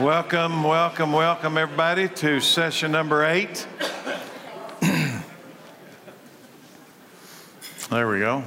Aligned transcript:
Welcome, 0.00 0.64
welcome, 0.64 1.12
welcome, 1.12 1.58
everybody, 1.58 2.08
to 2.08 2.40
session 2.40 2.90
number 2.92 3.26
eight. 3.26 3.66
there 7.90 8.08
we 8.08 8.20
go. 8.20 8.42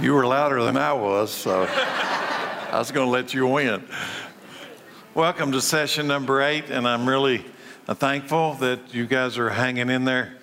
You 0.00 0.14
were 0.14 0.26
louder 0.26 0.64
than 0.64 0.76
I 0.76 0.92
was, 0.92 1.30
so 1.30 1.64
I 1.70 2.72
was 2.72 2.90
going 2.90 3.06
to 3.06 3.10
let 3.10 3.32
you 3.32 3.46
win. 3.46 3.84
Welcome 5.14 5.52
to 5.52 5.60
session 5.60 6.08
number 6.08 6.42
eight, 6.42 6.68
and 6.68 6.86
I'm 6.86 7.08
really 7.08 7.44
uh, 7.86 7.94
thankful 7.94 8.54
that 8.54 8.92
you 8.92 9.06
guys 9.06 9.38
are 9.38 9.50
hanging 9.50 9.90
in 9.90 10.04
there 10.04 10.38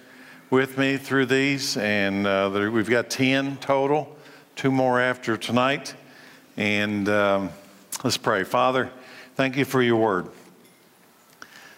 with 0.49 0.77
me 0.77 0.95
through 0.95 1.25
these. 1.25 1.75
And 1.75 2.25
uh, 2.25 2.49
there, 2.49 2.71
we've 2.71 2.89
got 2.89 3.09
10 3.09 3.57
total, 3.57 4.15
two 4.55 4.71
more 4.71 5.01
after 5.01 5.35
tonight. 5.35 5.93
And 6.55 7.09
um, 7.09 7.49
let's 8.04 8.18
pray. 8.18 8.43
Father, 8.43 8.92
thank 9.36 9.57
you 9.57 9.65
for 9.65 9.82
your 9.82 9.97
word. 9.97 10.28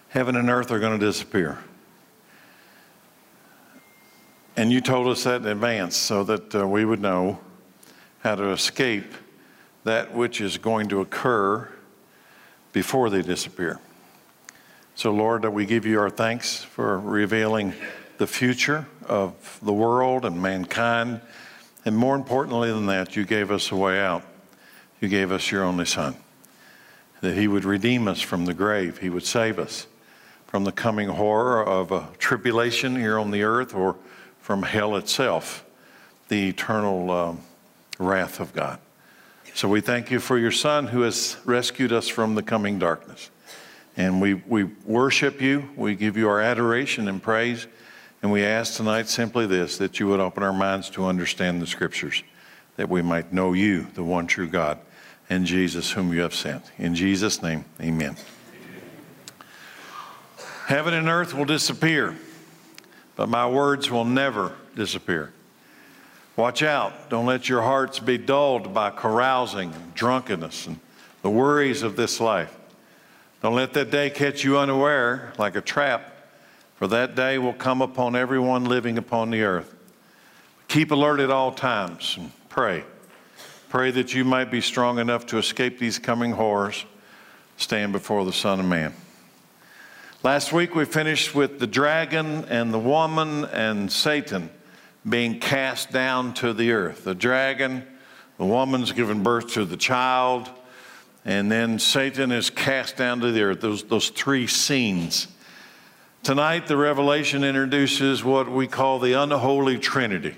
Heaven 0.10 0.36
and 0.36 0.50
earth 0.50 0.72
are 0.72 0.80
going 0.80 1.00
to 1.00 1.06
disappear. 1.06 1.60
And 4.58 4.72
you 4.72 4.82
told 4.82 5.08
us 5.08 5.24
that 5.24 5.42
in 5.42 5.48
advance 5.48 5.96
so 5.96 6.24
that 6.26 6.54
uh, 6.54 6.68
we 6.68 6.84
would 6.84 7.00
know 7.00 7.40
how 8.20 8.36
to 8.36 8.50
escape 8.50 9.14
that 9.86 10.14
which 10.14 10.42
is 10.42 10.58
going 10.58 10.90
to 10.90 11.00
occur 11.00 11.70
before 12.74 13.10
they 13.10 13.22
disappear. 13.22 13.80
So, 14.96 15.12
Lord, 15.12 15.46
we 15.46 15.66
give 15.66 15.86
you 15.86 16.00
our 16.00 16.10
thanks 16.10 16.62
for 16.62 17.00
revealing 17.00 17.74
the 18.18 18.28
future 18.28 18.86
of 19.08 19.60
the 19.62 19.72
world 19.72 20.26
and 20.26 20.42
mankind. 20.42 21.22
And 21.86 21.96
more 21.96 22.16
importantly 22.16 22.70
than 22.72 22.88
that, 22.88 23.16
you 23.16 23.26
gave 23.26 23.52
us 23.52 23.72
a 23.72 23.78
way 23.78 24.02
out 24.02 24.24
you 25.00 25.08
gave 25.08 25.32
us 25.32 25.52
your 25.52 25.64
only 25.64 25.86
Son, 25.86 26.16
that 27.22 27.36
He 27.36 27.48
would 27.48 27.66
redeem 27.66 28.08
us 28.08 28.22
from 28.22 28.46
the 28.46 28.54
grave, 28.54 29.00
He 29.00 29.10
would 29.10 29.26
save 29.26 29.60
us 29.60 29.88
from 30.50 30.64
the 30.64 30.72
coming 30.72 31.10
horror 31.10 31.64
of 31.64 31.92
a 31.92 32.10
tribulation 32.18 32.96
here 32.96 33.20
on 33.20 33.30
the 33.30 33.44
earth 33.44 33.76
or 33.76 33.96
from 34.40 34.64
hell 34.64 34.96
itself, 34.96 35.64
the 36.28 36.50
eternal 36.50 37.12
um, 37.12 37.42
wrath 38.00 38.40
of 38.40 38.52
God. 38.54 38.80
So 39.54 39.68
we 39.68 39.80
thank 39.80 40.10
you 40.10 40.20
for 40.20 40.40
your 40.40 40.52
Son 40.52 40.88
who 40.88 41.02
has 41.02 41.38
rescued 41.46 41.92
us 41.92 42.08
from 42.08 42.34
the 42.34 42.42
coming 42.42 42.80
darkness. 42.80 43.30
And 43.96 44.22
we, 44.22 44.36
we 44.36 44.64
worship 44.86 45.40
you, 45.40 45.70
we 45.76 45.94
give 45.94 46.18
you 46.18 46.28
our 46.28 46.42
adoration 46.42 47.08
and 47.08 47.22
praise, 47.22 47.68
and 48.24 48.32
we 48.32 48.44
ask 48.44 48.76
tonight 48.76 49.08
simply 49.08 49.46
this 49.46 49.78
that 49.78 50.00
you 50.00 50.08
would 50.08 50.20
open 50.20 50.42
our 50.42 50.54
minds 50.54 50.90
to 50.92 51.06
understand 51.06 51.62
the 51.62 51.68
scriptures, 51.68 52.24
that 52.76 52.90
we 52.90 53.02
might 53.04 53.32
know 53.32 53.54
you, 53.54 53.88
the 53.94 54.04
one 54.04 54.26
true 54.26 54.48
God 54.48 54.80
and 55.30 55.46
Jesus, 55.46 55.92
whom 55.92 56.14
you 56.14 56.22
have 56.22 56.34
sent. 56.34 56.72
In 56.78 56.96
Jesus' 56.96 57.42
name, 57.42 57.66
amen. 57.80 58.18
Heaven 60.66 60.94
and 60.94 61.08
earth 61.08 61.34
will 61.34 61.46
disappear, 61.46 62.16
but 63.16 63.30
my 63.30 63.48
words 63.48 63.90
will 63.90 64.06
never 64.06 64.56
disappear. 64.76 65.32
Watch 66.36 66.64
out. 66.64 67.10
Don't 67.10 67.26
let 67.26 67.50
your 67.50 67.62
hearts 67.62 68.00
be 68.00 68.18
dulled 68.18 68.74
by 68.74 68.92
carousing, 68.92 69.74
and 69.74 69.94
drunkenness, 69.94 70.68
and 70.68 70.80
the 71.22 71.30
worries 71.30 71.84
of 71.84 71.96
this 71.96 72.20
life. 72.20 72.56
Don't 73.42 73.56
let 73.56 73.74
that 73.74 73.92
day 73.92 74.10
catch 74.10 74.44
you 74.44 74.58
unaware 74.58 75.34
like 75.38 75.56
a 75.56 75.62
trap, 75.62 76.14
for 76.76 76.88
that 76.88 77.16
day 77.16 77.38
will 77.38 77.54
come 77.54 77.82
upon 77.82 78.16
everyone 78.16 78.66
living 78.66 78.98
upon 78.98 79.32
the 79.32 79.42
earth. 79.42 79.76
Keep 80.68 80.92
alert 80.92 81.20
at 81.20 81.32
all 81.32 81.52
times 81.52 82.16
and 82.18 82.32
pray. 82.48 82.84
Pray 83.70 83.92
that 83.92 84.16
you 84.16 84.26
might 84.26 84.50
be 84.50 84.62
strong 84.62 84.98
enough 84.98 85.28
to 85.28 85.38
escape 85.38 85.78
these 85.78 86.00
coming 86.00 86.32
horrors, 86.32 86.86
stand 87.58 87.92
before 87.92 88.26
the 88.26 88.34
Son 88.34 88.60
of 88.60 88.66
Man. 88.66 88.96
Last 90.24 90.52
week 90.52 90.74
we 90.74 90.86
finished 90.86 91.36
with 91.36 91.60
the 91.60 91.68
dragon 91.68 92.46
and 92.46 92.74
the 92.74 92.80
woman 92.80 93.46
and 93.46 93.92
Satan 93.92 94.50
being 95.08 95.40
cast 95.40 95.92
down 95.92 96.34
to 96.34 96.52
the 96.52 96.72
earth. 96.72 97.04
The 97.04 97.14
dragon, 97.14 97.86
the 98.40 98.46
woman's 98.46 98.92
given 98.92 99.22
birth 99.22 99.54
to 99.54 99.66
the 99.66 99.78
child, 99.78 100.50
and 101.24 101.52
then 101.52 101.78
Satan 101.78 102.32
is 102.32 102.50
cast 102.50 102.98
down 102.98 103.20
to 103.20 103.32
the 103.32 103.44
earth. 103.44 103.62
Those, 103.62 103.84
those 103.84 104.10
three 104.10 104.48
scenes. 104.48 105.28
Tonight, 106.24 106.66
the 106.66 106.76
Revelation 106.76 107.44
introduces 107.44 108.24
what 108.24 108.50
we 108.50 108.66
call 108.66 108.98
the 108.98 109.14
unholy 109.14 109.78
trinity. 109.78 110.36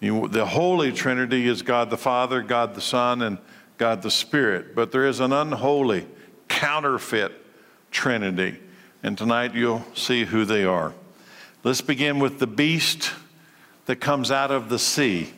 You, 0.00 0.28
the 0.28 0.46
Holy 0.46 0.92
Trinity 0.92 1.48
is 1.48 1.62
God 1.62 1.90
the 1.90 1.96
Father, 1.96 2.42
God 2.42 2.74
the 2.74 2.80
Son, 2.80 3.22
and 3.22 3.38
God 3.78 4.02
the 4.02 4.10
Spirit. 4.10 4.74
But 4.74 4.92
there 4.92 5.06
is 5.06 5.20
an 5.20 5.32
unholy, 5.32 6.06
counterfeit 6.46 7.32
Trinity. 7.90 8.58
And 9.02 9.18
tonight 9.18 9.54
you'll 9.54 9.84
see 9.94 10.24
who 10.24 10.44
they 10.44 10.64
are. 10.64 10.94
Let's 11.64 11.80
begin 11.80 12.20
with 12.20 12.38
the 12.38 12.46
beast 12.46 13.12
that 13.86 13.96
comes 13.96 14.30
out 14.30 14.50
of 14.50 14.68
the 14.68 14.78
sea. 14.78 15.32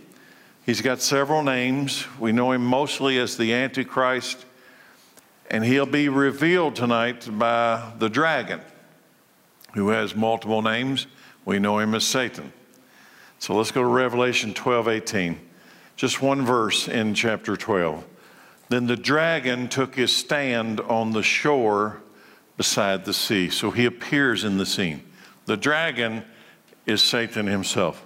He's 0.66 0.82
got 0.82 1.00
several 1.00 1.42
names. 1.42 2.06
We 2.18 2.32
know 2.32 2.52
him 2.52 2.64
mostly 2.64 3.18
as 3.18 3.36
the 3.36 3.54
Antichrist, 3.54 4.44
and 5.50 5.64
he'll 5.64 5.86
be 5.86 6.08
revealed 6.08 6.76
tonight 6.76 7.26
by 7.38 7.92
the 7.98 8.10
dragon, 8.10 8.60
who 9.74 9.88
has 9.88 10.14
multiple 10.14 10.62
names. 10.62 11.06
We 11.44 11.58
know 11.58 11.78
him 11.78 11.94
as 11.94 12.04
Satan. 12.04 12.52
So 13.40 13.56
let's 13.56 13.70
go 13.70 13.80
to 13.80 13.88
Revelation 13.88 14.52
12 14.52 14.86
18. 14.86 15.40
Just 15.96 16.22
one 16.22 16.44
verse 16.44 16.88
in 16.88 17.14
chapter 17.14 17.56
12. 17.56 18.04
Then 18.68 18.86
the 18.86 18.96
dragon 18.96 19.68
took 19.68 19.94
his 19.94 20.14
stand 20.14 20.78
on 20.80 21.12
the 21.12 21.22
shore 21.22 22.02
beside 22.58 23.06
the 23.06 23.14
sea. 23.14 23.48
So 23.48 23.70
he 23.70 23.86
appears 23.86 24.44
in 24.44 24.58
the 24.58 24.66
scene. 24.66 25.02
The 25.46 25.56
dragon 25.56 26.22
is 26.84 27.02
Satan 27.02 27.46
himself. 27.46 28.04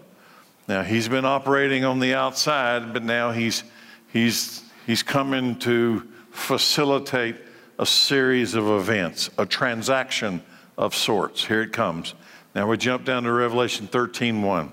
Now 0.69 0.83
he's 0.83 1.09
been 1.09 1.25
operating 1.25 1.84
on 1.84 1.99
the 1.99 2.15
outside, 2.15 2.93
but 2.93 3.03
now 3.03 3.33
he's 3.33 3.65
he's 4.12 4.62
he's 4.87 5.03
coming 5.03 5.59
to 5.61 6.09
facilitate 6.31 7.37
a 7.81 7.87
series 7.87 8.55
of 8.55 8.69
events, 8.69 9.31
a 9.37 9.47
transaction 9.47 10.43
of 10.78 10.94
sorts. 10.94 11.44
Here 11.44 11.62
it 11.62 11.73
comes. 11.73 12.15
Now 12.55 12.69
we 12.69 12.77
jump 12.77 13.05
down 13.05 13.25
to 13.25 13.33
Revelation 13.33 13.89
13 13.89 14.41
1. 14.41 14.73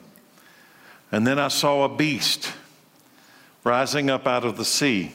And 1.12 1.28
then 1.28 1.40
I 1.40 1.50
saw 1.50 1.84
a 1.84 1.90
beast 1.90 2.54
rising 3.64 4.10
up 4.10 4.26
out 4.26 4.46
of 4.46 4.58
the 4.58 4.66
sea. 4.66 5.12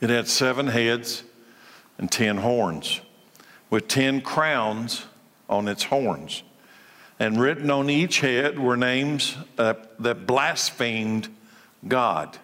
It 0.00 0.10
had 0.10 0.28
seven 0.28 0.68
heads 0.68 1.24
and 1.96 2.10
ten 2.10 2.38
horns, 2.38 3.00
with 3.70 3.88
ten 3.88 4.20
crowns 4.20 5.06
on 5.48 5.66
its 5.68 5.84
horns. 5.84 6.42
And 7.18 7.40
written 7.40 7.70
on 7.70 7.90
each 7.90 8.20
head 8.20 8.58
were 8.58 8.76
names 8.76 9.36
uh, 9.56 9.74
that 9.98 10.26
blasphemed 10.26 11.28
God. 11.86 12.38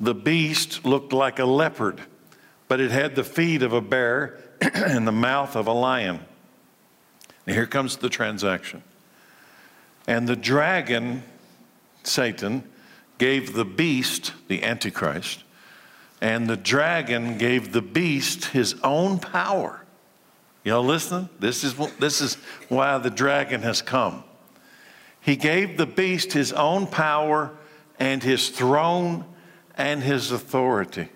The 0.00 0.14
beast 0.14 0.84
looked 0.84 1.12
like 1.12 1.38
a 1.38 1.44
leopard, 1.44 2.00
but 2.66 2.80
it 2.80 2.90
had 2.90 3.14
the 3.14 3.22
feet 3.22 3.62
of 3.62 3.72
a 3.72 3.80
bear 3.80 4.40
and 4.74 5.06
the 5.06 5.12
mouth 5.12 5.54
of 5.54 5.68
a 5.68 5.72
lion. 5.72 6.20
And 7.46 7.54
here 7.54 7.66
comes 7.66 7.96
the 7.96 8.08
transaction. 8.08 8.82
And 10.06 10.28
the 10.28 10.36
dragon, 10.36 11.22
Satan, 12.02 12.64
gave 13.18 13.52
the 13.52 13.64
beast, 13.64 14.32
the 14.48 14.62
Antichrist, 14.64 15.44
and 16.20 16.48
the 16.48 16.56
dragon 16.56 17.38
gave 17.38 17.72
the 17.72 17.82
beast 17.82 18.46
his 18.46 18.74
own 18.82 19.18
power. 19.18 19.84
Y'all 20.64 20.84
listening? 20.84 21.28
This 21.40 21.64
is, 21.64 21.74
this 21.98 22.20
is 22.20 22.36
why 22.68 22.98
the 22.98 23.10
dragon 23.10 23.62
has 23.62 23.82
come. 23.82 24.22
He 25.20 25.36
gave 25.36 25.76
the 25.76 25.86
beast 25.86 26.32
his 26.32 26.52
own 26.52 26.86
power 26.86 27.52
and 27.98 28.22
his 28.22 28.48
throne 28.48 29.24
and 29.76 30.02
his 30.02 30.32
authority. 30.32 31.08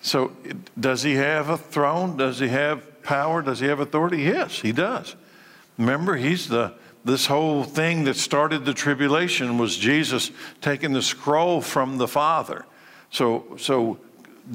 So, 0.00 0.32
does 0.78 1.02
he 1.02 1.14
have 1.14 1.48
a 1.48 1.58
throne? 1.58 2.16
Does 2.16 2.40
he 2.40 2.48
have 2.48 3.02
power? 3.02 3.42
Does 3.42 3.60
he 3.60 3.66
have 3.66 3.80
authority? 3.80 4.22
Yes, 4.22 4.60
he 4.60 4.72
does. 4.72 5.14
Remember, 5.78 6.16
he's 6.16 6.48
the 6.48 6.74
this 7.04 7.26
whole 7.26 7.64
thing 7.64 8.04
that 8.04 8.16
started 8.16 8.64
the 8.64 8.74
tribulation 8.74 9.58
was 9.58 9.76
Jesus 9.76 10.30
taking 10.60 10.92
the 10.92 11.02
scroll 11.02 11.60
from 11.60 11.98
the 11.98 12.06
Father. 12.06 12.64
So, 13.10 13.56
so 13.58 13.98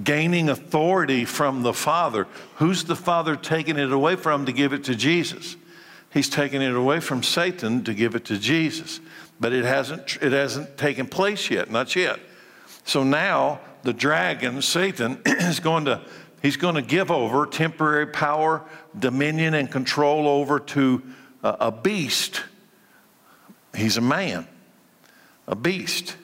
gaining 0.03 0.49
authority 0.49 1.25
from 1.25 1.63
the 1.63 1.73
Father. 1.73 2.27
Who's 2.55 2.85
the 2.85 2.95
Father 2.95 3.35
taking 3.35 3.77
it 3.77 3.91
away 3.91 4.15
from 4.15 4.45
to 4.45 4.53
give 4.53 4.73
it 4.73 4.85
to 4.85 4.95
Jesus? 4.95 5.57
He's 6.11 6.29
taking 6.29 6.61
it 6.61 6.73
away 6.73 6.99
from 7.01 7.21
Satan 7.21 7.83
to 7.83 7.93
give 7.93 8.15
it 8.15 8.25
to 8.25 8.37
Jesus. 8.37 9.01
But 9.39 9.53
it 9.53 9.65
hasn't, 9.65 10.17
it 10.21 10.31
hasn't 10.31 10.77
taken 10.77 11.07
place 11.07 11.49
yet, 11.51 11.69
not 11.69 11.95
yet. 11.95 12.19
So 12.85 13.03
now 13.03 13.59
the 13.83 13.93
dragon, 13.93 14.61
Satan, 14.61 15.21
is 15.25 15.59
going 15.59 15.85
to, 15.85 16.01
he's 16.47 16.55
going 16.55 16.75
to 16.75 16.81
give 16.81 17.11
over 17.11 17.45
temporary 17.45 18.07
power, 18.07 18.63
dominion, 18.97 19.53
and 19.53 19.69
control 19.69 20.29
over 20.29 20.61
to 20.61 21.03
a 21.43 21.73
beast. 21.73 22.41
He's 23.75 23.97
a 23.97 24.01
man, 24.01 24.47
a 25.45 25.57
beast. 25.57 26.15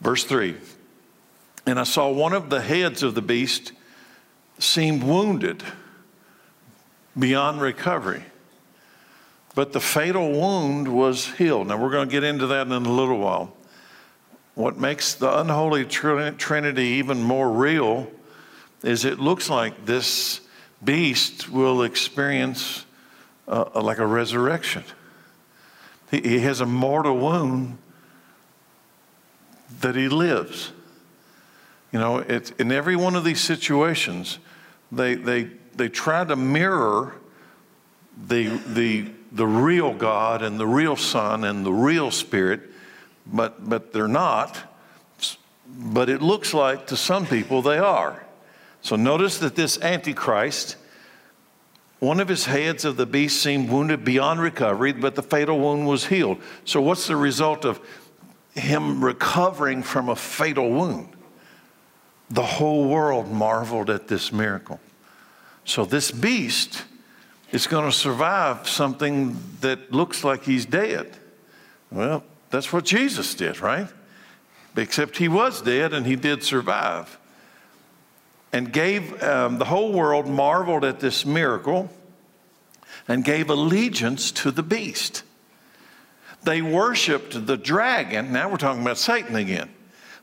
Verse 0.00 0.22
3 0.22 0.54
And 1.66 1.80
I 1.80 1.82
saw 1.82 2.08
one 2.12 2.32
of 2.32 2.48
the 2.48 2.60
heads 2.60 3.02
of 3.02 3.16
the 3.16 3.22
beast 3.22 3.72
seemed 4.60 5.02
wounded 5.02 5.64
beyond 7.18 7.60
recovery. 7.60 8.22
But 9.56 9.72
the 9.72 9.80
fatal 9.80 10.30
wound 10.30 10.86
was 10.86 11.26
healed. 11.32 11.66
Now, 11.66 11.82
we're 11.82 11.90
going 11.90 12.06
to 12.06 12.12
get 12.12 12.22
into 12.22 12.46
that 12.46 12.68
in 12.68 12.72
a 12.72 12.78
little 12.78 13.18
while. 13.18 13.52
What 14.54 14.78
makes 14.78 15.14
the 15.14 15.40
unholy 15.40 15.84
trinity 15.86 16.84
even 16.84 17.20
more 17.20 17.50
real 17.50 18.12
is 18.82 19.04
it 19.04 19.18
looks 19.18 19.48
like 19.48 19.86
this 19.86 20.40
beast 20.82 21.48
will 21.48 21.82
experience 21.82 22.84
uh, 23.48 23.80
like 23.80 23.98
a 23.98 24.06
resurrection. 24.06 24.84
He, 26.10 26.20
he 26.20 26.38
has 26.40 26.60
a 26.60 26.66
mortal 26.66 27.16
wound 27.16 27.78
that 29.80 29.96
he 29.96 30.08
lives. 30.08 30.72
You 31.92 31.98
know, 31.98 32.18
it's, 32.18 32.50
in 32.52 32.70
every 32.72 32.96
one 32.96 33.16
of 33.16 33.24
these 33.24 33.40
situations, 33.40 34.38
they, 34.92 35.14
they, 35.14 35.50
they 35.74 35.88
try 35.88 36.24
to 36.24 36.36
mirror 36.36 37.14
the, 38.28 38.48
the, 38.66 39.10
the 39.32 39.46
real 39.46 39.94
God 39.94 40.42
and 40.42 40.58
the 40.60 40.66
real 40.66 40.96
Son 40.96 41.44
and 41.44 41.64
the 41.64 41.72
real 41.72 42.10
Spirit 42.10 42.60
but, 43.26 43.68
but 43.68 43.92
they're 43.92 44.08
not. 44.08 44.58
But 45.66 46.08
it 46.08 46.22
looks 46.22 46.54
like 46.54 46.86
to 46.88 46.96
some 46.96 47.26
people 47.26 47.62
they 47.62 47.78
are. 47.78 48.24
So 48.86 48.94
notice 48.94 49.38
that 49.38 49.56
this 49.56 49.80
Antichrist, 49.82 50.76
one 51.98 52.20
of 52.20 52.28
his 52.28 52.44
heads 52.44 52.84
of 52.84 52.96
the 52.96 53.04
beast 53.04 53.42
seemed 53.42 53.68
wounded 53.68 54.04
beyond 54.04 54.40
recovery, 54.40 54.92
but 54.92 55.16
the 55.16 55.24
fatal 55.24 55.58
wound 55.58 55.88
was 55.88 56.06
healed. 56.06 56.40
So, 56.64 56.80
what's 56.80 57.08
the 57.08 57.16
result 57.16 57.64
of 57.64 57.80
him 58.54 59.04
recovering 59.04 59.82
from 59.82 60.08
a 60.08 60.14
fatal 60.14 60.70
wound? 60.70 61.08
The 62.30 62.44
whole 62.44 62.88
world 62.88 63.28
marveled 63.28 63.90
at 63.90 64.06
this 64.06 64.30
miracle. 64.30 64.78
So, 65.64 65.84
this 65.84 66.12
beast 66.12 66.84
is 67.50 67.66
going 67.66 67.90
to 67.90 67.96
survive 67.96 68.68
something 68.68 69.36
that 69.62 69.90
looks 69.90 70.22
like 70.22 70.44
he's 70.44 70.64
dead. 70.64 71.16
Well, 71.90 72.22
that's 72.50 72.72
what 72.72 72.84
Jesus 72.84 73.34
did, 73.34 73.60
right? 73.60 73.88
Except 74.76 75.16
he 75.16 75.26
was 75.26 75.60
dead 75.60 75.92
and 75.92 76.06
he 76.06 76.14
did 76.14 76.44
survive. 76.44 77.18
And 78.56 78.72
gave, 78.72 79.22
um, 79.22 79.58
the 79.58 79.66
whole 79.66 79.92
world 79.92 80.26
marveled 80.26 80.82
at 80.82 80.98
this 80.98 81.26
miracle 81.26 81.90
and 83.06 83.22
gave 83.22 83.50
allegiance 83.50 84.30
to 84.32 84.50
the 84.50 84.62
beast. 84.62 85.24
They 86.42 86.62
worshiped 86.62 87.46
the 87.46 87.58
dragon. 87.58 88.32
Now 88.32 88.48
we're 88.48 88.56
talking 88.56 88.80
about 88.80 88.96
Satan 88.96 89.36
again. 89.36 89.68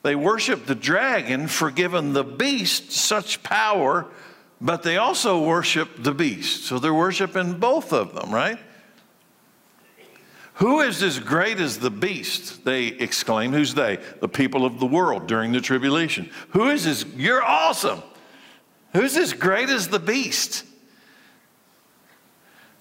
They 0.01 0.15
worshiped 0.15 0.65
the 0.65 0.73
dragon 0.73 1.47
for 1.47 1.69
giving 1.69 2.13
the 2.13 2.23
beast 2.23 2.91
such 2.91 3.43
power, 3.43 4.07
but 4.59 4.81
they 4.81 4.97
also 4.97 5.39
worshiped 5.45 6.01
the 6.01 6.11
beast. 6.11 6.63
So 6.63 6.79
they're 6.79 6.91
worshiping 6.91 7.59
both 7.59 7.93
of 7.93 8.15
them, 8.15 8.33
right? 8.33 8.57
Who 10.55 10.81
is 10.81 11.03
as 11.03 11.19
great 11.19 11.59
as 11.59 11.77
the 11.77 11.91
beast? 11.91 12.65
They 12.65 12.87
exclaimed. 12.87 13.53
Who's 13.53 13.75
they? 13.75 13.99
The 14.21 14.27
people 14.27 14.65
of 14.65 14.79
the 14.79 14.87
world 14.87 15.27
during 15.27 15.51
the 15.51 15.61
tribulation. 15.61 16.31
Who 16.49 16.71
is 16.71 16.85
this? 16.85 17.05
You're 17.15 17.43
awesome. 17.43 18.01
Who's 18.93 19.17
as 19.17 19.33
great 19.33 19.69
as 19.69 19.87
the 19.87 19.99
beast? 19.99 20.63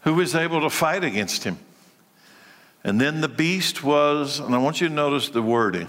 Who 0.02 0.14
was 0.14 0.34
able 0.34 0.60
to 0.60 0.70
fight 0.70 1.04
against 1.04 1.44
him? 1.44 1.58
And 2.84 3.00
then 3.00 3.20
the 3.20 3.28
beast 3.28 3.82
was, 3.82 4.40
and 4.40 4.54
I 4.54 4.58
want 4.58 4.80
you 4.80 4.88
to 4.88 4.94
notice 4.94 5.28
the 5.30 5.42
wording, 5.42 5.88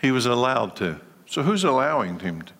he 0.00 0.10
was 0.12 0.26
allowed 0.26 0.76
to. 0.76 1.00
So 1.26 1.42
who's 1.42 1.64
allowing 1.64 2.20
him 2.20 2.42
to? 2.42 2.52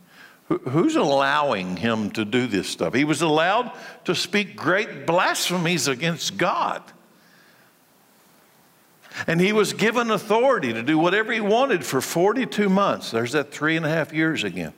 Who's 0.70 0.96
allowing 0.96 1.76
him 1.76 2.10
to 2.12 2.24
do 2.24 2.48
this 2.48 2.68
stuff? 2.68 2.92
He 2.92 3.04
was 3.04 3.22
allowed 3.22 3.70
to 4.04 4.16
speak 4.16 4.56
great 4.56 5.06
blasphemies 5.06 5.86
against 5.86 6.36
God. 6.36 6.82
And 9.28 9.40
he 9.40 9.52
was 9.52 9.72
given 9.72 10.10
authority 10.10 10.72
to 10.72 10.82
do 10.82 10.98
whatever 10.98 11.32
he 11.32 11.40
wanted 11.40 11.84
for 11.84 12.00
42 12.00 12.68
months. 12.68 13.12
There's 13.12 13.32
that 13.32 13.52
three 13.52 13.76
and 13.76 13.86
a 13.86 13.88
half 13.88 14.12
years 14.12 14.42
again. 14.42 14.72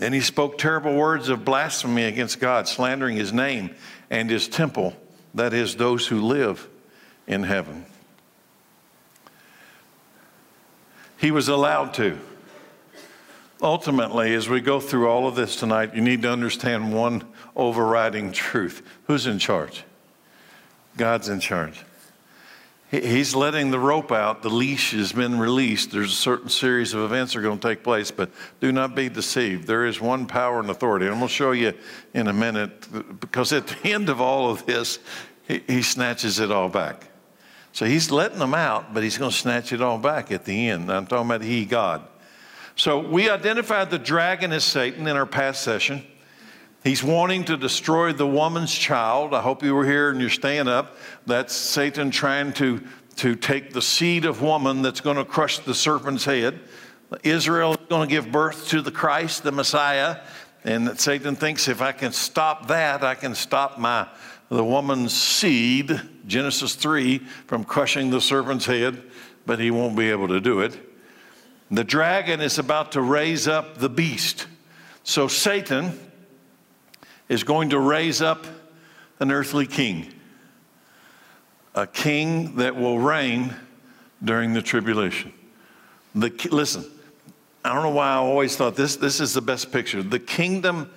And 0.00 0.14
he 0.14 0.20
spoke 0.20 0.58
terrible 0.58 0.94
words 0.94 1.28
of 1.28 1.44
blasphemy 1.44 2.04
against 2.04 2.38
God, 2.40 2.68
slandering 2.68 3.16
his 3.16 3.32
name 3.32 3.74
and 4.10 4.30
his 4.30 4.48
temple, 4.48 4.96
that 5.34 5.52
is, 5.52 5.76
those 5.76 6.06
who 6.06 6.20
live 6.20 6.68
in 7.26 7.42
heaven. 7.42 7.84
He 11.18 11.30
was 11.30 11.48
allowed 11.48 11.94
to. 11.94 12.18
Ultimately, 13.60 14.34
as 14.34 14.48
we 14.48 14.60
go 14.60 14.78
through 14.78 15.08
all 15.08 15.26
of 15.26 15.34
this 15.34 15.56
tonight, 15.56 15.94
you 15.94 16.00
need 16.00 16.22
to 16.22 16.30
understand 16.30 16.94
one 16.94 17.24
overriding 17.56 18.30
truth 18.30 18.86
who's 19.08 19.26
in 19.26 19.40
charge? 19.40 19.82
God's 20.96 21.28
in 21.28 21.40
charge. 21.40 21.84
He's 22.90 23.34
letting 23.34 23.70
the 23.70 23.78
rope 23.78 24.12
out. 24.12 24.42
The 24.42 24.48
leash 24.48 24.92
has 24.92 25.12
been 25.12 25.38
released. 25.38 25.90
There's 25.90 26.12
a 26.12 26.16
certain 26.16 26.48
series 26.48 26.94
of 26.94 27.02
events 27.02 27.34
that 27.34 27.40
are 27.40 27.42
going 27.42 27.58
to 27.58 27.68
take 27.68 27.82
place, 27.82 28.10
but 28.10 28.30
do 28.60 28.72
not 28.72 28.94
be 28.94 29.10
deceived. 29.10 29.66
There 29.66 29.84
is 29.84 30.00
one 30.00 30.24
power 30.24 30.60
and 30.60 30.70
authority. 30.70 31.04
And 31.04 31.12
I'm 31.12 31.20
going 31.20 31.28
to 31.28 31.34
show 31.34 31.52
you 31.52 31.74
in 32.14 32.28
a 32.28 32.32
minute 32.32 33.20
because 33.20 33.52
at 33.52 33.66
the 33.82 33.92
end 33.92 34.08
of 34.08 34.22
all 34.22 34.50
of 34.50 34.64
this, 34.64 35.00
he, 35.46 35.62
he 35.66 35.82
snatches 35.82 36.40
it 36.40 36.50
all 36.50 36.70
back. 36.70 37.08
So 37.72 37.84
he's 37.84 38.10
letting 38.10 38.38
them 38.38 38.54
out, 38.54 38.94
but 38.94 39.02
he's 39.02 39.18
going 39.18 39.30
to 39.30 39.36
snatch 39.36 39.74
it 39.74 39.82
all 39.82 39.98
back 39.98 40.32
at 40.32 40.46
the 40.46 40.70
end. 40.70 40.90
I'm 40.90 41.06
talking 41.06 41.26
about 41.26 41.42
he, 41.42 41.66
God. 41.66 42.02
So 42.74 43.00
we 43.00 43.28
identified 43.28 43.90
the 43.90 43.98
dragon 43.98 44.50
as 44.50 44.64
Satan 44.64 45.06
in 45.06 45.14
our 45.14 45.26
past 45.26 45.62
session. 45.62 46.06
He's 46.88 47.04
wanting 47.04 47.44
to 47.44 47.58
destroy 47.58 48.14
the 48.14 48.26
woman's 48.26 48.72
child. 48.72 49.34
I 49.34 49.42
hope 49.42 49.62
you 49.62 49.74
were 49.74 49.84
here 49.84 50.08
and 50.08 50.22
you're 50.22 50.30
staying 50.30 50.68
up. 50.68 50.96
That's 51.26 51.54
Satan 51.54 52.10
trying 52.10 52.54
to, 52.54 52.82
to 53.16 53.34
take 53.34 53.74
the 53.74 53.82
seed 53.82 54.24
of 54.24 54.40
woman 54.40 54.80
that's 54.80 55.02
going 55.02 55.18
to 55.18 55.26
crush 55.26 55.58
the 55.58 55.74
serpent's 55.74 56.24
head. 56.24 56.58
Israel 57.22 57.72
is 57.72 57.86
going 57.90 58.08
to 58.08 58.10
give 58.10 58.32
birth 58.32 58.68
to 58.68 58.80
the 58.80 58.90
Christ, 58.90 59.42
the 59.42 59.52
Messiah. 59.52 60.20
And 60.64 60.98
Satan 60.98 61.36
thinks 61.36 61.68
if 61.68 61.82
I 61.82 61.92
can 61.92 62.10
stop 62.10 62.68
that, 62.68 63.04
I 63.04 63.14
can 63.14 63.34
stop 63.34 63.78
my 63.78 64.08
the 64.48 64.64
woman's 64.64 65.12
seed, 65.12 66.00
Genesis 66.26 66.74
3, 66.74 67.18
from 67.18 67.64
crushing 67.64 68.08
the 68.08 68.22
serpent's 68.22 68.64
head, 68.64 69.02
but 69.44 69.58
he 69.58 69.70
won't 69.70 69.94
be 69.94 70.08
able 70.08 70.28
to 70.28 70.40
do 70.40 70.60
it. 70.60 70.74
The 71.70 71.84
dragon 71.84 72.40
is 72.40 72.58
about 72.58 72.92
to 72.92 73.02
raise 73.02 73.46
up 73.46 73.76
the 73.76 73.90
beast. 73.90 74.46
So 75.04 75.28
Satan 75.28 75.98
is 77.28 77.44
going 77.44 77.70
to 77.70 77.78
raise 77.78 78.22
up 78.22 78.46
an 79.20 79.30
earthly 79.30 79.66
king, 79.66 80.12
a 81.74 81.86
king 81.86 82.56
that 82.56 82.76
will 82.76 82.98
reign 82.98 83.54
during 84.22 84.52
the 84.52 84.62
tribulation. 84.62 85.32
The, 86.14 86.30
listen, 86.50 86.84
I 87.64 87.74
don't 87.74 87.82
know 87.82 87.90
why 87.90 88.08
I 88.08 88.16
always 88.16 88.56
thought 88.56 88.76
this, 88.76 88.96
this 88.96 89.20
is 89.20 89.34
the 89.34 89.42
best 89.42 89.70
picture. 89.70 90.02
The 90.02 90.18
kingdom 90.18 90.90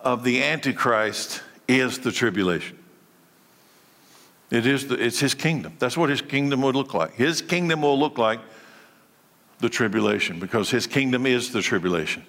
of 0.00 0.24
the 0.24 0.42
Antichrist 0.42 1.42
is 1.68 2.00
the 2.00 2.12
tribulation. 2.12 2.78
It 4.50 4.66
is 4.66 4.88
the, 4.88 5.02
it's 5.02 5.18
his 5.18 5.32
kingdom. 5.32 5.76
That's 5.78 5.96
what 5.96 6.10
his 6.10 6.20
kingdom 6.20 6.60
would 6.62 6.76
look 6.76 6.92
like. 6.92 7.14
His 7.14 7.40
kingdom 7.40 7.82
will 7.82 7.98
look 7.98 8.18
like 8.18 8.40
the 9.60 9.70
tribulation 9.70 10.38
because 10.38 10.68
his 10.70 10.86
kingdom 10.86 11.24
is 11.24 11.52
the 11.52 11.62
tribulation. 11.62 12.26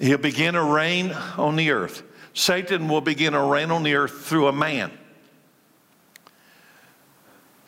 He'll 0.00 0.18
begin 0.18 0.54
a 0.54 0.62
reign 0.62 1.10
on 1.36 1.56
the 1.56 1.72
earth. 1.72 2.04
Satan 2.34 2.88
will 2.88 3.00
begin 3.00 3.32
to 3.32 3.42
reign 3.42 3.70
on 3.70 3.82
the 3.82 3.94
earth 3.94 4.24
through 4.24 4.48
a 4.48 4.52
man. 4.52 4.92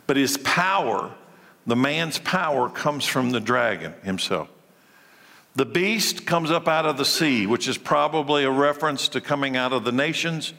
But 0.07 0.16
his 0.16 0.37
power, 0.38 1.12
the 1.66 1.76
man's 1.76 2.19
power, 2.19 2.69
comes 2.69 3.04
from 3.04 3.31
the 3.31 3.40
dragon 3.40 3.95
himself. 4.02 4.49
The 5.54 5.66
beast 5.66 6.26
comes 6.26 6.50
up 6.50 6.66
out 6.66 6.87
of 6.87 6.97
the 6.97 7.04
sea, 7.04 7.47
which 7.47 7.69
is 7.69 7.76
probably 7.76 8.45
a 8.45 8.50
reference 8.50 9.09
to 9.09 9.21
coming 9.21 9.57
out 9.57 9.73
of 9.73 9.85
the 9.85 9.92
nations, 9.92 10.54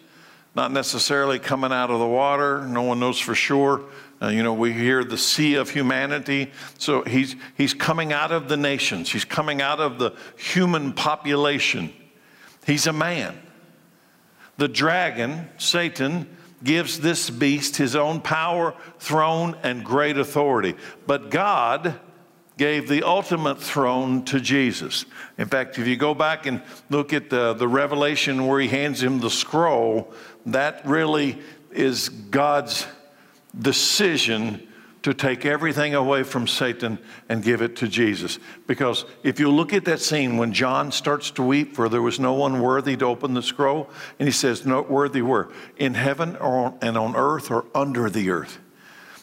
not 0.55 0.71
necessarily 0.71 1.39
coming 1.39 1.71
out 1.71 1.89
of 1.89 1.99
the 1.99 2.07
water. 2.07 2.65
No 2.67 2.83
one 2.83 2.99
knows 2.99 3.19
for 3.19 3.33
sure. 3.33 3.81
Uh, 4.21 4.27
you 4.27 4.43
know, 4.43 4.53
we 4.53 4.71
hear 4.71 5.03
the 5.03 5.17
sea 5.17 5.55
of 5.55 5.71
humanity. 5.71 6.51
So 6.77 7.01
he's, 7.03 7.35
he's 7.57 7.73
coming 7.73 8.13
out 8.13 8.31
of 8.31 8.49
the 8.49 8.57
nations, 8.57 9.11
he's 9.11 9.25
coming 9.25 9.61
out 9.61 9.79
of 9.79 9.99
the 9.99 10.11
human 10.37 10.93
population. 10.93 11.91
He's 12.65 12.87
a 12.87 12.93
man. 12.93 13.37
The 14.57 14.67
dragon, 14.67 15.49
Satan, 15.57 16.37
gives 16.63 16.99
this 16.99 17.29
beast 17.29 17.77
his 17.77 17.95
own 17.95 18.21
power, 18.21 18.73
throne, 18.99 19.57
and 19.63 19.83
great 19.83 20.17
authority. 20.17 20.75
But 21.05 21.29
God 21.29 21.99
gave 22.57 22.87
the 22.87 23.03
ultimate 23.03 23.59
throne 23.59 24.23
to 24.25 24.39
Jesus. 24.39 25.05
In 25.37 25.47
fact, 25.47 25.79
if 25.79 25.87
you 25.87 25.97
go 25.97 26.13
back 26.13 26.45
and 26.45 26.61
look 26.89 27.11
at 27.11 27.29
the, 27.29 27.53
the 27.53 27.67
revelation 27.67 28.45
where 28.45 28.59
he 28.59 28.67
hands 28.67 29.01
him 29.01 29.19
the 29.19 29.29
scroll, 29.29 30.13
that 30.45 30.85
really 30.85 31.39
is 31.71 32.09
God's 32.09 32.85
decision 33.59 34.67
to 35.03 35.13
take 35.13 35.45
everything 35.45 35.93
away 35.93 36.23
from 36.23 36.47
Satan 36.47 36.97
and 37.27 37.43
give 37.43 37.61
it 37.61 37.75
to 37.75 37.87
Jesus. 37.89 38.39
Because 38.67 39.05
if 39.21 39.37
you 39.37 39.49
look 39.51 39.73
at 39.73 39.85
that 39.85 39.99
scene 39.99 40.37
when 40.37 40.53
John 40.53 40.91
starts 40.93 41.29
to 41.31 41.43
weep, 41.43 41.75
for 41.75 41.89
there 41.89 42.01
was 42.01 42.21
no 42.21 42.33
one 42.33 42.61
worthy 42.61 42.95
to 42.97 43.05
open 43.05 43.33
the 43.33 43.43
scroll, 43.43 43.89
and 44.17 44.27
he 44.27 44.31
says, 44.31 44.65
No 44.65 44.81
worthy 44.81 45.21
were 45.21 45.51
in 45.77 45.93
heaven 45.93 46.37
or, 46.37 46.73
and 46.81 46.97
on 46.97 47.17
earth 47.17 47.51
or 47.51 47.65
under 47.75 48.09
the 48.09 48.29
earth. 48.29 48.59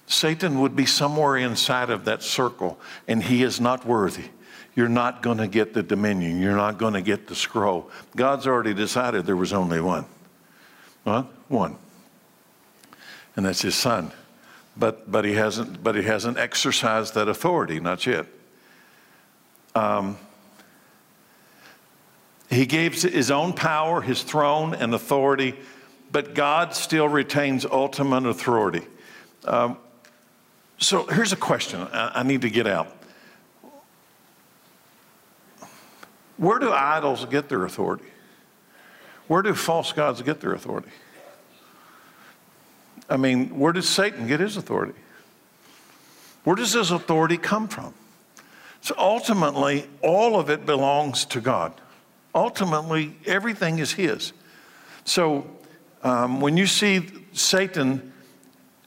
Satan 0.06 0.60
would 0.60 0.76
be 0.76 0.86
somewhere 0.86 1.38
inside 1.38 1.88
of 1.88 2.04
that 2.04 2.22
circle, 2.22 2.78
and 3.08 3.22
he 3.22 3.42
is 3.42 3.58
not 3.58 3.86
worthy. 3.86 4.28
You're 4.76 4.88
not 4.88 5.22
going 5.22 5.38
to 5.38 5.48
get 5.48 5.72
the 5.72 5.82
dominion. 5.82 6.40
You're 6.40 6.56
not 6.56 6.78
going 6.78 6.94
to 6.94 7.02
get 7.02 7.26
the 7.26 7.34
scroll. 7.34 7.90
God's 8.16 8.46
already 8.46 8.74
decided 8.74 9.24
there 9.24 9.36
was 9.36 9.52
only 9.52 9.80
one. 9.80 10.04
Well, 11.04 11.30
one. 11.48 11.76
And 13.34 13.46
that's 13.46 13.62
his 13.62 13.74
son 13.74 14.12
but, 14.76 15.10
but, 15.10 15.24
he 15.24 15.34
hasn't, 15.34 15.82
but 15.82 15.94
he 15.94 16.02
hasn't 16.02 16.38
exercised 16.38 17.14
that 17.14 17.28
authority, 17.28 17.80
not 17.80 18.06
yet. 18.06 18.26
Um, 19.74 20.16
he 22.48 22.66
gave 22.66 23.00
his 23.00 23.30
own 23.30 23.52
power, 23.52 24.00
his 24.00 24.22
throne, 24.22 24.74
and 24.74 24.92
authority, 24.92 25.54
but 26.10 26.34
God 26.34 26.74
still 26.74 27.08
retains 27.08 27.64
ultimate 27.64 28.26
authority. 28.26 28.82
Um, 29.44 29.78
so 30.78 31.06
here's 31.06 31.32
a 31.32 31.36
question 31.36 31.80
I, 31.92 32.12
I 32.16 32.22
need 32.22 32.42
to 32.42 32.50
get 32.50 32.66
out. 32.66 32.96
Where 36.36 36.58
do 36.58 36.72
idols 36.72 37.24
get 37.26 37.48
their 37.48 37.64
authority? 37.64 38.06
Where 39.28 39.42
do 39.42 39.54
false 39.54 39.92
gods 39.92 40.22
get 40.22 40.40
their 40.40 40.54
authority? 40.54 40.88
I 43.10 43.16
mean, 43.16 43.58
where 43.58 43.72
does 43.72 43.88
Satan 43.88 44.26
get 44.26 44.40
his 44.40 44.56
authority? 44.56 44.94
Where 46.44 46.56
does 46.56 46.72
his 46.72 46.90
authority 46.90 47.36
come 47.36 47.68
from? 47.68 47.92
So 48.80 48.94
ultimately, 48.96 49.86
all 50.00 50.38
of 50.38 50.48
it 50.48 50.64
belongs 50.64 51.24
to 51.26 51.40
God. 51.40 51.74
Ultimately, 52.34 53.16
everything 53.26 53.78
is 53.78 53.92
his. 53.92 54.32
So 55.04 55.50
um, 56.02 56.40
when 56.40 56.56
you 56.56 56.66
see 56.66 57.08
Satan 57.32 58.12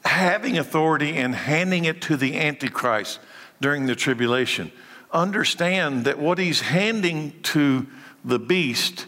having 0.04 0.58
authority 0.58 1.16
and 1.16 1.34
handing 1.34 1.84
it 1.84 2.00
to 2.02 2.16
the 2.16 2.38
Antichrist 2.38 3.20
during 3.60 3.86
the 3.86 3.94
tribulation, 3.94 4.72
understand 5.12 6.06
that 6.06 6.18
what 6.18 6.38
he's 6.38 6.60
handing 6.60 7.40
to 7.42 7.86
the 8.24 8.38
beast, 8.38 9.06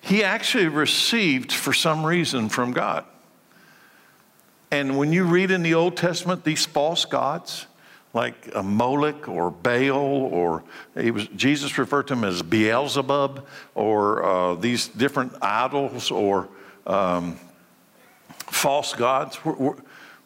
he 0.00 0.22
actually 0.22 0.68
received 0.68 1.52
for 1.52 1.72
some 1.72 2.04
reason 2.04 2.48
from 2.48 2.72
God. 2.72 3.04
And 4.70 4.98
when 4.98 5.12
you 5.12 5.24
read 5.24 5.50
in 5.50 5.62
the 5.62 5.74
Old 5.74 5.96
Testament 5.96 6.44
these 6.44 6.66
false 6.66 7.04
gods, 7.04 7.66
like 8.12 8.50
a 8.54 8.62
Moloch 8.62 9.28
or 9.28 9.50
Baal, 9.50 9.96
or 9.96 10.64
was, 10.94 11.26
Jesus 11.28 11.78
referred 11.78 12.08
to 12.08 12.14
them 12.14 12.24
as 12.24 12.42
Beelzebub, 12.42 13.46
or 13.74 14.24
uh, 14.24 14.54
these 14.54 14.88
different 14.88 15.32
idols 15.42 16.10
or 16.10 16.48
um, 16.86 17.38
false 18.28 18.94
gods, 18.94 19.36
where, 19.36 19.76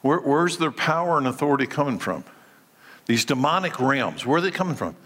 where, 0.00 0.18
where's 0.18 0.58
their 0.58 0.70
power 0.70 1.18
and 1.18 1.26
authority 1.26 1.66
coming 1.66 1.98
from? 1.98 2.24
These 3.06 3.24
demonic 3.24 3.80
realms, 3.80 4.24
where 4.24 4.38
are 4.38 4.40
they 4.40 4.50
coming 4.50 4.76
from? 4.76 4.96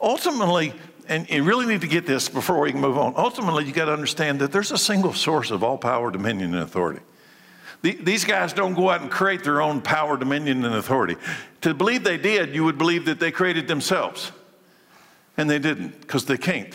Ultimately, 0.00 0.74
and 1.06 1.28
you 1.28 1.44
really 1.44 1.66
need 1.66 1.82
to 1.82 1.86
get 1.86 2.06
this 2.06 2.28
before 2.28 2.60
we 2.60 2.72
can 2.72 2.80
move 2.80 2.96
on. 2.96 3.14
Ultimately, 3.16 3.64
you 3.64 3.72
got 3.72 3.86
to 3.86 3.92
understand 3.92 4.40
that 4.40 4.52
there's 4.52 4.72
a 4.72 4.78
single 4.78 5.12
source 5.12 5.50
of 5.50 5.62
all 5.62 5.78
power, 5.78 6.10
dominion, 6.10 6.54
and 6.54 6.62
authority. 6.62 7.00
These 7.82 8.24
guys 8.24 8.52
don't 8.52 8.74
go 8.74 8.90
out 8.90 9.00
and 9.00 9.10
create 9.10 9.42
their 9.42 9.60
own 9.60 9.80
power, 9.80 10.16
dominion, 10.16 10.64
and 10.64 10.76
authority. 10.76 11.16
To 11.62 11.74
believe 11.74 12.04
they 12.04 12.16
did, 12.16 12.54
you 12.54 12.62
would 12.64 12.78
believe 12.78 13.06
that 13.06 13.18
they 13.18 13.32
created 13.32 13.66
themselves. 13.66 14.30
And 15.36 15.50
they 15.50 15.58
didn't, 15.58 16.00
because 16.00 16.26
they 16.26 16.36
can't. 16.36 16.72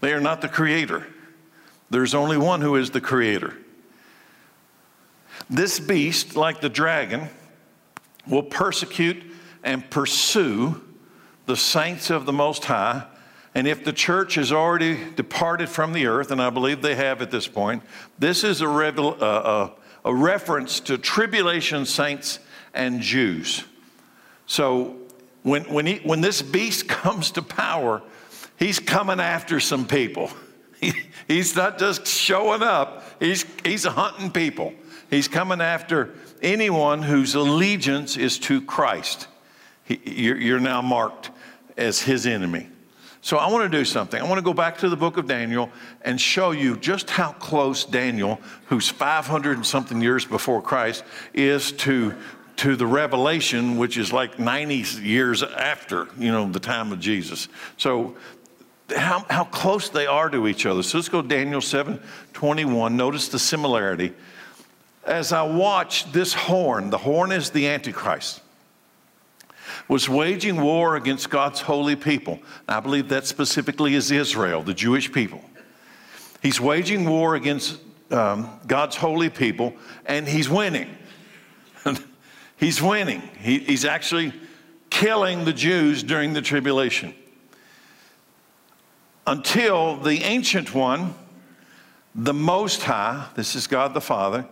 They 0.00 0.12
are 0.12 0.20
not 0.20 0.40
the 0.40 0.48
creator. 0.48 1.06
There's 1.90 2.14
only 2.14 2.36
one 2.36 2.60
who 2.60 2.74
is 2.74 2.90
the 2.90 3.00
creator. 3.00 3.56
This 5.48 5.78
beast, 5.78 6.34
like 6.34 6.60
the 6.60 6.68
dragon, 6.68 7.28
will 8.26 8.42
persecute 8.42 9.22
and 9.62 9.88
pursue 9.88 10.82
the 11.46 11.56
saints 11.56 12.10
of 12.10 12.26
the 12.26 12.32
Most 12.32 12.64
High 12.64 13.06
and 13.54 13.66
if 13.66 13.84
the 13.84 13.92
church 13.92 14.34
has 14.34 14.52
already 14.52 14.98
departed 15.16 15.68
from 15.68 15.92
the 15.92 16.06
earth, 16.06 16.30
and 16.30 16.40
I 16.40 16.50
believe 16.50 16.82
they 16.82 16.94
have 16.94 17.22
at 17.22 17.30
this 17.30 17.48
point, 17.48 17.82
this 18.18 18.44
is 18.44 18.60
a, 18.60 18.68
revel, 18.68 19.16
uh, 19.20 19.70
a, 20.04 20.08
a 20.10 20.14
reference 20.14 20.80
to 20.80 20.98
tribulation 20.98 21.86
saints 21.86 22.38
and 22.74 23.00
Jews. 23.00 23.64
So 24.46 24.96
when, 25.42 25.64
when, 25.64 25.86
he, 25.86 25.96
when 25.98 26.20
this 26.20 26.42
beast 26.42 26.88
comes 26.88 27.30
to 27.32 27.42
power, 27.42 28.02
he's 28.58 28.78
coming 28.78 29.20
after 29.20 29.60
some 29.60 29.86
people. 29.86 30.30
He, 30.80 30.92
he's 31.26 31.56
not 31.56 31.80
just 31.80 32.06
showing 32.06 32.62
up, 32.62 33.02
he's, 33.18 33.44
he's 33.64 33.82
hunting 33.82 34.30
people. 34.30 34.72
He's 35.10 35.26
coming 35.26 35.60
after 35.60 36.14
anyone 36.40 37.02
whose 37.02 37.34
allegiance 37.34 38.16
is 38.16 38.38
to 38.38 38.60
Christ. 38.62 39.26
He, 39.82 40.00
you're, 40.04 40.36
you're 40.36 40.60
now 40.60 40.80
marked 40.80 41.32
as 41.76 42.00
his 42.00 42.28
enemy. 42.28 42.68
So 43.20 43.36
I 43.36 43.50
want 43.50 43.70
to 43.70 43.78
do 43.78 43.84
something. 43.84 44.20
I 44.20 44.24
want 44.24 44.38
to 44.38 44.44
go 44.44 44.54
back 44.54 44.78
to 44.78 44.88
the 44.88 44.96
book 44.96 45.16
of 45.16 45.26
Daniel 45.26 45.70
and 46.02 46.20
show 46.20 46.52
you 46.52 46.76
just 46.76 47.10
how 47.10 47.32
close 47.32 47.84
Daniel, 47.84 48.40
who's 48.66 48.88
500 48.88 49.56
and 49.56 49.66
something 49.66 50.00
years 50.00 50.24
before 50.24 50.62
Christ, 50.62 51.04
is 51.34 51.72
to 51.72 52.14
to 52.58 52.74
the 52.74 52.86
revelation, 52.86 53.78
which 53.78 53.96
is 53.96 54.12
like 54.12 54.40
90 54.40 55.00
years 55.02 55.44
after, 55.44 56.08
you 56.18 56.32
know, 56.32 56.50
the 56.50 56.58
time 56.58 56.90
of 56.90 56.98
Jesus. 56.98 57.46
So 57.76 58.16
how, 58.96 59.24
how 59.30 59.44
close 59.44 59.90
they 59.90 60.06
are 60.06 60.28
to 60.28 60.48
each 60.48 60.66
other. 60.66 60.82
So 60.82 60.98
let's 60.98 61.08
go 61.08 61.22
Daniel 61.22 61.60
7, 61.60 62.00
21. 62.32 62.96
Notice 62.96 63.28
the 63.28 63.38
similarity. 63.38 64.12
As 65.04 65.32
I 65.32 65.42
watch 65.42 66.10
this 66.10 66.34
horn, 66.34 66.90
the 66.90 66.98
horn 66.98 67.30
is 67.30 67.50
the 67.50 67.68
Antichrist 67.68 68.42
was 69.86 70.08
waging 70.08 70.60
war 70.60 70.96
against 70.96 71.30
God's 71.30 71.60
holy 71.60 71.96
people. 71.96 72.40
I 72.68 72.80
believe 72.80 73.08
that 73.08 73.26
specifically 73.26 73.94
is 73.94 74.10
Israel, 74.10 74.62
the 74.62 74.74
Jewish 74.74 75.12
people. 75.12 75.42
He's 76.42 76.60
waging 76.60 77.08
war 77.08 77.34
against 77.34 77.80
um, 78.10 78.50
God's 78.66 78.96
holy 78.96 79.30
people, 79.30 79.74
and 80.06 80.26
he's 80.26 80.48
winning. 80.48 80.96
he's 82.56 82.80
winning. 82.82 83.22
He, 83.40 83.58
he's 83.60 83.84
actually 83.84 84.32
killing 84.90 85.44
the 85.44 85.52
Jews 85.52 86.02
during 86.02 86.32
the 86.32 86.42
tribulation. 86.42 87.14
Until 89.26 89.96
the 89.96 90.22
ancient 90.22 90.74
one, 90.74 91.14
the 92.14 92.34
Most 92.34 92.82
High, 92.82 93.26
this 93.34 93.54
is 93.54 93.66
God 93.66 93.94
the 93.94 94.00
Father, 94.00 94.46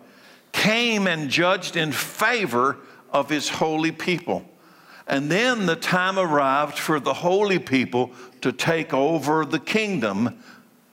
came 0.52 1.06
and 1.06 1.30
judged 1.30 1.76
in 1.76 1.92
favor 1.92 2.78
of 3.10 3.30
his 3.30 3.48
holy 3.48 3.92
people. 3.92 4.44
And 5.06 5.30
then 5.30 5.66
the 5.66 5.76
time 5.76 6.18
arrived 6.18 6.78
for 6.78 6.98
the 6.98 7.14
holy 7.14 7.58
people 7.58 8.10
to 8.40 8.50
take 8.52 8.92
over 8.92 9.44
the 9.44 9.60
kingdom. 9.60 10.42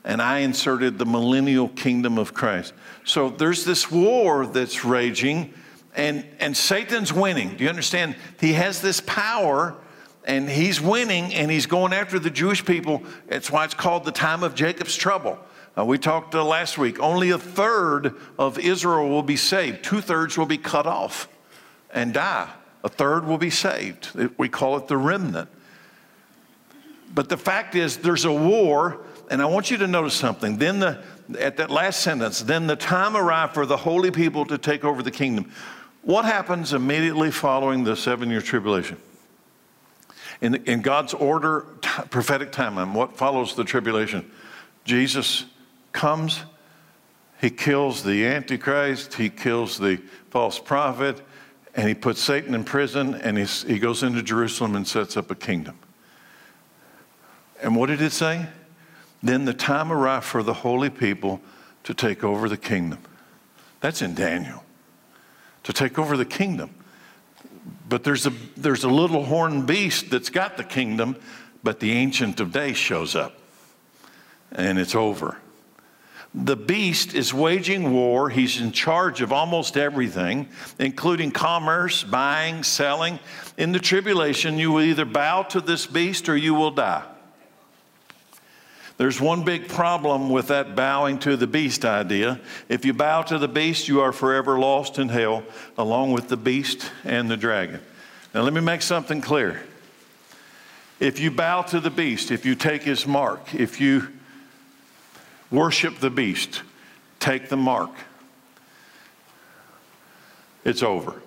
And 0.04 0.22
I 0.22 0.40
inserted 0.40 1.00
the 1.00 1.06
millennial 1.06 1.70
kingdom 1.70 2.18
of 2.18 2.34
Christ. 2.34 2.74
So 3.06 3.30
there's 3.30 3.66
this 3.66 3.90
war 3.90 4.46
that's 4.46 4.86
raging, 4.86 5.54
and, 5.96 6.26
and 6.40 6.56
Satan's 6.56 7.12
winning. 7.12 7.56
Do 7.56 7.64
you 7.64 7.70
understand? 7.70 8.16
He 8.40 8.54
has 8.54 8.82
this 8.82 9.02
power, 9.02 9.76
and 10.26 10.50
he's 10.50 10.80
winning, 10.82 11.34
and 11.34 11.50
he's 11.50 11.66
going 11.66 11.94
after 11.94 12.20
the 12.20 12.30
Jewish 12.30 12.64
people. 12.66 13.04
That's 13.28 13.50
why 13.50 13.66
it's 13.66 13.74
called 13.74 14.04
the 14.04 14.12
time 14.12 14.44
of 14.44 14.56
Jacob's 14.56 14.96
trouble. 14.96 15.40
Uh, 15.76 15.86
we 15.86 15.98
talked 15.98 16.36
uh, 16.36 16.46
last 16.46 16.78
week, 16.78 17.00
only 17.00 17.32
a 17.32 17.38
third 17.40 18.14
of 18.38 18.60
Israel 18.60 19.10
will 19.10 19.24
be 19.24 19.38
saved, 19.38 19.84
two 19.84 20.02
thirds 20.02 20.38
will 20.38 20.46
be 20.46 20.58
cut 20.58 20.86
off 20.86 21.28
and 21.92 22.14
die. 22.14 22.50
A 22.84 22.90
third 22.90 23.26
will 23.26 23.38
be 23.38 23.50
saved. 23.50 24.10
We 24.38 24.50
call 24.50 24.78
it 24.78 24.88
the 24.88 24.98
remnant. 24.98 25.50
But 27.14 27.30
the 27.30 27.38
fact 27.38 27.76
is, 27.76 27.98
there's 27.98 28.26
a 28.26 28.32
war, 28.32 29.00
and 29.30 29.42
I 29.42 29.46
want 29.46 29.70
you 29.72 29.78
to 29.78 29.88
notice 29.88 30.16
something. 30.16 30.58
Then, 30.58 30.80
the, 30.80 31.04
at 31.40 31.58
that 31.58 31.70
last 31.70 32.02
sentence, 32.02 32.42
then 32.42 32.68
the 32.68 32.76
time 32.76 33.16
arrived 33.16 33.54
for 33.54 33.66
the 33.66 33.78
holy 33.78 34.12
people 34.12 34.46
to 34.46 34.58
take 34.58 34.84
over 34.84 35.04
the 35.04 35.12
kingdom. 35.12 35.52
What 36.02 36.26
happens 36.26 36.74
immediately 36.74 37.32
following 37.32 37.84
the 37.84 37.96
seven 37.96 38.30
year 38.30 38.42
tribulation? 38.42 38.98
In, 40.42 40.56
in 40.66 40.82
God's 40.82 41.14
order, 41.14 41.66
t- 41.82 41.90
prophetic 42.10 42.52
timeline, 42.52 42.94
what 42.94 43.16
follows 43.16 43.56
the 43.56 43.64
tribulation? 43.64 44.30
Jesus 44.84 45.46
comes, 45.94 46.44
he 47.40 47.50
kills 47.50 48.04
the 48.04 48.26
Antichrist, 48.26 49.14
he 49.14 49.30
kills 49.30 49.78
the 49.78 50.02
false 50.32 50.60
prophet, 50.60 51.22
and 51.76 51.88
he 51.88 51.94
puts 51.94 52.22
Satan 52.22 52.54
in 52.54 52.64
prison 52.64 53.16
and 53.16 53.38
he 53.38 53.80
goes 53.80 54.04
into 54.04 54.22
Jerusalem 54.22 54.76
and 54.76 54.88
sets 54.88 55.18
up 55.18 55.32
a 55.32 55.36
kingdom. 55.36 55.78
And 57.62 57.76
what 57.76 57.88
did 57.88 58.02
it 58.02 58.12
say? 58.12 58.48
Then 59.24 59.46
the 59.46 59.54
time 59.54 59.92
arrived 59.92 60.26
for 60.26 60.44
the 60.44 60.54
holy 60.54 60.90
people 60.90 61.42
to 61.84 61.94
take 61.94 62.24
over 62.24 62.50
the 62.50 62.58
kingdom. 62.58 63.00
That's 63.80 64.02
in 64.02 64.14
Daniel. 64.16 64.64
To 65.64 65.74
take 65.74 65.98
over 65.98 66.18
the 66.18 66.26
kingdom. 66.26 66.72
But 67.88 68.04
there's 68.04 68.26
a, 68.28 68.34
there's 68.58 68.84
a 68.84 68.90
little 68.90 69.24
horned 69.24 69.66
beast 69.66 70.10
that's 70.10 70.30
got 70.30 70.58
the 70.58 70.64
kingdom, 70.64 71.16
but 71.64 71.80
the 71.80 71.92
Ancient 71.94 72.40
of 72.40 72.52
Days 72.52 72.78
shows 72.78 73.16
up 73.16 73.38
and 74.52 74.78
it's 74.78 74.96
over. 74.96 75.38
The 76.36 76.56
beast 76.56 77.14
is 77.14 77.32
waging 77.32 77.94
war. 77.94 78.30
He's 78.30 78.60
in 78.60 78.72
charge 78.72 79.22
of 79.22 79.32
almost 79.32 79.78
everything, 79.78 80.48
including 80.80 81.32
commerce, 81.32 82.04
buying, 82.04 82.64
selling. 82.64 83.20
In 83.58 83.72
the 83.72 83.80
tribulation, 83.80 84.58
you 84.58 84.72
will 84.72 84.82
either 84.82 85.06
bow 85.06 85.44
to 85.44 85.62
this 85.62 85.86
beast 85.86 86.28
or 86.30 86.36
you 86.36 86.56
will 86.56 86.72
die. 86.72 87.04
There's 88.98 89.20
one 89.20 89.44
big 89.44 89.68
problem 89.68 90.30
with 90.30 90.48
that 90.48 90.76
bowing 90.76 91.20
to 91.20 91.36
the 91.36 91.48
beast 91.48 91.86
idea. 91.86 92.40
If 92.70 92.86
you 92.86 92.94
bow 92.94 93.24
to 93.24 93.38
the 93.38 93.48
beast, 93.48 93.88
you 93.88 94.02
are 94.02 94.12
forever 94.12 94.58
lost 94.58 94.98
in 94.98 95.10
hell, 95.10 95.44
along 95.78 96.14
with 96.14 96.30
the 96.30 96.38
beast 96.38 96.92
and 97.04 97.30
the 97.30 97.38
dragon. 97.38 97.80
Now, 98.34 98.42
let 98.42 98.54
me 98.54 98.62
make 98.62 98.82
something 98.82 99.22
clear. 99.22 99.64
If 101.00 101.20
you 101.20 101.32
bow 101.32 101.64
to 101.64 101.80
the 101.80 101.90
beast, 101.90 102.32
if 102.32 102.46
you 102.46 102.56
take 102.56 102.84
his 102.84 103.06
mark, 103.06 103.54
if 103.54 103.80
you 103.82 104.08
worship 105.52 106.00
the 106.00 106.10
beast, 106.10 106.64
take 107.20 107.50
the 107.50 107.58
mark, 107.58 107.92
it's 110.64 110.84
over. 110.84 111.22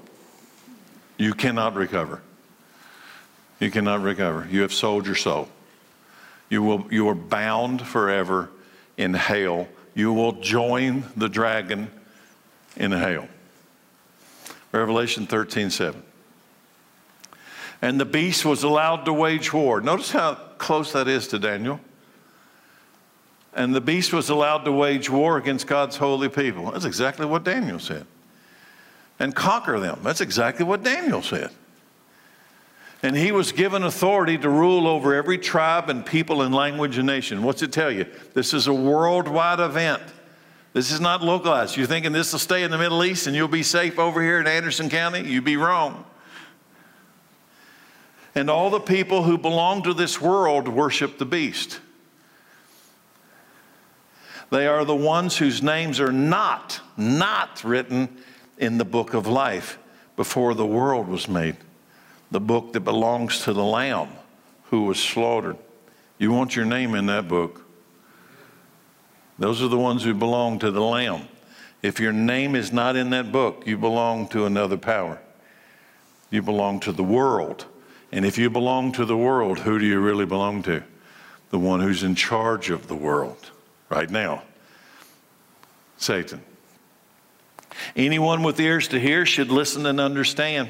You 1.19 1.35
cannot 1.35 1.75
recover. 1.75 2.21
You 3.61 3.71
cannot 3.71 4.03
recover. 4.03 4.47
You 4.51 4.63
have 4.63 4.73
sold 4.73 5.07
your 5.07 5.15
soul. 5.15 5.49
You, 6.49 6.63
will, 6.63 6.87
you 6.91 7.09
are 7.09 7.15
bound 7.15 7.83
forever 7.83 8.51
in 8.97 9.15
hell. 9.15 9.69
You 9.95 10.13
will 10.13 10.33
join 10.33 11.05
the 11.17 11.29
dragon 11.29 11.91
in 12.77 12.93
hell. 12.93 13.29
Revelation 14.73 15.27
13 15.27 15.71
7. 15.71 16.03
And 17.83 18.01
the 18.01 18.05
beast 18.05 18.45
was 18.45 18.63
allowed 18.63 19.05
to 19.05 19.13
wage 19.13 19.53
war. 19.53 19.81
Notice 19.81 20.11
how 20.11 20.35
close 20.59 20.93
that 20.93 21.09
is 21.09 21.29
to 21.29 21.39
Daniel. 21.39 21.81
And 23.57 23.75
the 23.75 23.81
beast 23.81 24.13
was 24.13 24.29
allowed 24.29 24.67
to 24.67 24.71
wage 24.71 25.09
war 25.09 25.39
against 25.39 25.67
God's 25.67 25.97
holy 25.97 26.29
people. 26.29 26.71
That's 26.71 26.85
exactly 26.85 27.25
what 27.25 27.43
Daniel 27.43 27.79
said. 27.79 28.07
And 29.19 29.35
conquer 29.35 29.81
them. 29.81 30.01
That's 30.03 30.21
exactly 30.21 30.67
what 30.67 30.83
Daniel 30.83 31.23
said. 31.23 31.51
And 33.03 33.17
he 33.17 33.33
was 33.33 33.53
given 33.53 33.83
authority 33.83 34.37
to 34.37 34.51
rule 34.51 34.87
over 34.87 35.15
every 35.15 35.39
tribe 35.39 35.89
and 35.89 36.05
people 36.05 36.43
and 36.43 36.55
language 36.55 36.99
and 36.99 37.07
nation. 37.07 37.43
What's 37.43 37.63
it 37.63 37.73
tell 37.73 37.91
you? 37.91 38.05
This 38.35 38.53
is 38.53 38.67
a 38.67 38.75
worldwide 38.75 39.61
event. 39.61 40.03
This 40.75 40.93
is 40.93 41.01
not 41.01 41.23
localized. 41.23 41.79
You're 41.79 41.87
thinking 41.87 42.13
this 42.13 42.33
will 42.33 42.39
stay 42.39 42.63
in 42.63 42.71
the 42.71 42.77
Middle 42.77 43.03
East 43.05 43.27
and 43.27 43.35
you'll 43.35 43.49
be 43.49 43.63
safe 43.63 43.99
over 43.99 44.21
here 44.23 44.39
in 44.39 44.47
Anderson 44.47 44.91
County? 44.91 45.27
You'd 45.27 45.45
be 45.45 45.57
wrong. 45.57 46.05
And 48.35 48.51
all 48.51 48.69
the 48.69 48.81
people 48.81 49.23
who 49.23 49.39
belong 49.39 49.83
to 49.85 49.95
this 49.95 50.21
world 50.21 50.69
worship 50.69 51.17
the 51.17 51.25
beast. 51.25 51.81
They 54.51 54.67
are 54.67 54.85
the 54.85 54.95
ones 54.95 55.37
whose 55.37 55.63
names 55.63 56.01
are 56.01 56.13
not, 56.13 56.81
not 56.97 57.65
written 57.65 58.17
in 58.59 58.79
the 58.79 58.85
book 58.85 59.15
of 59.15 59.27
life 59.27 59.79
before 60.17 60.55
the 60.55 60.67
world 60.67 61.09
was 61.09 61.29
made 61.29 61.57
the 62.31 62.41
book 62.41 62.73
that 62.73 62.81
belongs 62.81 63.43
to 63.43 63.53
the 63.53 63.65
Lamb 63.65 64.09
who 64.65 64.83
was 64.83 64.99
slaughtered. 64.99 65.57
You 66.19 66.33
want 66.33 66.57
your 66.57 66.65
name 66.65 66.95
in 66.95 67.07
that 67.07 67.29
book. 67.29 67.63
Those 69.39 69.63
are 69.63 69.69
the 69.69 69.79
ones 69.79 70.03
who 70.03 70.15
belong 70.15 70.59
to 70.61 70.71
the 70.71 70.81
Lamb. 70.81 71.29
If 71.83 72.01
your 72.01 72.13
name 72.13 72.57
is 72.57 72.73
not 72.73 72.97
in 72.97 73.11
that 73.11 73.31
book, 73.31 73.65
you 73.67 73.77
belong 73.77 74.29
to 74.29 74.47
another 74.47 74.77
power. 74.77 75.21
You 76.31 76.43
belong 76.43 76.81
to 76.81 76.93
the 76.93 77.05
world. 77.05 77.67
And 78.11 78.25
if 78.25 78.39
you 78.39 78.51
belong 78.51 78.93
to 78.93 79.05
the 79.05 79.17
world, 79.17 79.61
who 79.61 79.79
do 79.79 79.87
you 79.87 80.01
really 80.01 80.27
belong 80.27 80.63
to? 80.65 80.83
The 81.51 81.59
one 81.59 81.81
who's 81.81 82.03
in 82.03 82.15
charge 82.15 82.71
of 82.71 82.89
the 82.89 82.97
world 82.97 83.51
right 83.89 84.11
now 84.11 84.43
Satan. 85.97 86.43
Anyone 87.95 88.43
with 88.43 88.59
ears 88.61 88.89
to 88.89 89.01
hear 89.01 89.27
should 89.27 89.51
listen 89.51 89.87
and 89.87 90.01
understand. 90.01 90.69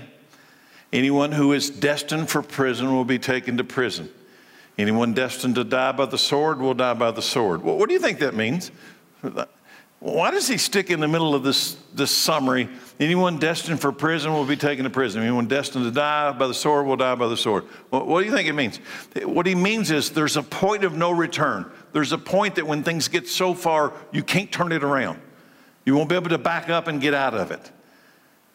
Anyone 0.93 1.33
who 1.33 1.53
is 1.53 1.71
destined 1.71 2.29
for 2.29 2.43
prison 2.43 2.93
will 2.93 3.05
be 3.05 3.19
taken 3.19 3.57
to 3.57 3.65
prison. 3.65 4.09
Anyone 4.79 5.15
destined 5.15 5.55
to 5.57 5.65
die 5.65 5.93
by 5.93 6.07
the 6.07 6.19
sword 6.19 6.61
will 6.61 6.75
die 6.75 6.95
by 6.95 7.11
the 7.11 7.23
sword. 7.23 7.63
Well, 7.63 7.77
what 7.77 7.89
do 7.89 7.95
you 7.95 8.01
think 8.01 8.19
that 8.21 8.35
means? 8.35 8.71
Why 10.01 10.31
does 10.31 10.47
he 10.47 10.59
stick 10.59 10.91
in 10.91 11.01
the 11.01 11.09
middle 11.09 11.35
of 11.35 11.43
this, 11.43 11.77
this 11.95 12.11
summary? 12.11 12.69
Anyone 12.99 13.39
destined 13.39 13.81
for 13.81 13.93
prison 13.93 14.33
will 14.33 14.47
be 14.47 14.57
taken 14.57 14.85
to 14.85 14.91
prison. 14.91 15.23
Anyone 15.23 15.47
destined 15.47 15.85
to 15.85 15.91
die 15.91 16.33
by 16.33 16.47
the 16.47 16.55
sword 16.55 16.87
will 16.87 16.97
die 16.97 17.15
by 17.15 17.29
the 17.29 17.37
sword. 17.37 17.65
What 17.91 18.21
do 18.21 18.27
you 18.27 18.33
think 18.33 18.49
it 18.49 18.55
means? 18.55 18.79
What 19.23 19.47
he 19.47 19.55
means 19.55 19.91
is 19.91 20.11
there's 20.11 20.39
a 20.39 20.43
point 20.43 20.83
of 20.83 20.97
no 20.97 21.11
return. 21.11 21.71
There's 21.93 22.13
a 22.13 22.19
point 22.19 22.55
that 22.55 22.67
when 22.67 22.83
things 22.83 23.09
get 23.09 23.29
so 23.29 23.53
far, 23.53 23.93
you 24.13 24.23
can't 24.23 24.51
turn 24.51 24.73
it 24.73 24.83
around. 24.83 25.21
You 25.85 25.95
won't 25.95 26.09
be 26.09 26.15
able 26.15 26.31
to 26.31 26.39
back 26.39 26.71
up 26.71 26.89
and 26.89 27.01
get 27.01 27.13
out 27.13 27.35
of 27.35 27.51
it. 27.51 27.71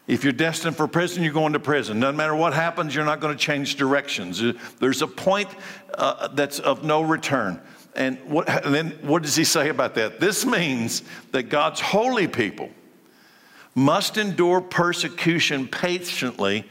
If 0.07 0.23
you're 0.23 0.33
destined 0.33 0.75
for 0.75 0.87
prison, 0.87 1.23
you're 1.23 1.33
going 1.33 1.53
to 1.53 1.59
prison. 1.59 1.99
No 1.99 2.11
matter 2.11 2.35
what 2.35 2.53
happens, 2.53 2.95
you're 2.95 3.05
not 3.05 3.19
going 3.19 3.37
to 3.37 3.39
change 3.39 3.75
directions. 3.75 4.43
There's 4.79 5.03
a 5.03 5.07
point 5.07 5.49
uh, 5.93 6.29
that's 6.29 6.57
of 6.59 6.83
no 6.83 7.01
return. 7.03 7.61
And, 7.95 8.17
what, 8.25 8.49
and 8.49 8.73
then 8.73 8.91
what 9.03 9.21
does 9.21 9.35
he 9.35 9.43
say 9.43 9.69
about 9.69 9.93
that? 9.95 10.19
This 10.19 10.45
means 10.45 11.03
that 11.31 11.43
God's 11.43 11.79
holy 11.79 12.27
people 12.27 12.69
must 13.75 14.17
endure 14.17 14.61
persecution 14.61 15.67
patiently 15.67 16.65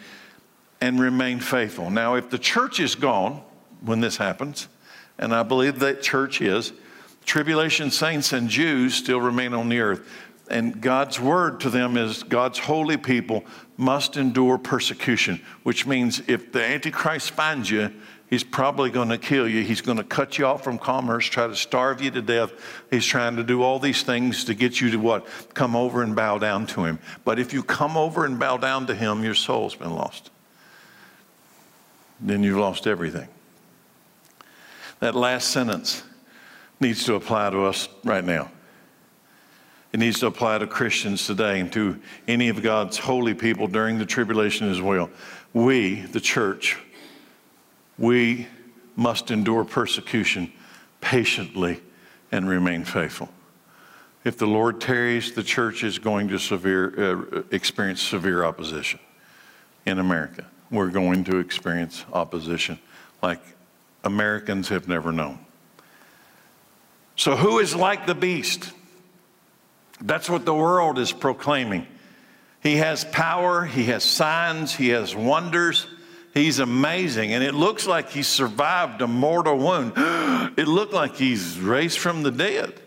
and 0.80 1.00
remain 1.00 1.40
faithful. 1.40 1.90
Now, 1.90 2.14
if 2.14 2.30
the 2.30 2.38
church 2.38 2.80
is 2.80 2.94
gone 2.94 3.42
when 3.80 4.00
this 4.00 4.16
happens, 4.16 4.68
and 5.18 5.34
I 5.34 5.42
believe 5.42 5.78
that 5.80 6.02
church 6.02 6.40
is, 6.40 6.72
tribulation 7.24 7.90
saints 7.90 8.32
and 8.32 8.48
Jews 8.48 8.94
still 8.94 9.20
remain 9.20 9.54
on 9.54 9.68
the 9.68 9.80
earth. 9.80 10.08
And 10.50 10.80
God's 10.80 11.20
word 11.20 11.60
to 11.60 11.70
them 11.70 11.96
is 11.96 12.22
God's 12.24 12.58
holy 12.58 12.96
people 12.96 13.44
must 13.76 14.16
endure 14.16 14.58
persecution, 14.58 15.40
which 15.62 15.86
means 15.86 16.22
if 16.26 16.50
the 16.50 16.64
Antichrist 16.64 17.30
finds 17.30 17.70
you, 17.70 17.92
he's 18.30 18.44
probably 18.44 18.88
going 18.88 19.10
to 19.10 19.18
kill 19.18 19.46
you. 19.46 19.62
He's 19.62 19.82
going 19.82 19.98
to 19.98 20.04
cut 20.04 20.38
you 20.38 20.46
off 20.46 20.64
from 20.64 20.78
commerce, 20.78 21.26
try 21.26 21.46
to 21.46 21.56
starve 21.56 22.00
you 22.00 22.10
to 22.12 22.22
death. 22.22 22.52
He's 22.90 23.04
trying 23.04 23.36
to 23.36 23.44
do 23.44 23.62
all 23.62 23.78
these 23.78 24.02
things 24.02 24.44
to 24.44 24.54
get 24.54 24.80
you 24.80 24.90
to 24.92 24.96
what? 24.96 25.26
Come 25.52 25.76
over 25.76 26.02
and 26.02 26.16
bow 26.16 26.38
down 26.38 26.66
to 26.68 26.84
him. 26.84 27.00
But 27.24 27.38
if 27.38 27.52
you 27.52 27.62
come 27.62 27.96
over 27.96 28.24
and 28.24 28.38
bow 28.38 28.56
down 28.56 28.86
to 28.86 28.94
him, 28.94 29.22
your 29.22 29.34
soul's 29.34 29.74
been 29.74 29.94
lost. 29.94 30.30
Then 32.20 32.42
you've 32.42 32.58
lost 32.58 32.86
everything. 32.86 33.28
That 35.00 35.14
last 35.14 35.48
sentence 35.48 36.02
needs 36.78 37.04
to 37.04 37.14
apply 37.14 37.50
to 37.50 37.64
us 37.64 37.88
right 38.04 38.24
now. 38.24 38.50
It 39.92 39.98
needs 39.98 40.20
to 40.20 40.26
apply 40.26 40.58
to 40.58 40.66
Christians 40.66 41.26
today 41.26 41.58
and 41.58 41.72
to 41.72 42.00
any 42.28 42.48
of 42.48 42.62
God's 42.62 42.96
holy 42.96 43.34
people 43.34 43.66
during 43.66 43.98
the 43.98 44.06
tribulation 44.06 44.70
as 44.70 44.80
well. 44.80 45.10
We, 45.52 46.02
the 46.02 46.20
church, 46.20 46.78
we 48.00 48.48
must 48.96 49.30
endure 49.30 49.62
persecution 49.62 50.50
patiently 51.00 51.80
and 52.32 52.48
remain 52.48 52.82
faithful. 52.84 53.28
If 54.24 54.38
the 54.38 54.46
Lord 54.46 54.80
tarries, 54.80 55.32
the 55.32 55.42
church 55.42 55.84
is 55.84 55.98
going 55.98 56.28
to 56.28 56.38
severe, 56.38 57.38
uh, 57.38 57.42
experience 57.52 58.02
severe 58.02 58.44
opposition 58.44 58.98
in 59.86 59.98
America. 59.98 60.46
We're 60.70 60.90
going 60.90 61.24
to 61.24 61.38
experience 61.38 62.04
opposition 62.12 62.78
like 63.22 63.40
Americans 64.02 64.68
have 64.68 64.88
never 64.88 65.12
known. 65.12 65.38
So, 67.16 67.36
who 67.36 67.58
is 67.58 67.74
like 67.76 68.06
the 68.06 68.14
beast? 68.14 68.72
That's 70.00 70.30
what 70.30 70.46
the 70.46 70.54
world 70.54 70.98
is 70.98 71.12
proclaiming. 71.12 71.86
He 72.62 72.76
has 72.76 73.04
power, 73.04 73.64
he 73.64 73.84
has 73.84 74.04
signs, 74.04 74.74
he 74.74 74.88
has 74.88 75.14
wonders. 75.14 75.86
He's 76.32 76.58
amazing. 76.58 77.32
And 77.32 77.42
it 77.42 77.54
looks 77.54 77.86
like 77.86 78.10
he 78.10 78.22
survived 78.22 79.02
a 79.02 79.06
mortal 79.06 79.58
wound. 79.58 79.92
It 80.56 80.66
looked 80.66 80.92
like 80.92 81.16
he's 81.16 81.58
raised 81.60 81.98
from 81.98 82.22
the 82.22 82.30
dead. 82.32 82.80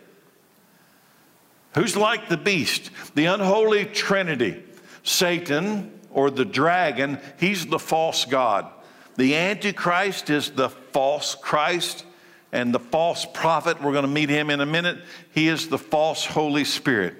Who's 1.76 1.96
like 1.96 2.28
the 2.28 2.38
beast? 2.38 2.92
The 3.16 3.26
unholy 3.26 3.86
trinity. 3.86 4.62
Satan 5.04 6.00
or 6.12 6.30
the 6.30 6.46
dragon, 6.46 7.20
he's 7.40 7.66
the 7.66 7.80
false 7.80 8.26
God. 8.26 8.70
The 9.16 9.36
Antichrist 9.36 10.30
is 10.30 10.52
the 10.52 10.70
false 10.70 11.36
Christ 11.36 12.06
and 12.52 12.74
the 12.74 12.80
false 12.80 13.26
prophet. 13.26 13.82
We're 13.82 13.92
going 13.92 14.04
to 14.04 14.12
meet 14.12 14.30
him 14.30 14.50
in 14.50 14.62
a 14.62 14.66
minute. 14.66 15.00
He 15.32 15.48
is 15.48 15.68
the 15.68 15.78
false 15.78 16.26
Holy 16.26 16.64
Spirit. 16.64 17.16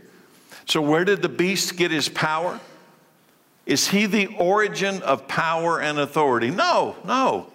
So, 0.66 0.82
where 0.82 1.04
did 1.04 1.22
the 1.22 1.30
beast 1.30 1.76
get 1.76 1.92
his 1.92 2.08
power? 2.08 2.60
Is 3.66 3.88
he 3.88 4.06
the 4.06 4.28
origin 4.38 5.02
of 5.04 5.28
power 5.28 5.80
and 5.80 5.98
authority? 5.98 6.52
No, 6.52 6.96
no. 7.06 7.48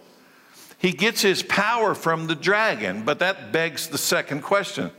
He 0.79 0.93
gets 0.93 1.21
his 1.23 1.43
power 1.43 1.95
from 1.95 2.29
the 2.29 2.35
dragon, 2.35 3.03
but 3.05 3.19
that 3.19 3.53
begs 3.53 3.89
the 3.89 3.99
second 3.99 4.43
question 4.43 4.91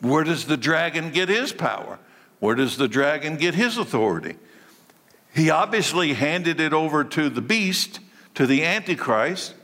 Where 0.00 0.24
does 0.24 0.46
the 0.46 0.56
dragon 0.56 1.10
get 1.10 1.28
his 1.28 1.52
power? 1.52 1.98
Where 2.38 2.54
does 2.54 2.76
the 2.76 2.88
dragon 2.88 3.36
get 3.36 3.54
his 3.54 3.78
authority? 3.78 4.36
He 5.34 5.50
obviously 5.50 6.12
handed 6.12 6.60
it 6.60 6.72
over 6.72 7.04
to 7.04 7.30
the 7.30 7.40
beast, 7.40 8.00
to 8.34 8.46
the 8.46 8.64
Antichrist. 8.64 9.54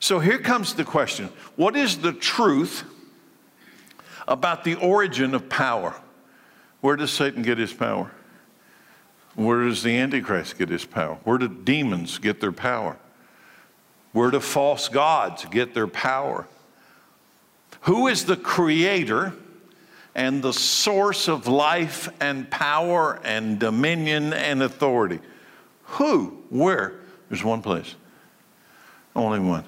So 0.00 0.20
here 0.20 0.38
comes 0.38 0.74
the 0.74 0.84
question 0.84 1.30
What 1.56 1.74
is 1.74 1.98
the 1.98 2.12
truth 2.12 2.84
about 4.28 4.64
the 4.64 4.74
origin 4.74 5.34
of 5.34 5.48
power? 5.48 5.94
Where 6.80 6.96
does 6.96 7.10
Satan 7.10 7.42
get 7.42 7.58
his 7.58 7.72
power? 7.72 8.12
Where 9.38 9.66
does 9.66 9.84
the 9.84 9.96
Antichrist 9.96 10.58
get 10.58 10.68
his 10.68 10.84
power? 10.84 11.16
Where 11.22 11.38
do 11.38 11.46
demons 11.46 12.18
get 12.18 12.40
their 12.40 12.50
power? 12.50 12.96
Where 14.10 14.32
do 14.32 14.40
false 14.40 14.88
gods 14.88 15.44
get 15.44 15.74
their 15.74 15.86
power? 15.86 16.48
Who 17.82 18.08
is 18.08 18.24
the 18.24 18.36
creator 18.36 19.32
and 20.12 20.42
the 20.42 20.52
source 20.52 21.28
of 21.28 21.46
life 21.46 22.08
and 22.20 22.50
power 22.50 23.20
and 23.22 23.60
dominion 23.60 24.32
and 24.32 24.60
authority? 24.60 25.20
Who? 25.84 26.42
Where? 26.50 26.94
There's 27.28 27.44
one 27.44 27.62
place. 27.62 27.94
Only 29.14 29.38
one. 29.38 29.62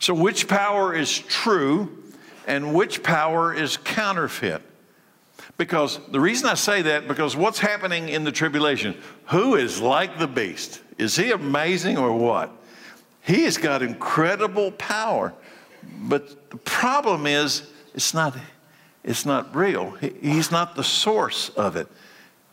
So, 0.00 0.12
which 0.12 0.48
power 0.48 0.92
is 0.92 1.16
true 1.16 2.02
and 2.48 2.74
which 2.74 3.04
power 3.04 3.54
is 3.54 3.76
counterfeit? 3.76 4.62
Because 5.60 6.00
the 6.08 6.18
reason 6.18 6.48
I 6.48 6.54
say 6.54 6.80
that, 6.80 7.06
because 7.06 7.36
what's 7.36 7.58
happening 7.58 8.08
in 8.08 8.24
the 8.24 8.32
tribulation? 8.32 8.96
Who 9.26 9.56
is 9.56 9.78
like 9.78 10.18
the 10.18 10.26
beast? 10.26 10.80
Is 10.96 11.16
he 11.16 11.32
amazing 11.32 11.98
or 11.98 12.16
what? 12.16 12.50
He 13.20 13.42
has 13.42 13.58
got 13.58 13.82
incredible 13.82 14.72
power. 14.72 15.34
But 15.84 16.48
the 16.48 16.56
problem 16.56 17.26
is, 17.26 17.70
it's 17.94 18.14
not, 18.14 18.38
it's 19.04 19.26
not 19.26 19.54
real. 19.54 19.90
He, 19.90 20.14
he's 20.22 20.50
not 20.50 20.76
the 20.76 20.82
source 20.82 21.50
of 21.50 21.76
it. 21.76 21.88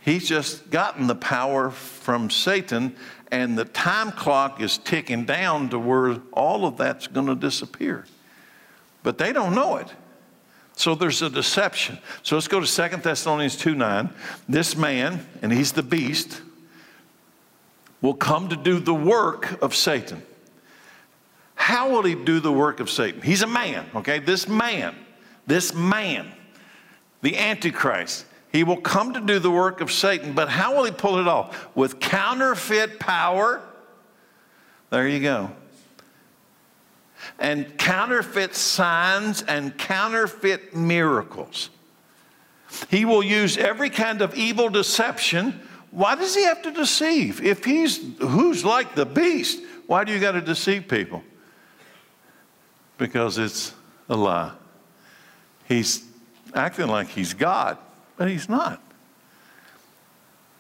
He's 0.02 0.28
just 0.28 0.70
gotten 0.70 1.08
the 1.08 1.16
power 1.16 1.70
from 1.70 2.30
Satan, 2.30 2.94
and 3.32 3.58
the 3.58 3.64
time 3.64 4.12
clock 4.12 4.60
is 4.60 4.80
ticking 4.80 5.24
down 5.24 5.70
to 5.70 5.80
where 5.80 6.18
all 6.34 6.66
of 6.66 6.76
that's 6.76 7.08
going 7.08 7.28
to 7.28 7.36
disappear. 7.36 8.04
But 9.02 9.18
they 9.18 9.32
don't 9.32 9.56
know 9.56 9.78
it. 9.78 9.94
So 10.78 10.94
there's 10.94 11.24
a 11.24 11.30
deception. 11.30 11.98
So 12.22 12.36
let's 12.36 12.48
go 12.48 12.60
to 12.60 12.90
2 12.90 12.98
Thessalonians 12.98 13.58
2 13.58 13.74
9. 13.74 14.12
This 14.48 14.78
man, 14.78 15.26
and 15.42 15.52
he's 15.52 15.72
the 15.72 15.82
beast, 15.82 16.40
will 18.00 18.14
come 18.14 18.50
to 18.50 18.56
do 18.56 18.80
the 18.80 18.94
work 18.94 19.60
of 19.64 19.76
Satan. 19.76 20.22
How 21.56 21.90
will 21.90 22.04
he 22.04 22.14
do 22.14 22.40
the 22.40 22.54
work 22.54 22.80
of 22.80 22.92
Satan? 22.92 23.24
He's 23.24 23.42
a 23.42 23.48
man, 23.48 23.88
okay? 23.96 24.20
This 24.20 24.48
man, 24.48 24.96
this 25.48 25.74
man, 25.74 26.32
the 27.22 27.36
Antichrist, 27.38 28.28
he 28.52 28.64
will 28.64 28.78
come 28.78 29.14
to 29.14 29.20
do 29.20 29.40
the 29.40 29.50
work 29.50 29.82
of 29.82 29.92
Satan, 29.92 30.34
but 30.34 30.48
how 30.48 30.76
will 30.76 30.84
he 30.84 30.92
pull 30.92 31.18
it 31.18 31.28
off? 31.28 31.76
With 31.76 32.00
counterfeit 32.00 33.00
power. 33.00 33.64
There 34.92 35.08
you 35.08 35.22
go 35.22 35.52
and 37.40 37.78
counterfeit 37.78 38.56
signs 38.56 39.42
and 39.44 39.78
counterfeit 39.78 40.76
miracles. 40.76 41.70
He 42.90 43.06
will 43.06 43.24
use 43.24 43.58
every 43.58 43.90
kind 43.90 44.22
of 44.22 44.36
evil 44.36 44.70
deception. 44.70 45.60
Why 45.92 46.16
does 46.16 46.36
he 46.36 46.44
have 46.44 46.62
to 46.64 46.72
deceive? 46.72 47.42
If 47.44 47.64
he's 47.64 48.00
who's 48.20 48.66
like 48.66 48.96
the 48.96 49.06
beast, 49.06 49.62
why 49.88 50.04
do 50.04 50.12
you 50.12 50.20
got 50.20 50.34
to 50.34 50.42
deceive 50.42 50.88
people? 50.88 51.24
Because 52.98 53.38
it's 53.38 53.74
a 54.10 54.16
lie. 54.16 54.54
He's 55.68 56.04
acting 56.54 56.88
like 56.88 57.08
he's 57.08 57.34
God, 57.34 57.78
but 58.18 58.28
he's 58.28 58.50
not. 58.50 58.82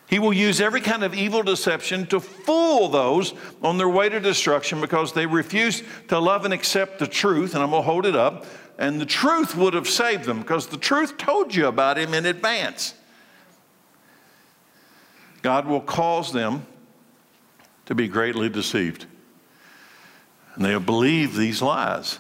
He 0.08 0.20
will 0.20 0.34
use 0.34 0.62
every 0.62 0.80
kind 0.80 1.04
of 1.04 1.13
evil 1.13 1.43
deception 1.43 2.08
to 2.08 2.22
fool 2.22 2.88
those 2.88 3.34
on 3.62 3.78
their 3.78 3.89
way 3.89 4.08
to 4.08 4.22
destruction 4.22 4.80
because 4.80 5.12
they 5.12 5.26
refuse 5.26 5.84
to 6.08 6.17
love 6.17 6.46
and 6.46 6.54
accept 6.54 7.00
the 7.00 7.08
truth. 7.08 7.54
And 7.54 7.62
I'm 7.62 7.72
going 7.72 7.84
to 7.84 7.86
hold 7.86 8.06
it 8.06 8.15
up. 8.15 8.46
And 8.80 9.02
the 9.02 9.06
truth 9.06 9.56
would 9.56 9.74
have 9.74 9.88
saved 9.88 10.24
them 10.24 10.39
because 10.39 10.67
the 10.67 10.78
truth 10.78 11.17
told 11.17 11.54
you 11.54 11.67
about 11.67 11.98
him 11.98 12.13
in 12.13 12.26
advance. 12.26 12.93
God 15.41 15.67
will 15.67 15.82
cause 15.82 16.32
them 16.32 16.65
to 17.86 17.96
be 17.96 18.08
greatly 18.08 18.48
deceived. 18.48 19.08
And 20.56 20.63
they'll 20.63 20.80
believe 20.80 21.36
these 21.36 21.62
lies. 21.62 22.20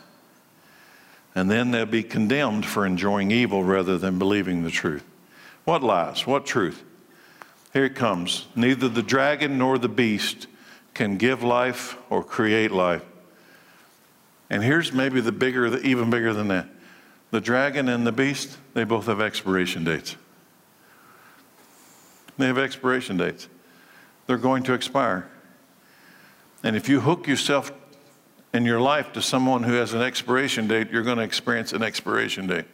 And 1.35 1.49
then 1.49 1.71
they'll 1.71 1.85
be 1.85 2.03
condemned 2.03 2.65
for 2.65 2.85
enjoying 2.85 3.31
evil 3.31 3.63
rather 3.63 3.97
than 3.97 4.19
believing 4.19 4.63
the 4.63 4.71
truth. 4.71 5.05
What 5.63 5.83
lies? 5.83 6.27
What 6.27 6.45
truth? 6.45 6.83
Here 7.73 7.85
it 7.85 7.95
comes. 7.95 8.47
Neither 8.55 8.89
the 8.89 9.03
dragon 9.03 9.57
nor 9.57 9.77
the 9.77 9.89
beast 9.89 10.47
can 10.93 11.17
give 11.17 11.43
life 11.43 11.97
or 12.09 12.23
create 12.23 12.71
life. 12.71 13.03
And 14.49 14.63
here's 14.63 14.93
maybe 14.93 15.21
the 15.21 15.31
bigger, 15.31 15.69
the, 15.69 15.81
even 15.85 16.09
bigger 16.09 16.33
than 16.33 16.47
that. 16.47 16.67
The 17.31 17.41
dragon 17.41 17.89
and 17.89 18.07
the 18.07 18.11
beast, 18.11 18.57
they 18.73 18.83
both 18.83 19.07
have 19.07 19.19
expiration 19.19 19.83
dates. 19.83 20.15
They 22.37 22.47
have 22.47 22.57
expiration 22.57 23.17
dates. 23.17 23.49
They're 24.25 24.37
going 24.37 24.63
to 24.63 24.73
expire. 24.73 25.29
And 26.63 26.75
if 26.75 26.87
you 26.87 27.01
hook 27.01 27.27
yourself 27.27 27.71
in 28.53 28.65
your 28.65 28.79
life 28.79 29.11
to 29.13 29.21
someone 29.21 29.63
who 29.63 29.73
has 29.73 29.93
an 29.93 30.01
expiration 30.01 30.67
date, 30.67 30.89
you're 30.91 31.03
going 31.03 31.17
to 31.17 31.23
experience 31.23 31.73
an 31.73 31.83
expiration 31.83 32.47
date. 32.47 32.65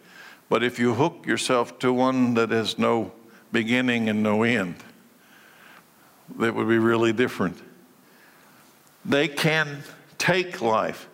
But 0.49 0.63
if 0.63 0.77
you 0.79 0.93
hook 0.93 1.25
yourself 1.25 1.79
to 1.79 1.91
one 1.91 2.35
that 2.35 2.51
has 2.51 2.77
no 2.77 3.11
beginning 3.53 4.09
and 4.09 4.21
no 4.21 4.43
end, 4.43 4.75
that 6.37 6.53
would 6.53 6.67
be 6.67 6.77
really 6.79 7.13
different. 7.13 7.57
They 9.05 9.29
can 9.29 9.83
take 10.17 10.61
life. 10.61 11.07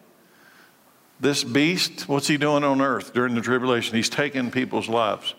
This 1.20 1.44
beast, 1.44 2.08
what's 2.08 2.28
he 2.28 2.38
doing 2.38 2.64
on 2.64 2.82
earth 2.82 3.14
during 3.14 3.36
the 3.36 3.42
tribulation? 3.42 3.96
He's 3.96 4.10
taking 4.10 4.50
people's 4.50 4.88
lives, 4.88 5.36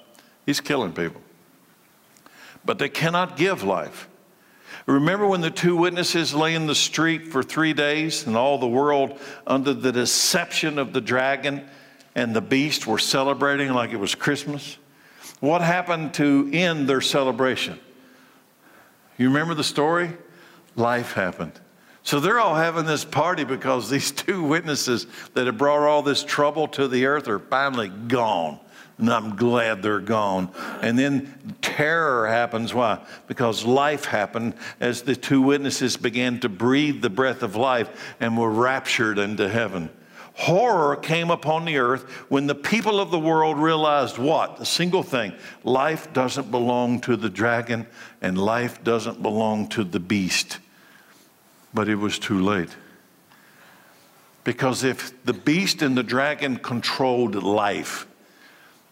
he's 0.46 0.60
killing 0.60 0.92
people. 0.92 1.22
But 2.64 2.78
they 2.78 2.90
cannot 2.90 3.36
give 3.38 3.64
life. 3.64 4.06
Remember 4.86 5.26
when 5.26 5.40
the 5.40 5.50
two 5.50 5.76
witnesses 5.76 6.34
lay 6.34 6.54
in 6.54 6.66
the 6.66 6.74
street 6.74 7.28
for 7.28 7.42
three 7.42 7.72
days 7.72 8.26
and 8.26 8.36
all 8.36 8.58
the 8.58 8.68
world, 8.68 9.18
under 9.46 9.72
the 9.72 9.92
deception 9.92 10.78
of 10.78 10.92
the 10.92 11.00
dragon 11.00 11.66
and 12.14 12.34
the 12.34 12.40
beast, 12.40 12.86
were 12.86 12.98
celebrating 12.98 13.72
like 13.72 13.92
it 13.92 13.96
was 13.96 14.14
Christmas? 14.14 14.76
What 15.40 15.62
happened 15.62 16.14
to 16.14 16.50
end 16.52 16.88
their 16.88 17.00
celebration? 17.00 17.78
You 19.18 19.28
remember 19.28 19.54
the 19.54 19.64
story? 19.64 20.12
Life 20.76 21.12
happened. 21.12 21.52
So 22.02 22.20
they're 22.20 22.40
all 22.40 22.54
having 22.54 22.86
this 22.86 23.04
party 23.04 23.44
because 23.44 23.90
these 23.90 24.10
two 24.12 24.42
witnesses 24.42 25.06
that 25.34 25.46
have 25.46 25.58
brought 25.58 25.86
all 25.86 26.02
this 26.02 26.22
trouble 26.22 26.68
to 26.68 26.88
the 26.88 27.06
earth 27.06 27.28
are 27.28 27.38
finally 27.38 27.88
gone. 27.88 28.58
And 28.98 29.10
I'm 29.10 29.36
glad 29.36 29.82
they're 29.82 29.98
gone. 29.98 30.50
And 30.82 30.98
then 30.98 31.56
terror 31.62 32.26
happens. 32.26 32.74
Why? 32.74 33.02
Because 33.28 33.64
life 33.64 34.04
happened 34.04 34.54
as 34.78 35.02
the 35.02 35.16
two 35.16 35.40
witnesses 35.40 35.96
began 35.96 36.38
to 36.40 36.50
breathe 36.50 37.00
the 37.00 37.08
breath 37.08 37.42
of 37.42 37.56
life 37.56 38.14
and 38.20 38.36
were 38.36 38.50
raptured 38.50 39.18
into 39.18 39.48
heaven. 39.48 39.88
Horror 40.40 40.96
came 40.96 41.30
upon 41.30 41.66
the 41.66 41.76
earth 41.76 42.08
when 42.30 42.46
the 42.46 42.54
people 42.54 42.98
of 42.98 43.10
the 43.10 43.18
world 43.18 43.58
realized 43.58 44.16
what? 44.16 44.58
A 44.58 44.64
single 44.64 45.02
thing 45.02 45.34
life 45.64 46.10
doesn't 46.14 46.50
belong 46.50 47.02
to 47.02 47.14
the 47.14 47.28
dragon 47.28 47.86
and 48.22 48.38
life 48.38 48.82
doesn't 48.82 49.20
belong 49.20 49.68
to 49.68 49.84
the 49.84 50.00
beast. 50.00 50.58
But 51.74 51.90
it 51.90 51.96
was 51.96 52.18
too 52.18 52.40
late. 52.40 52.74
Because 54.42 54.82
if 54.82 55.12
the 55.26 55.34
beast 55.34 55.82
and 55.82 55.94
the 55.94 56.02
dragon 56.02 56.56
controlled 56.56 57.34
life, 57.34 58.06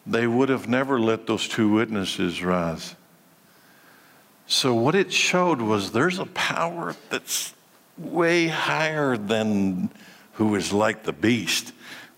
they 0.07 0.27
would 0.27 0.51
have 0.51 0.69
never 0.69 1.01
let 1.01 1.27
those 1.27 1.49
two 1.49 1.71
witnesses 1.73 2.45
rise. 2.45 2.95
So, 4.47 4.75
what 4.75 4.95
it 4.95 5.15
showed 5.15 5.63
was 5.63 5.93
there's 5.93 6.19
a 6.19 6.27
power 6.27 6.95
that's 7.09 7.55
way 7.97 8.49
higher 8.49 9.17
than 9.17 9.91
who 10.39 10.55
is 10.55 10.73
like 10.73 11.03
the 11.03 11.13
beast. 11.13 11.73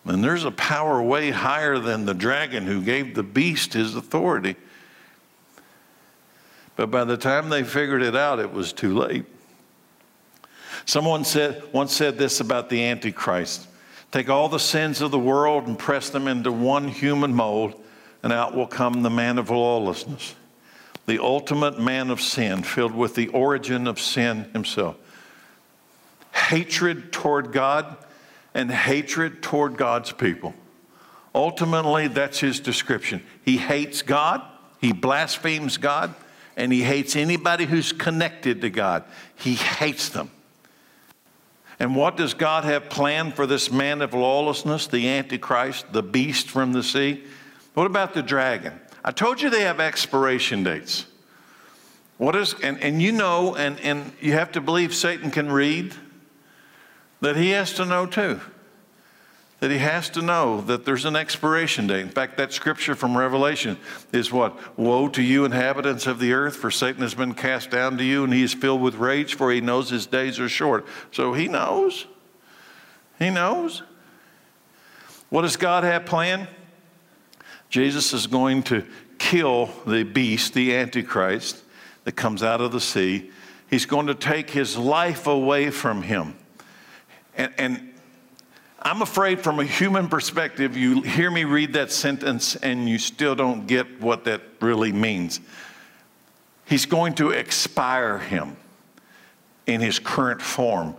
And 0.05 0.23
there's 0.23 0.45
a 0.45 0.51
power 0.51 1.03
way 1.03 1.31
higher 1.31 1.79
than 1.79 2.05
the 2.05 2.13
dragon 2.13 2.67
who 2.67 2.83
gave 2.83 3.15
the 3.15 3.23
beast 3.23 3.73
his 3.73 3.97
authority. 3.97 4.57
But 6.77 6.91
by 6.91 7.05
the 7.05 7.17
time 7.17 7.49
they 7.49 7.65
figured 7.65 8.03
it 8.03 8.15
out, 8.15 8.39
it 8.39 8.53
was 8.53 8.75
too 8.75 8.97
late. 8.97 9.25
Someone 10.85 11.25
said, 11.25 11.63
once 11.73 11.95
said 11.95 12.19
this 12.19 12.41
about 12.41 12.69
the 12.69 12.85
Antichrist 12.85 13.67
take 14.13 14.29
all 14.29 14.51
the 14.51 14.59
sins 14.59 15.01
of 15.01 15.11
the 15.11 15.19
world 15.19 15.67
and 15.67 15.79
press 15.79 16.11
them 16.11 16.29
into 16.29 16.53
one 16.53 16.89
human 16.89 17.33
mold, 17.33 17.81
and 18.23 18.35
out 18.35 18.55
will 18.55 18.67
come 18.67 19.03
the 19.03 19.09
man 19.09 19.39
of 19.39 19.49
lawlessness, 19.49 20.35
the 21.07 21.23
ultimate 21.23 21.79
man 21.81 22.11
of 22.11 22.21
sin, 22.21 22.63
filled 22.65 22.95
with 22.95 23.15
the 23.15 23.29
origin 23.29 23.87
of 23.87 23.99
sin 23.99 24.51
himself. 24.53 24.97
Hatred 26.33 27.13
toward 27.13 27.53
God 27.53 27.97
and 28.55 28.71
hatred 28.71 29.43
toward 29.43 29.77
God's 29.77 30.13
people. 30.13 30.55
Ultimately, 31.35 32.09
that's 32.09 32.41
his 32.41 32.61
description. 32.61 33.23
He 33.45 33.57
hates 33.57 34.03
God, 34.03 34.43
he 34.81 34.93
blasphemes 34.93 35.77
God, 35.77 36.15
and 36.57 36.73
he 36.73 36.83
hates 36.83 37.17
anybody 37.17 37.65
who's 37.65 37.93
connected 37.93 38.61
to 38.63 38.71
God. 38.71 39.05
He 39.37 39.55
hates 39.55 40.09
them. 40.09 40.31
And 41.79 41.97
what 41.97 42.17
does 42.17 42.35
God 42.35 42.65
have 42.65 42.91
planned 42.91 43.35
for 43.35 43.47
this 43.47 43.73
man 43.73 44.03
of 44.03 44.13
lawlessness, 44.13 44.87
the 44.87 45.09
Antichrist, 45.09 45.91
the 45.93 46.03
beast 46.03 46.49
from 46.49 46.73
the 46.73 46.83
sea? 46.83 47.25
What 47.73 47.87
about 47.87 48.13
the 48.13 48.23
dragon? 48.23 48.79
I 49.03 49.13
told 49.13 49.41
you 49.41 49.49
they 49.49 49.63
have 49.63 49.81
expiration 49.81 50.63
dates. 50.63 51.07
What 52.19 52.37
is, 52.37 52.55
and, 52.63 52.79
and 52.83 53.01
you 53.01 53.13
know, 53.13 53.55
and, 53.55 53.81
and 53.81 54.13
you 54.21 54.33
have 54.33 54.53
to 54.53 54.61
believe 54.61 54.95
Satan 54.95 55.31
can 55.31 55.51
read, 55.51 55.95
that 57.21 57.37
he 57.37 57.51
has 57.51 57.73
to 57.75 57.85
know 57.85 58.07
too. 58.07 58.41
That 59.61 59.71
he 59.71 59.79
has 59.79 60.09
to 60.11 60.23
know 60.23 60.63
that 60.63 60.87
there's 60.87 61.05
an 61.05 61.17
expiration 61.17 61.87
date. 61.87 62.01
In 62.01 62.09
fact, 62.09 62.39
that 62.39 62.51
scripture 62.51 62.95
from 62.95 63.17
Revelation 63.17 63.77
is 64.11 64.33
what? 64.33 64.79
Woe 64.79 65.09
to 65.09 65.23
you, 65.23 65.45
inhabitants 65.45 66.07
of 66.07 66.19
the 66.19 66.33
earth, 66.33 66.57
for 66.57 66.71
Satan 66.71 67.03
has 67.03 67.15
been 67.15 67.35
cast 67.35 67.71
down 67.71 67.99
to 67.99 68.05
you, 68.05 68.25
and 68.25 68.33
he 68.33 68.43
is 68.43 68.55
filled 68.55 68.81
with 68.81 68.95
rage, 68.95 69.35
for 69.35 69.53
he 69.53 69.61
knows 69.61 69.91
his 69.91 70.07
days 70.07 70.41
are 70.41 70.49
short. 70.49 70.87
So 71.13 71.35
he 71.35 71.47
knows. 71.47 72.07
He 73.19 73.29
knows. 73.29 73.83
What 75.29 75.43
does 75.43 75.59
God 75.59 75.85
have 75.85 76.07
planned? 76.07 76.49
Jesus 77.69 78.15
is 78.15 78.27
going 78.27 78.63
to 78.65 78.87
kill 79.19 79.71
the 79.87 80.03
beast, 80.03 80.55
the 80.55 80.75
Antichrist 80.75 81.63
that 82.05 82.13
comes 82.13 82.43
out 82.43 82.63
of 82.63 82.73
the 82.73 82.81
sea. 82.81 83.31
He's 83.69 83.85
going 83.85 84.07
to 84.07 84.15
take 84.15 84.51
his 84.51 84.79
life 84.79 85.27
away 85.27 85.71
from 85.71 86.03
him. 86.03 86.35
And, 87.37 87.53
and 87.59 87.95
I'm 88.81 89.03
afraid, 89.03 89.41
from 89.41 89.61
a 89.61 89.65
human 89.65 90.09
perspective, 90.09 90.77
you 90.77 91.03
hear 91.03 91.31
me 91.31 91.45
read 91.45 91.75
that 91.75 91.93
sentence 91.93 92.57
and 92.57 92.89
you 92.89 92.99
still 92.99 93.35
don't 93.35 93.67
get 93.67 94.01
what 94.01 94.25
that 94.25 94.41
really 94.61 94.93
means. 94.93 95.41
He's 96.67 96.87
going 96.87 97.15
to 97.15 97.31
expire 97.31 98.19
him 98.19 98.57
in 99.67 99.81
his 99.81 99.99
current 99.99 100.41
form, 100.41 100.95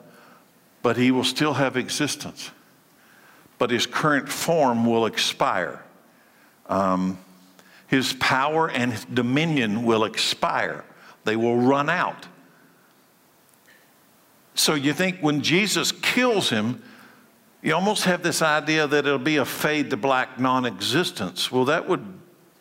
but 0.81 0.97
he 0.97 1.11
will 1.11 1.23
still 1.23 1.53
have 1.53 1.77
existence. 1.77 2.51
But 3.57 3.69
his 3.69 3.85
current 3.85 4.29
form 4.29 4.85
will 4.85 5.05
expire. 5.05 5.83
Um, 6.67 7.17
his 7.87 8.13
power 8.13 8.69
and 8.69 8.91
his 8.91 9.05
dominion 9.05 9.83
will 9.83 10.03
expire 10.03 10.83
they 11.23 11.35
will 11.35 11.57
run 11.57 11.89
out. 11.89 12.27
So 14.61 14.75
you 14.75 14.93
think 14.93 15.21
when 15.21 15.41
Jesus 15.41 15.91
kills 15.91 16.51
him, 16.51 16.83
you 17.63 17.73
almost 17.73 18.03
have 18.03 18.21
this 18.21 18.43
idea 18.43 18.85
that 18.85 19.07
it'll 19.07 19.17
be 19.17 19.37
a 19.37 19.45
fade 19.45 19.89
to 19.89 19.97
black 19.97 20.39
non 20.39 20.67
existence. 20.67 21.51
Well, 21.51 21.65
that 21.65 21.89
would 21.89 22.05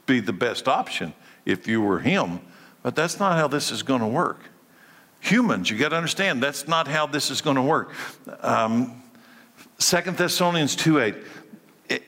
be 0.07 0.21
the 0.21 0.33
best 0.33 0.67
option 0.67 1.13
if 1.45 1.69
you 1.69 1.83
were 1.83 1.99
him, 1.99 2.41
but 2.83 2.97
that's 2.97 3.21
not 3.21 3.37
how 3.37 3.49
this 3.49 3.71
is 3.71 3.83
going 3.83 4.01
to 4.01 4.07
work. 4.07 4.41
Humans, 5.21 5.69
you 5.69 5.77
got 5.77 5.91
to 5.91 5.97
understand, 5.97 6.43
that's 6.43 6.67
not 6.67 6.89
how 6.89 7.07
this 7.07 7.31
is 7.31 7.43
going 7.43 7.57
to 7.57 7.63
work. 7.63 7.93
Um, 8.41 9.03
2 9.77 10.01
Thessalonians 10.13 10.77
2 10.77 11.01
8 11.01 11.15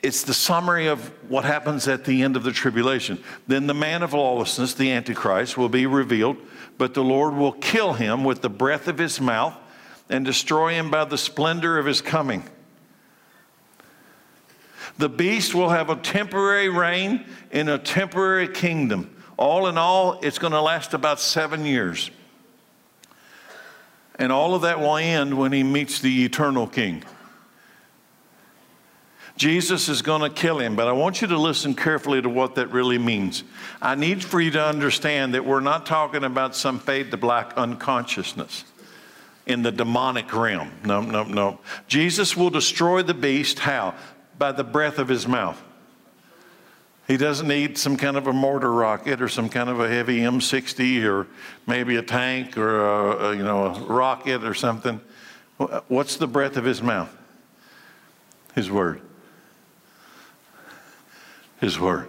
it's 0.01 0.23
the 0.23 0.33
summary 0.33 0.87
of 0.87 1.09
what 1.29 1.43
happens 1.43 1.87
at 1.87 2.05
the 2.05 2.23
end 2.23 2.35
of 2.35 2.43
the 2.43 2.53
tribulation. 2.53 3.21
Then 3.45 3.67
the 3.67 3.73
man 3.73 4.01
of 4.01 4.13
lawlessness, 4.13 4.73
the 4.73 4.89
Antichrist, 4.91 5.55
will 5.55 5.69
be 5.69 5.85
revealed, 5.85 6.37
but 6.79 6.95
the 6.95 7.03
Lord 7.03 7.35
will 7.35 7.51
kill 7.51 7.93
him 7.93 8.23
with 8.23 8.41
the 8.41 8.49
breath 8.49 8.87
of 8.87 8.97
his 8.97 9.21
mouth 9.21 9.55
and 10.09 10.25
destroy 10.25 10.73
him 10.73 10.91
by 10.91 11.05
the 11.05 11.17
splendor 11.17 11.77
of 11.77 11.85
his 11.85 12.01
coming. 12.01 12.43
The 14.97 15.09
beast 15.09 15.55
will 15.55 15.69
have 15.69 15.89
a 15.89 15.95
temporary 15.95 16.69
reign 16.69 17.25
in 17.51 17.69
a 17.69 17.79
temporary 17.79 18.47
kingdom. 18.47 19.15
All 19.37 19.67
in 19.67 19.77
all, 19.77 20.19
it's 20.21 20.37
going 20.37 20.53
to 20.53 20.61
last 20.61 20.93
about 20.93 21.19
seven 21.19 21.65
years. 21.65 22.11
And 24.19 24.31
all 24.31 24.53
of 24.53 24.61
that 24.61 24.79
will 24.79 24.97
end 24.97 25.35
when 25.35 25.51
he 25.51 25.63
meets 25.63 25.99
the 25.99 26.23
eternal 26.23 26.67
king. 26.67 27.03
Jesus 29.35 29.89
is 29.89 30.03
going 30.03 30.21
to 30.21 30.29
kill 30.29 30.59
him, 30.59 30.75
but 30.75 30.87
I 30.87 30.91
want 30.91 31.23
you 31.23 31.27
to 31.29 31.37
listen 31.39 31.73
carefully 31.73 32.21
to 32.21 32.29
what 32.29 32.53
that 32.55 32.67
really 32.67 32.99
means. 32.99 33.43
I 33.81 33.95
need 33.95 34.23
for 34.23 34.39
you 34.39 34.51
to 34.51 34.63
understand 34.63 35.33
that 35.33 35.43
we're 35.43 35.59
not 35.59 35.87
talking 35.87 36.23
about 36.23 36.55
some 36.55 36.77
fade 36.77 37.09
to 37.09 37.17
black 37.17 37.53
unconsciousness 37.57 38.65
in 39.45 39.61
the 39.61 39.71
demonic 39.71 40.33
realm. 40.33 40.71
No, 40.85 41.01
no, 41.01 41.23
no. 41.23 41.59
Jesus 41.87 42.37
will 42.37 42.49
destroy 42.49 43.03
the 43.03 43.13
beast. 43.13 43.59
How? 43.59 43.95
By 44.37 44.51
the 44.51 44.63
breath 44.63 44.99
of 44.99 45.07
his 45.07 45.27
mouth. 45.27 45.61
He 47.07 47.17
doesn't 47.17 47.47
need 47.47 47.77
some 47.77 47.97
kind 47.97 48.15
of 48.15 48.27
a 48.27 48.33
mortar 48.33 48.71
rocket 48.71 49.21
or 49.21 49.27
some 49.27 49.49
kind 49.49 49.69
of 49.69 49.79
a 49.79 49.89
heavy 49.89 50.19
M60 50.19 51.03
or 51.03 51.27
maybe 51.67 51.97
a 51.97 52.01
tank 52.01 52.57
or 52.57 52.79
a, 52.79 53.29
a 53.29 53.35
you 53.35 53.43
know 53.43 53.65
a 53.65 53.79
rocket 53.81 54.43
or 54.43 54.53
something. 54.53 55.01
What's 55.87 56.15
the 56.15 56.27
breath 56.27 56.55
of 56.55 56.63
his 56.63 56.81
mouth? 56.81 57.13
His 58.55 58.71
word. 58.71 59.01
His 61.59 61.79
word. 61.79 62.07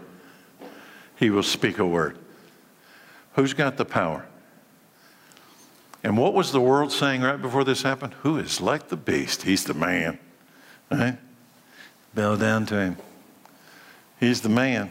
He 1.16 1.30
will 1.30 1.42
speak 1.42 1.78
a 1.78 1.86
word. 1.86 2.18
Who's 3.34 3.52
got 3.52 3.76
the 3.76 3.84
power? 3.84 4.26
And 6.04 6.18
what 6.18 6.34
was 6.34 6.52
the 6.52 6.60
world 6.60 6.92
saying 6.92 7.22
right 7.22 7.40
before 7.40 7.64
this 7.64 7.82
happened? 7.82 8.12
Who 8.22 8.36
is 8.36 8.60
like 8.60 8.88
the 8.88 8.96
beast? 8.96 9.42
He's 9.42 9.64
the 9.64 9.72
man. 9.72 10.18
Right? 10.90 11.16
Bow 12.14 12.36
down 12.36 12.66
to 12.66 12.74
him. 12.74 12.96
He's 14.20 14.42
the 14.42 14.50
man. 14.50 14.90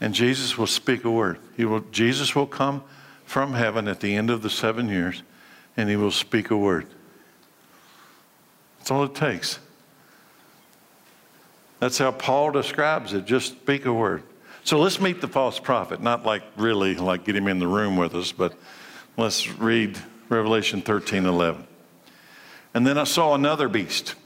And 0.00 0.12
Jesus 0.12 0.58
will 0.58 0.66
speak 0.66 1.04
a 1.04 1.10
word. 1.10 1.38
He 1.56 1.64
will, 1.64 1.80
Jesus 1.92 2.34
will 2.34 2.48
come 2.48 2.82
from 3.24 3.54
heaven 3.54 3.86
at 3.86 4.00
the 4.00 4.14
end 4.16 4.30
of 4.30 4.42
the 4.42 4.50
seven 4.50 4.88
years 4.88 5.22
and 5.76 5.88
he 5.88 5.96
will 5.96 6.10
speak 6.10 6.50
a 6.50 6.56
word. 6.56 6.86
That's 8.78 8.90
all 8.90 9.04
it 9.04 9.14
takes. 9.14 9.60
That's 11.78 11.98
how 11.98 12.10
Paul 12.10 12.50
describes 12.50 13.12
it. 13.12 13.26
Just 13.26 13.52
speak 13.52 13.84
a 13.84 13.92
word. 13.92 14.22
So 14.66 14.80
let's 14.80 15.00
meet 15.00 15.20
the 15.20 15.28
false 15.28 15.60
prophet, 15.60 16.02
not 16.02 16.26
like 16.26 16.42
really 16.56 16.96
like 16.96 17.24
get 17.24 17.36
him 17.36 17.46
in 17.46 17.60
the 17.60 17.68
room 17.68 17.96
with 17.96 18.16
us, 18.16 18.32
but 18.32 18.52
let's 19.16 19.48
read 19.48 19.96
Revelation 20.28 20.82
13 20.82 21.24
11. 21.24 21.64
And 22.74 22.84
then 22.84 22.98
I 22.98 23.04
saw 23.04 23.36
another 23.36 23.68
beast 23.68 24.16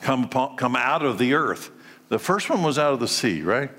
come, 0.00 0.24
upon, 0.24 0.56
come 0.56 0.74
out 0.74 1.04
of 1.04 1.18
the 1.18 1.34
earth. 1.34 1.70
The 2.08 2.18
first 2.18 2.50
one 2.50 2.64
was 2.64 2.80
out 2.80 2.94
of 2.94 2.98
the 2.98 3.06
sea, 3.06 3.42
right? 3.42 3.70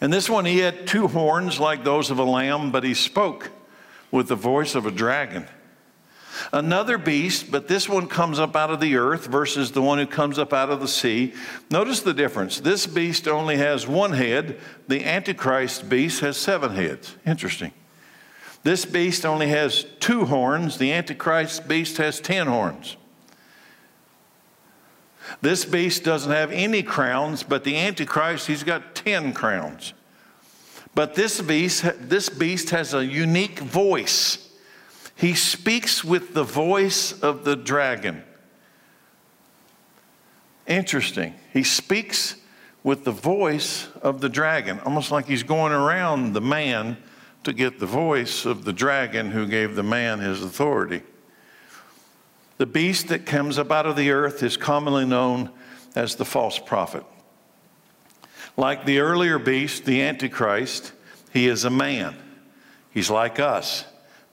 And 0.00 0.10
this 0.10 0.30
one, 0.30 0.46
he 0.46 0.60
had 0.60 0.86
two 0.86 1.06
horns 1.06 1.60
like 1.60 1.84
those 1.84 2.10
of 2.10 2.18
a 2.18 2.24
lamb, 2.24 2.72
but 2.72 2.82
he 2.82 2.94
spoke 2.94 3.50
with 4.10 4.28
the 4.28 4.36
voice 4.36 4.74
of 4.74 4.86
a 4.86 4.90
dragon. 4.90 5.46
Another 6.52 6.98
beast, 6.98 7.52
but 7.52 7.68
this 7.68 7.88
one 7.88 8.08
comes 8.08 8.40
up 8.40 8.56
out 8.56 8.70
of 8.70 8.80
the 8.80 8.96
earth 8.96 9.26
versus 9.26 9.70
the 9.70 9.82
one 9.82 9.98
who 9.98 10.06
comes 10.06 10.36
up 10.36 10.52
out 10.52 10.70
of 10.70 10.80
the 10.80 10.88
sea. 10.88 11.32
Notice 11.70 12.00
the 12.00 12.12
difference. 12.12 12.58
This 12.58 12.88
beast 12.88 13.28
only 13.28 13.56
has 13.56 13.86
one 13.86 14.12
head, 14.12 14.58
the 14.88 15.04
Antichrist 15.04 15.88
beast 15.88 16.20
has 16.20 16.36
seven 16.36 16.74
heads. 16.74 17.14
Interesting. 17.24 17.72
This 18.64 18.84
beast 18.84 19.24
only 19.24 19.46
has 19.48 19.86
two 20.00 20.24
horns, 20.24 20.78
the 20.78 20.92
Antichrist 20.92 21.68
beast 21.68 21.98
has 21.98 22.20
ten 22.20 22.48
horns. 22.48 22.96
This 25.40 25.64
beast 25.64 26.02
doesn't 26.02 26.32
have 26.32 26.50
any 26.50 26.82
crowns, 26.82 27.44
but 27.44 27.62
the 27.62 27.76
Antichrist, 27.76 28.48
he's 28.48 28.64
got 28.64 28.96
ten 28.96 29.32
crowns. 29.32 29.94
But 30.96 31.14
this 31.14 31.40
beast, 31.40 31.84
this 32.00 32.28
beast 32.28 32.70
has 32.70 32.92
a 32.92 33.06
unique 33.06 33.60
voice. 33.60 34.39
He 35.20 35.34
speaks 35.34 36.02
with 36.02 36.32
the 36.32 36.44
voice 36.44 37.12
of 37.20 37.44
the 37.44 37.54
dragon. 37.54 38.22
Interesting. 40.66 41.34
He 41.52 41.62
speaks 41.62 42.36
with 42.82 43.04
the 43.04 43.12
voice 43.12 43.88
of 44.00 44.22
the 44.22 44.30
dragon, 44.30 44.80
almost 44.80 45.10
like 45.10 45.26
he's 45.26 45.42
going 45.42 45.74
around 45.74 46.32
the 46.32 46.40
man 46.40 46.96
to 47.44 47.52
get 47.52 47.78
the 47.78 47.86
voice 47.86 48.46
of 48.46 48.64
the 48.64 48.72
dragon 48.72 49.30
who 49.30 49.46
gave 49.46 49.74
the 49.74 49.82
man 49.82 50.20
his 50.20 50.42
authority. 50.42 51.02
The 52.56 52.64
beast 52.64 53.08
that 53.08 53.26
comes 53.26 53.58
up 53.58 53.70
out 53.70 53.84
of 53.84 53.96
the 53.96 54.12
earth 54.12 54.42
is 54.42 54.56
commonly 54.56 55.04
known 55.04 55.50
as 55.94 56.14
the 56.14 56.24
false 56.24 56.58
prophet. 56.58 57.04
Like 58.56 58.86
the 58.86 59.00
earlier 59.00 59.38
beast, 59.38 59.84
the 59.84 60.00
Antichrist, 60.00 60.92
he 61.30 61.46
is 61.46 61.66
a 61.66 61.70
man. 61.70 62.16
He's 62.90 63.10
like 63.10 63.38
us 63.38 63.84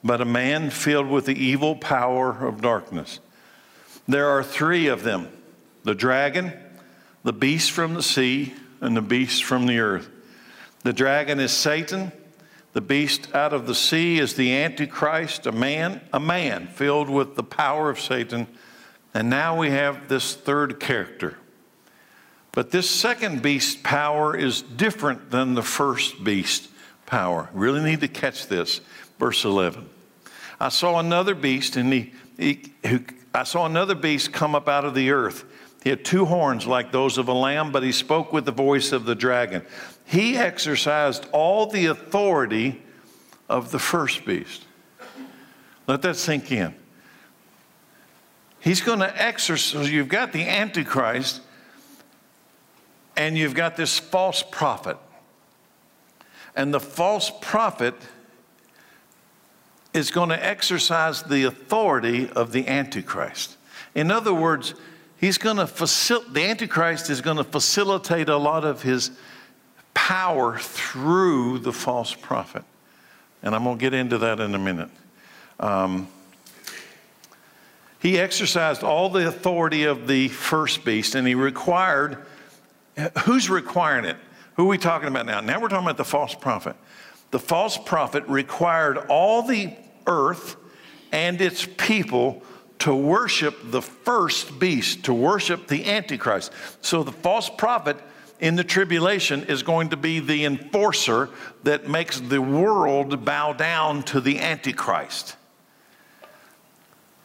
but 0.03 0.21
a 0.21 0.25
man 0.25 0.69
filled 0.69 1.07
with 1.07 1.25
the 1.25 1.37
evil 1.37 1.75
power 1.75 2.45
of 2.45 2.61
darkness. 2.61 3.19
There 4.07 4.27
are 4.27 4.43
three 4.43 4.87
of 4.87 5.03
them 5.03 5.29
the 5.83 5.95
dragon, 5.95 6.53
the 7.23 7.33
beast 7.33 7.71
from 7.71 7.93
the 7.93 8.03
sea, 8.03 8.53
and 8.81 8.95
the 8.95 9.01
beast 9.01 9.43
from 9.43 9.67
the 9.67 9.79
earth. 9.79 10.09
The 10.83 10.93
dragon 10.93 11.39
is 11.39 11.51
Satan. 11.51 12.11
The 12.73 12.81
beast 12.81 13.33
out 13.33 13.53
of 13.53 13.65
the 13.65 13.73
sea 13.73 14.19
is 14.19 14.35
the 14.35 14.53
Antichrist, 14.53 15.47
a 15.47 15.51
man, 15.51 16.01
a 16.13 16.19
man 16.19 16.67
filled 16.67 17.09
with 17.09 17.35
the 17.35 17.43
power 17.43 17.89
of 17.89 17.99
Satan. 17.99 18.47
And 19.13 19.29
now 19.29 19.57
we 19.57 19.71
have 19.71 20.09
this 20.09 20.35
third 20.35 20.79
character. 20.79 21.37
But 22.51 22.71
this 22.71 22.89
second 22.89 23.41
beast 23.41 23.83
power 23.83 24.35
is 24.35 24.61
different 24.61 25.31
than 25.31 25.55
the 25.55 25.63
first 25.63 26.23
beast 26.23 26.69
power. 27.05 27.49
Really 27.53 27.81
need 27.81 28.01
to 28.01 28.07
catch 28.07 28.47
this. 28.47 28.81
Verse 29.19 29.43
11. 29.45 29.89
I 30.59 30.69
saw 30.69 30.99
another 30.99 31.35
beast, 31.35 31.75
and 31.75 31.93
he, 31.93 32.13
he 32.37 32.71
who, 32.85 33.01
I 33.33 33.43
saw 33.43 33.65
another 33.65 33.95
beast 33.95 34.33
come 34.33 34.55
up 34.55 34.67
out 34.67 34.85
of 34.85 34.95
the 34.95 35.11
earth. 35.11 35.45
He 35.83 35.89
had 35.89 36.03
two 36.03 36.25
horns 36.25 36.65
like 36.65 36.91
those 36.91 37.17
of 37.17 37.27
a 37.27 37.33
lamb, 37.33 37.71
but 37.71 37.83
he 37.83 37.91
spoke 37.91 38.33
with 38.33 38.45
the 38.45 38.51
voice 38.51 38.91
of 38.91 39.05
the 39.05 39.15
dragon. 39.15 39.63
He 40.05 40.35
exercised 40.35 41.27
all 41.31 41.67
the 41.67 41.85
authority 41.85 42.81
of 43.47 43.71
the 43.71 43.79
first 43.79 44.25
beast. 44.25 44.65
Let 45.85 46.01
that 46.01 46.15
sink 46.15 46.51
in. 46.51 46.75
He's 48.59 48.81
going 48.81 48.99
to 48.99 49.21
exercise, 49.21 49.89
you've 49.89 50.09
got 50.09 50.33
the 50.33 50.43
Antichrist 50.43 51.41
and 53.15 53.37
you've 53.37 53.55
got 53.55 53.77
this 53.77 53.97
false 53.97 54.43
prophet. 54.43 54.97
And 56.55 56.73
the 56.73 56.79
false 56.79 57.31
prophet 57.41 57.95
is 59.93 60.11
going 60.11 60.29
to 60.29 60.45
exercise 60.45 61.23
the 61.23 61.43
authority 61.45 62.29
of 62.29 62.51
the 62.51 62.67
Antichrist. 62.67 63.57
In 63.95 64.11
other 64.11 64.33
words, 64.33 64.73
he's 65.17 65.37
going 65.37 65.57
to 65.57 65.65
facil- 65.65 66.31
the 66.31 66.45
Antichrist 66.45 67.09
is 67.09 67.21
going 67.21 67.37
to 67.37 67.43
facilitate 67.43 68.29
a 68.29 68.37
lot 68.37 68.63
of 68.63 68.81
his 68.81 69.11
power 69.93 70.57
through 70.57 71.59
the 71.59 71.73
false 71.73 72.13
prophet. 72.13 72.63
And 73.41 73.55
I'm 73.55 73.63
going 73.63 73.77
to 73.77 73.81
get 73.81 73.93
into 73.93 74.19
that 74.19 74.39
in 74.39 74.53
a 74.53 74.59
minute. 74.59 74.89
Um, 75.59 76.07
he 77.99 78.19
exercised 78.19 78.83
all 78.83 79.09
the 79.09 79.27
authority 79.27 79.85
of 79.85 80.07
the 80.07 80.27
first 80.27 80.85
beast 80.85 81.15
and 81.15 81.27
he 81.27 81.35
required, 81.35 82.17
who's 83.25 83.49
requiring 83.49 84.05
it? 84.05 84.17
Who 84.55 84.65
are 84.65 84.67
we 84.67 84.77
talking 84.77 85.07
about 85.07 85.25
now? 85.25 85.39
Now 85.39 85.59
we're 85.59 85.69
talking 85.69 85.85
about 85.85 85.97
the 85.97 86.05
false 86.05 86.35
prophet. 86.35 86.75
The 87.31 87.39
false 87.39 87.77
prophet 87.77 88.23
required 88.27 88.97
all 89.09 89.43
the 89.43 89.73
earth 90.05 90.55
and 91.11 91.41
its 91.41 91.65
people 91.77 92.43
to 92.79 92.95
worship 92.95 93.57
the 93.63 93.81
first 93.81 94.59
beast, 94.59 95.05
to 95.05 95.13
worship 95.13 95.67
the 95.67 95.85
Antichrist. 95.85 96.51
So 96.81 97.03
the 97.03 97.11
false 97.11 97.49
prophet 97.49 97.97
in 98.39 98.55
the 98.55 98.63
tribulation 98.63 99.43
is 99.45 99.63
going 99.63 99.89
to 99.89 99.97
be 99.97 100.19
the 100.19 100.45
enforcer 100.45 101.29
that 101.63 101.89
makes 101.89 102.19
the 102.19 102.41
world 102.41 103.25
bow 103.25 103.53
down 103.53 104.03
to 104.03 104.21
the 104.21 104.39
Antichrist. 104.39 105.35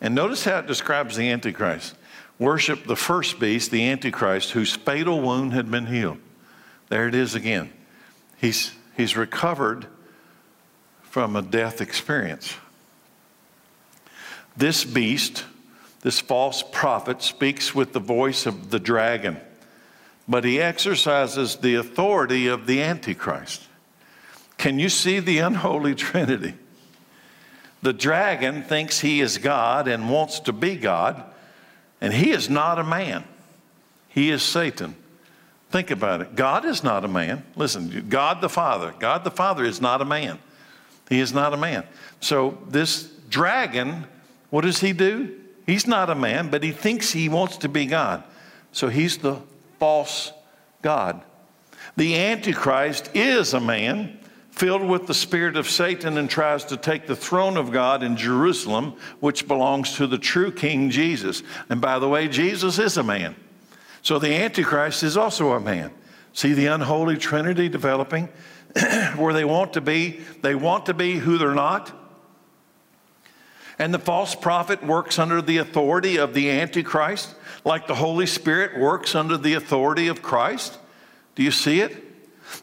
And 0.00 0.14
notice 0.14 0.44
how 0.44 0.58
it 0.58 0.66
describes 0.66 1.16
the 1.16 1.30
Antichrist 1.30 1.94
worship 2.38 2.86
the 2.86 2.96
first 2.96 3.38
beast, 3.38 3.70
the 3.70 3.88
Antichrist, 3.88 4.50
whose 4.50 4.74
fatal 4.74 5.20
wound 5.20 5.52
had 5.52 5.70
been 5.70 5.86
healed. 5.86 6.18
There 6.88 7.06
it 7.06 7.14
is 7.14 7.36
again. 7.36 7.72
He's, 8.36 8.72
he's 8.96 9.16
recovered 9.16 9.86
from 11.02 11.36
a 11.36 11.42
death 11.42 11.80
experience. 11.80 12.56
This 14.56 14.84
beast, 14.84 15.44
this 16.02 16.20
false 16.20 16.62
prophet, 16.62 17.22
speaks 17.22 17.74
with 17.74 17.92
the 17.92 18.00
voice 18.00 18.46
of 18.46 18.70
the 18.70 18.80
dragon, 18.80 19.38
but 20.28 20.44
he 20.44 20.60
exercises 20.60 21.56
the 21.56 21.74
authority 21.74 22.46
of 22.46 22.66
the 22.66 22.82
Antichrist. 22.82 23.62
Can 24.58 24.78
you 24.78 24.88
see 24.88 25.20
the 25.20 25.38
unholy 25.38 25.94
trinity? 25.96 26.54
The 27.82 27.92
dragon 27.92 28.62
thinks 28.62 29.00
he 29.00 29.20
is 29.20 29.38
God 29.38 29.88
and 29.88 30.08
wants 30.08 30.40
to 30.40 30.52
be 30.52 30.76
God, 30.76 31.22
and 32.00 32.12
he 32.12 32.30
is 32.30 32.48
not 32.48 32.78
a 32.78 32.84
man. 32.84 33.24
He 34.08 34.30
is 34.30 34.42
Satan. 34.42 34.94
Think 35.72 35.90
about 35.90 36.20
it. 36.20 36.36
God 36.36 36.64
is 36.64 36.84
not 36.84 37.04
a 37.04 37.08
man. 37.08 37.44
Listen, 37.56 38.06
God 38.08 38.40
the 38.40 38.48
Father, 38.48 38.94
God 38.98 39.24
the 39.24 39.30
Father 39.30 39.64
is 39.64 39.80
not 39.80 40.00
a 40.00 40.04
man. 40.04 40.38
He 41.08 41.18
is 41.18 41.32
not 41.32 41.52
a 41.52 41.56
man. 41.56 41.84
So 42.20 42.58
this 42.68 43.10
dragon 43.28 44.06
what 44.52 44.66
does 44.66 44.80
he 44.80 44.92
do? 44.92 45.34
He's 45.64 45.86
not 45.86 46.10
a 46.10 46.14
man, 46.14 46.50
but 46.50 46.62
he 46.62 46.72
thinks 46.72 47.10
he 47.10 47.30
wants 47.30 47.56
to 47.58 47.70
be 47.70 47.86
God. 47.86 48.22
So 48.70 48.88
he's 48.88 49.16
the 49.16 49.38
false 49.78 50.30
God. 50.82 51.22
The 51.96 52.18
Antichrist 52.18 53.08
is 53.14 53.54
a 53.54 53.60
man 53.60 54.18
filled 54.50 54.86
with 54.86 55.06
the 55.06 55.14
spirit 55.14 55.56
of 55.56 55.70
Satan 55.70 56.18
and 56.18 56.28
tries 56.28 56.66
to 56.66 56.76
take 56.76 57.06
the 57.06 57.16
throne 57.16 57.56
of 57.56 57.72
God 57.72 58.02
in 58.02 58.14
Jerusalem, 58.14 58.92
which 59.20 59.48
belongs 59.48 59.96
to 59.96 60.06
the 60.06 60.18
true 60.18 60.52
King 60.52 60.90
Jesus. 60.90 61.42
And 61.70 61.80
by 61.80 61.98
the 61.98 62.10
way, 62.10 62.28
Jesus 62.28 62.78
is 62.78 62.98
a 62.98 63.02
man. 63.02 63.34
So 64.02 64.18
the 64.18 64.34
Antichrist 64.34 65.02
is 65.02 65.16
also 65.16 65.52
a 65.52 65.60
man. 65.60 65.92
See 66.32 66.52
the 66.52 66.66
unholy 66.66 67.16
trinity 67.16 67.68
developing 67.68 68.28
where 69.16 69.32
they 69.32 69.44
want 69.44 69.74
to 69.74 69.80
be, 69.80 70.20
they 70.42 70.54
want 70.54 70.86
to 70.86 70.94
be 70.94 71.16
who 71.16 71.38
they're 71.38 71.54
not. 71.54 71.92
And 73.78 73.92
the 73.92 73.98
false 73.98 74.34
prophet 74.34 74.84
works 74.84 75.18
under 75.18 75.40
the 75.40 75.58
authority 75.58 76.16
of 76.18 76.34
the 76.34 76.50
Antichrist, 76.50 77.34
like 77.64 77.86
the 77.86 77.94
Holy 77.94 78.26
Spirit 78.26 78.78
works 78.78 79.14
under 79.14 79.36
the 79.36 79.54
authority 79.54 80.08
of 80.08 80.22
Christ. 80.22 80.78
Do 81.34 81.42
you 81.42 81.50
see 81.50 81.80
it? 81.80 82.11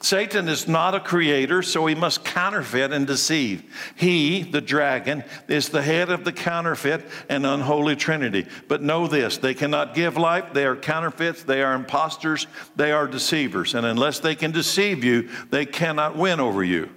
Satan 0.01 0.47
is 0.47 0.67
not 0.67 0.95
a 0.95 0.99
creator, 0.99 1.61
so 1.61 1.85
he 1.85 1.95
must 1.95 2.23
counterfeit 2.23 2.91
and 2.91 3.07
deceive. 3.07 3.63
He, 3.95 4.43
the 4.43 4.61
dragon, 4.61 5.23
is 5.47 5.69
the 5.69 5.81
head 5.81 6.09
of 6.09 6.23
the 6.23 6.31
counterfeit 6.31 7.05
and 7.27 7.45
unholy 7.45 7.95
trinity. 7.95 8.45
But 8.67 8.81
know 8.81 9.07
this 9.07 9.37
they 9.37 9.53
cannot 9.53 9.95
give 9.95 10.17
life, 10.17 10.53
they 10.53 10.65
are 10.65 10.75
counterfeits, 10.75 11.43
they 11.43 11.61
are 11.63 11.73
impostors, 11.73 12.47
they 12.75 12.91
are 12.91 13.07
deceivers. 13.07 13.73
And 13.73 13.85
unless 13.85 14.19
they 14.19 14.35
can 14.35 14.51
deceive 14.51 15.03
you, 15.03 15.29
they 15.49 15.65
cannot 15.65 16.15
win 16.15 16.39
over 16.39 16.63
you. 16.63 16.89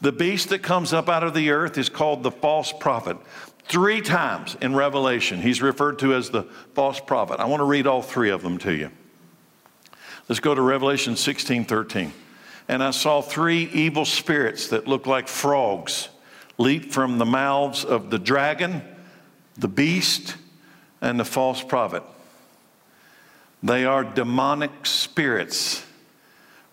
The 0.00 0.12
beast 0.12 0.48
that 0.50 0.62
comes 0.62 0.92
up 0.92 1.08
out 1.08 1.24
of 1.24 1.34
the 1.34 1.50
earth 1.50 1.76
is 1.78 1.88
called 1.88 2.22
the 2.22 2.30
false 2.30 2.72
prophet. 2.72 3.16
Three 3.64 4.00
times 4.00 4.56
in 4.60 4.74
Revelation, 4.74 5.40
he's 5.40 5.62
referred 5.62 5.98
to 6.00 6.14
as 6.14 6.30
the 6.30 6.44
false 6.74 7.00
prophet. 7.00 7.38
I 7.38 7.44
want 7.44 7.60
to 7.60 7.64
read 7.64 7.86
all 7.86 8.02
three 8.02 8.30
of 8.30 8.42
them 8.42 8.58
to 8.58 8.74
you. 8.74 8.90
Let's 10.30 10.38
go 10.38 10.54
to 10.54 10.62
Revelation 10.62 11.16
16 11.16 11.64
13. 11.64 12.12
And 12.68 12.84
I 12.84 12.92
saw 12.92 13.20
three 13.20 13.64
evil 13.64 14.04
spirits 14.04 14.68
that 14.68 14.86
looked 14.86 15.08
like 15.08 15.26
frogs 15.26 16.08
leap 16.56 16.92
from 16.92 17.18
the 17.18 17.26
mouths 17.26 17.84
of 17.84 18.10
the 18.10 18.18
dragon, 18.20 18.80
the 19.58 19.66
beast, 19.66 20.36
and 21.00 21.18
the 21.18 21.24
false 21.24 21.64
prophet. 21.64 22.04
They 23.64 23.84
are 23.84 24.04
demonic 24.04 24.86
spirits 24.86 25.84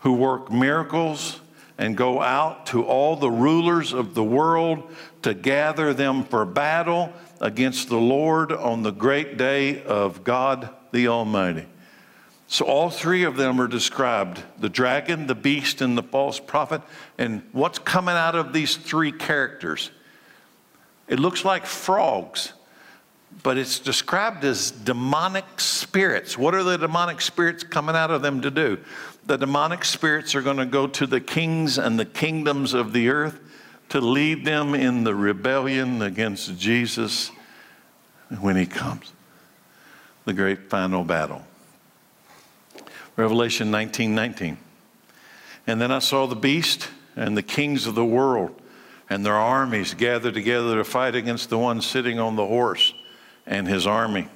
who 0.01 0.13
work 0.13 0.51
miracles 0.51 1.39
and 1.79 1.97
go 1.97 2.21
out 2.21 2.67
to 2.67 2.83
all 2.83 3.15
the 3.15 3.31
rulers 3.31 3.91
of 3.91 4.13
the 4.13 4.23
world 4.23 4.83
to 5.23 5.33
gather 5.33 5.95
them 5.95 6.25
for 6.25 6.45
battle 6.45 7.11
against 7.41 7.89
the 7.89 7.97
Lord 7.97 8.51
on 8.51 8.83
the 8.83 8.91
great 8.91 9.35
day 9.35 9.81
of 9.81 10.23
God 10.23 10.69
the 10.91 11.07
Almighty. 11.07 11.65
So, 12.49 12.65
all 12.65 12.89
three 12.89 13.23
of 13.23 13.35
them 13.35 13.59
are 13.59 13.67
described 13.67 14.41
the 14.57 14.69
dragon, 14.69 15.27
the 15.27 15.35
beast, 15.35 15.81
and 15.81 15.97
the 15.97 16.03
false 16.03 16.39
prophet. 16.39 16.81
And 17.17 17.43
what's 17.51 17.79
coming 17.79 18.15
out 18.15 18.35
of 18.35 18.53
these 18.53 18.77
three 18.77 19.11
characters? 19.11 19.91
It 21.09 21.19
looks 21.19 21.43
like 21.43 21.65
frogs, 21.65 22.53
but 23.43 23.57
it's 23.57 23.79
described 23.79 24.45
as 24.45 24.71
demonic 24.71 25.45
spirits. 25.59 26.37
What 26.37 26.55
are 26.55 26.63
the 26.63 26.77
demonic 26.77 27.19
spirits 27.19 27.63
coming 27.63 27.95
out 27.95 28.11
of 28.11 28.21
them 28.21 28.41
to 28.41 28.51
do? 28.51 28.77
the 29.27 29.37
demonic 29.37 29.83
spirits 29.83 30.35
are 30.35 30.41
going 30.41 30.57
to 30.57 30.65
go 30.65 30.87
to 30.87 31.05
the 31.05 31.19
kings 31.19 31.77
and 31.77 31.99
the 31.99 32.05
kingdoms 32.05 32.73
of 32.73 32.93
the 32.93 33.09
earth 33.09 33.39
to 33.89 33.99
lead 33.99 34.45
them 34.45 34.73
in 34.73 35.03
the 35.03 35.13
rebellion 35.13 36.01
against 36.01 36.57
Jesus 36.57 37.29
when 38.39 38.55
he 38.55 38.65
comes. 38.65 39.11
The 40.23 40.33
great 40.33 40.69
final 40.69 41.03
battle. 41.03 41.45
Revelation 43.17 43.69
19 43.71 44.15
19. 44.15 44.57
And 45.65 45.81
then 45.81 45.91
I 45.91 45.99
saw 45.99 46.27
the 46.27 46.35
beast 46.35 46.87
and 47.17 47.35
the 47.35 47.43
kings 47.43 47.85
of 47.85 47.95
the 47.95 48.05
world 48.05 48.61
and 49.09 49.25
their 49.25 49.35
armies 49.35 49.93
gathered 49.93 50.33
together 50.33 50.75
to 50.75 50.83
fight 50.83 51.15
against 51.15 51.49
the 51.49 51.57
one 51.57 51.81
sitting 51.81 52.19
on 52.19 52.35
the 52.35 52.45
horse 52.45 52.93
and 53.45 53.67
his 53.67 53.87
army. 53.87 54.27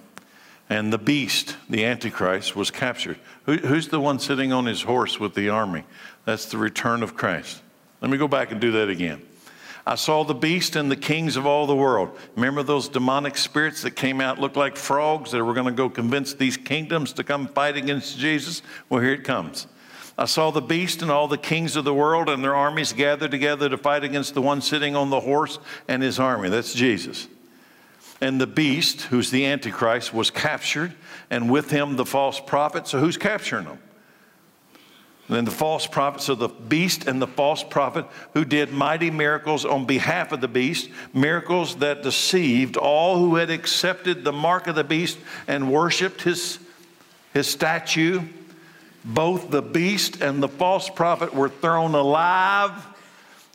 And 0.70 0.94
the 0.94 0.98
beast, 0.98 1.58
the 1.70 1.84
Antichrist, 1.84 2.56
was 2.56 2.72
captured. 2.72 3.20
Who, 3.46 3.58
who's 3.58 3.90
the 3.90 4.00
one 4.00 4.20
sitting 4.20 4.54
on 4.54 4.66
his 4.66 4.84
horse 4.84 5.20
with 5.20 5.36
the 5.36 5.50
army? 5.50 5.84
That's 6.24 6.46
the 6.46 6.58
return 6.58 7.04
of 7.04 7.16
Christ. 7.16 7.62
Let 8.00 8.10
me 8.10 8.18
go 8.18 8.28
back 8.28 8.52
and 8.52 8.62
do 8.62 8.72
that 8.72 8.90
again. 8.90 9.22
I 9.86 9.96
saw 9.96 10.24
the 10.24 10.36
beast 10.36 10.76
and 10.76 10.92
the 10.92 10.96
kings 10.96 11.38
of 11.38 11.46
all 11.46 11.66
the 11.66 11.76
world. 11.76 12.18
Remember 12.36 12.62
those 12.62 12.88
demonic 12.88 13.36
spirits 13.36 13.82
that 13.82 13.92
came 13.92 14.22
out, 14.22 14.40
looked 14.40 14.56
like 14.56 14.78
frogs, 14.78 15.32
that 15.32 15.44
were 15.44 15.54
going 15.54 15.66
to 15.66 15.72
go 15.72 15.90
convince 15.90 16.34
these 16.34 16.56
kingdoms 16.56 17.14
to 17.14 17.24
come 17.24 17.48
fight 17.48 17.78
against 17.78 18.18
Jesus? 18.20 18.62
Well, 18.90 19.02
here 19.02 19.14
it 19.14 19.24
comes. 19.24 19.68
I 20.18 20.26
saw 20.26 20.52
the 20.52 20.62
beast 20.62 21.02
and 21.02 21.10
all 21.10 21.28
the 21.28 21.38
kings 21.38 21.76
of 21.76 21.84
the 21.84 21.94
world 21.94 22.30
and 22.30 22.44
their 22.44 22.56
armies 22.56 22.94
gathered 22.94 23.32
together 23.32 23.70
to 23.70 23.78
fight 23.78 24.04
against 24.04 24.36
the 24.36 24.42
one 24.42 24.62
sitting 24.62 24.96
on 24.96 25.10
the 25.10 25.22
horse 25.22 25.58
and 25.88 26.04
his 26.04 26.20
army. 26.20 26.50
That's 26.50 26.74
Jesus. 26.74 27.28
And 28.20 28.40
the 28.40 28.48
beast, 28.48 29.02
who's 29.04 29.32
the 29.32 29.48
Antichrist, 29.48 30.14
was 30.14 30.30
captured, 30.30 30.94
and 31.32 31.50
with 31.50 31.72
him 31.72 31.96
the 31.96 32.06
false 32.06 32.40
prophet. 32.40 32.88
So 32.88 33.00
who's 33.00 33.18
capturing 33.18 33.66
them? 33.66 33.80
And 35.32 35.38
then 35.38 35.46
the 35.46 35.52
false 35.52 35.88
prophet, 35.88 36.20
so 36.20 36.36
the 36.36 36.50
beast 36.50 37.08
and 37.08 37.22
the 37.22 37.28
false 37.28 37.64
prophet 37.64 38.06
who 38.34 38.44
did 38.44 38.74
mighty 38.74 39.10
miracles 39.10 39.64
on 39.64 39.86
behalf 39.86 40.34
of 40.34 40.42
the 40.42 40.50
beast, 40.50 40.90
miracles 41.14 41.78
that 41.78 42.04
deceived 42.04 42.76
all 42.76 43.18
who 43.18 43.36
had 43.36 43.50
accepted 43.50 44.26
the 44.26 44.34
mark 44.34 44.68
of 44.68 44.76
the 44.76 44.84
beast 44.84 45.18
and 45.48 45.72
worshiped 45.72 46.24
his, 46.24 46.60
his 47.34 47.48
statue. 47.48 48.20
Both 49.06 49.52
the 49.52 49.62
beast 49.62 50.22
and 50.22 50.44
the 50.44 50.50
false 50.50 50.90
prophet 50.90 51.34
were 51.34 51.48
thrown 51.48 51.96
alive. 51.96 52.74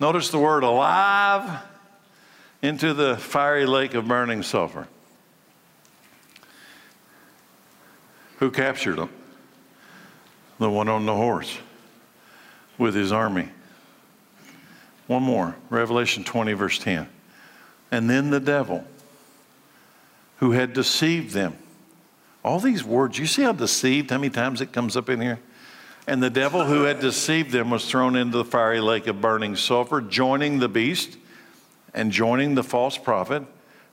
Notice 0.01 0.31
the 0.31 0.39
word 0.39 0.63
alive 0.63 1.61
into 2.63 2.95
the 2.95 3.19
fiery 3.19 3.67
lake 3.67 3.93
of 3.93 4.09
burning 4.09 4.43
sulfur. 4.43 4.89
Who 8.39 8.51
captured 8.51 8.97
them? 8.97 9.11
The 10.59 10.71
one 10.71 10.89
on 10.89 11.05
the 11.05 11.15
horse 11.15 11.59
with 12.79 12.95
his 12.95 13.13
army. 13.13 13.49
One 15.07 15.23
more, 15.23 15.57
Revelation 15.71 16.25
20, 16.25 16.53
verse 16.55 16.79
10. 16.79 17.09
And 17.91 18.11
then 18.11 18.31
the 18.31 18.41
devil, 18.41 18.85
who 20.39 20.53
had 20.53 20.73
deceived 20.73 21.33
them. 21.33 21.57
All 22.45 22.61
these 22.61 22.85
words, 22.85 23.19
you 23.19 23.27
see 23.27 23.43
how 23.43 23.53
deceived, 23.53 24.11
how 24.11 24.19
many 24.19 24.31
times 24.31 24.61
it 24.61 24.73
comes 24.73 24.97
up 24.97 25.09
in 25.09 25.21
here? 25.21 25.41
And 26.07 26.23
the 26.23 26.31
devil 26.31 26.65
who 26.65 26.83
had 26.83 27.01
deceived 27.01 27.51
them 27.51 27.71
was 27.71 27.91
thrown 27.91 28.15
into 28.15 28.39
the 28.39 28.45
fiery 28.45 28.81
lake 28.81 29.09
of 29.09 29.21
burning 29.21 29.57
sulfur, 29.57 30.01
joining 30.01 30.61
the 30.61 30.69
beast 30.69 31.17
and 31.95 32.13
joining 32.13 32.55
the 32.55 32.63
false 32.63 32.97
prophet. 32.97 33.43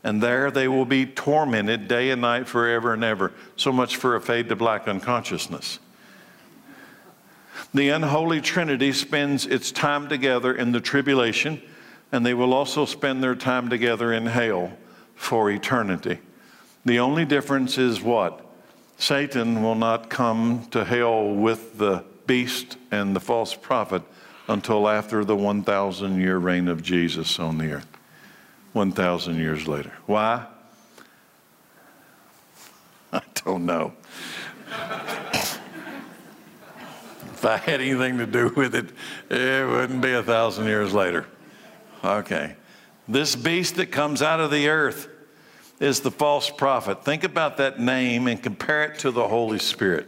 And 0.04 0.22
there 0.22 0.52
they 0.52 0.68
will 0.68 0.86
be 0.86 1.06
tormented 1.06 1.88
day 1.88 2.12
and 2.12 2.22
night 2.22 2.48
forever 2.48 2.94
and 2.94 3.04
ever. 3.04 3.32
So 3.56 3.72
much 3.72 3.96
for 3.96 4.16
a 4.16 4.22
fade 4.22 4.50
to 4.50 4.56
black 4.56 4.88
unconsciousness. 4.88 5.80
The 7.74 7.90
unholy 7.90 8.42
trinity 8.42 8.92
spends 8.92 9.46
its 9.46 9.72
time 9.72 10.08
together 10.10 10.54
in 10.54 10.72
the 10.72 10.82
tribulation, 10.82 11.62
and 12.12 12.26
they 12.26 12.34
will 12.34 12.54
also 12.54 12.86
spend 12.86 13.24
their 13.24 13.36
time 13.36 13.70
together 13.70 14.14
in 14.14 14.26
hell 14.26 14.74
for 15.16 15.50
eternity. 15.50 16.20
The 16.86 17.00
only 17.00 17.26
difference 17.26 17.78
is 17.78 18.02
what? 18.02 18.46
Satan 18.98 19.64
will 19.64 19.76
not 19.76 20.10
come 20.10 20.68
to 20.72 20.84
hell 20.86 21.30
with 21.30 21.78
the 21.78 22.04
beast 22.28 22.78
and 22.92 23.16
the 23.16 23.20
false 23.20 23.54
prophet 23.54 24.04
until 24.48 24.88
after 24.88 25.24
the 25.26 25.36
1,000 25.36 26.20
year 26.20 26.38
reign 26.38 26.68
of 26.68 26.84
Jesus 26.84 27.40
on 27.40 27.58
the 27.58 27.72
earth. 27.74 27.88
1,000 28.74 29.38
years 29.38 29.68
later. 29.68 29.94
Why? 30.06 30.46
I 33.14 33.22
don't 33.46 33.66
know. 33.66 33.94
If 37.44 37.50
I 37.50 37.58
had 37.58 37.82
anything 37.82 38.20
to 38.20 38.26
do 38.26 38.54
with 38.56 38.74
it, 38.74 38.86
it 39.30 39.68
wouldn't 39.68 40.02
be 40.02 40.14
a 40.14 40.24
thousand 40.24 40.68
years 40.68 40.94
later. 40.94 41.26
Okay. 42.02 42.56
This 43.06 43.36
beast 43.36 43.76
that 43.76 43.88
comes 43.88 44.22
out 44.22 44.40
of 44.40 44.50
the 44.50 44.70
earth 44.70 45.10
is 45.82 46.00
the 46.00 46.10
false 46.10 46.50
prophet. 46.50 47.04
Think 47.04 47.26
about 47.26 47.58
that 47.58 47.82
name 47.82 48.28
and 48.28 48.42
compare 48.42 48.86
it 48.86 49.00
to 49.00 49.12
the 49.12 49.28
Holy 49.28 49.60
Spirit. 49.60 50.08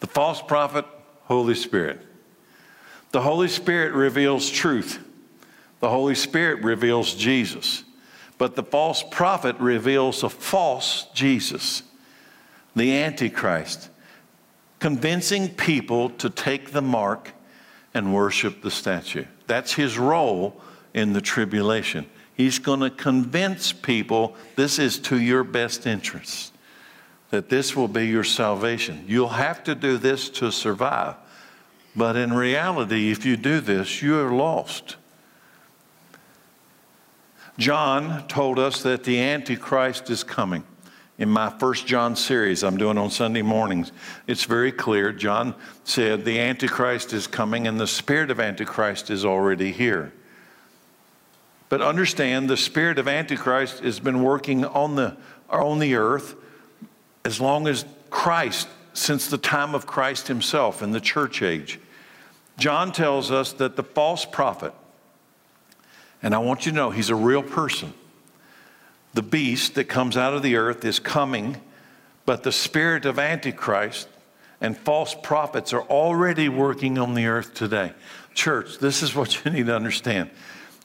The 0.00 0.06
false 0.06 0.42
prophet, 0.42 0.84
Holy 1.22 1.54
Spirit. 1.54 2.02
The 3.12 3.22
Holy 3.22 3.48
Spirit 3.48 3.94
reveals 3.94 4.50
truth. 4.50 5.02
The 5.80 5.88
Holy 5.88 6.14
Spirit 6.14 6.62
reveals 6.62 7.14
Jesus. 7.14 7.82
But 8.36 8.56
the 8.56 8.62
false 8.62 9.02
prophet 9.10 9.56
reveals 9.58 10.22
a 10.22 10.28
false 10.28 11.06
Jesus, 11.14 11.82
the 12.76 12.94
Antichrist 12.94 13.88
convincing 14.84 15.48
people 15.48 16.10
to 16.10 16.28
take 16.28 16.72
the 16.72 16.82
mark 16.82 17.32
and 17.94 18.12
worship 18.14 18.60
the 18.60 18.70
statue. 18.70 19.24
That's 19.46 19.72
his 19.72 19.96
role 19.96 20.60
in 20.92 21.14
the 21.14 21.22
tribulation. 21.22 22.04
He's 22.34 22.58
going 22.58 22.80
to 22.80 22.90
convince 22.90 23.72
people 23.72 24.36
this 24.56 24.78
is 24.78 24.98
to 24.98 25.18
your 25.18 25.42
best 25.42 25.86
interest, 25.86 26.52
that 27.30 27.48
this 27.48 27.74
will 27.74 27.88
be 27.88 28.08
your 28.08 28.24
salvation. 28.24 29.06
You'll 29.08 29.28
have 29.28 29.64
to 29.64 29.74
do 29.74 29.96
this 29.96 30.28
to 30.28 30.52
survive. 30.52 31.14
But 31.96 32.16
in 32.16 32.34
reality, 32.34 33.10
if 33.10 33.24
you 33.24 33.38
do 33.38 33.60
this, 33.60 34.02
you're 34.02 34.32
lost. 34.32 34.96
John 37.56 38.28
told 38.28 38.58
us 38.58 38.82
that 38.82 39.04
the 39.04 39.18
Antichrist 39.18 40.10
is 40.10 40.22
coming 40.22 40.62
in 41.18 41.28
my 41.28 41.48
first 41.48 41.86
John 41.86 42.16
series 42.16 42.64
I'm 42.64 42.76
doing 42.76 42.98
on 42.98 43.10
Sunday 43.10 43.42
mornings, 43.42 43.92
it's 44.26 44.44
very 44.44 44.72
clear. 44.72 45.12
John 45.12 45.54
said 45.84 46.24
the 46.24 46.40
Antichrist 46.40 47.12
is 47.12 47.26
coming 47.26 47.66
and 47.66 47.78
the 47.78 47.86
spirit 47.86 48.30
of 48.30 48.40
Antichrist 48.40 49.10
is 49.10 49.24
already 49.24 49.70
here. 49.70 50.12
But 51.68 51.80
understand 51.80 52.50
the 52.50 52.56
spirit 52.56 52.98
of 52.98 53.08
Antichrist 53.08 53.80
has 53.80 54.00
been 54.00 54.22
working 54.22 54.64
on 54.64 54.96
the, 54.96 55.16
on 55.48 55.78
the 55.78 55.94
earth 55.94 56.34
as 57.24 57.40
long 57.40 57.66
as 57.68 57.84
Christ, 58.10 58.68
since 58.92 59.28
the 59.28 59.38
time 59.38 59.74
of 59.74 59.86
Christ 59.86 60.28
himself 60.28 60.82
in 60.82 60.90
the 60.90 61.00
church 61.00 61.42
age. 61.42 61.80
John 62.58 62.92
tells 62.92 63.30
us 63.30 63.52
that 63.54 63.76
the 63.76 63.82
false 63.82 64.24
prophet, 64.24 64.72
and 66.22 66.34
I 66.34 66.38
want 66.38 66.66
you 66.66 66.72
to 66.72 66.76
know 66.76 66.90
he's 66.90 67.10
a 67.10 67.14
real 67.14 67.42
person 67.42 67.94
the 69.14 69.22
beast 69.22 69.76
that 69.76 69.84
comes 69.84 70.16
out 70.16 70.34
of 70.34 70.42
the 70.42 70.56
earth 70.56 70.84
is 70.84 70.98
coming, 70.98 71.60
but 72.26 72.42
the 72.42 72.52
spirit 72.52 73.06
of 73.06 73.18
Antichrist 73.18 74.08
and 74.60 74.76
false 74.76 75.14
prophets 75.22 75.72
are 75.72 75.82
already 75.82 76.48
working 76.48 76.98
on 76.98 77.14
the 77.14 77.26
earth 77.26 77.54
today. 77.54 77.92
Church, 78.34 78.78
this 78.78 79.02
is 79.02 79.14
what 79.14 79.44
you 79.44 79.50
need 79.50 79.66
to 79.66 79.76
understand. 79.76 80.30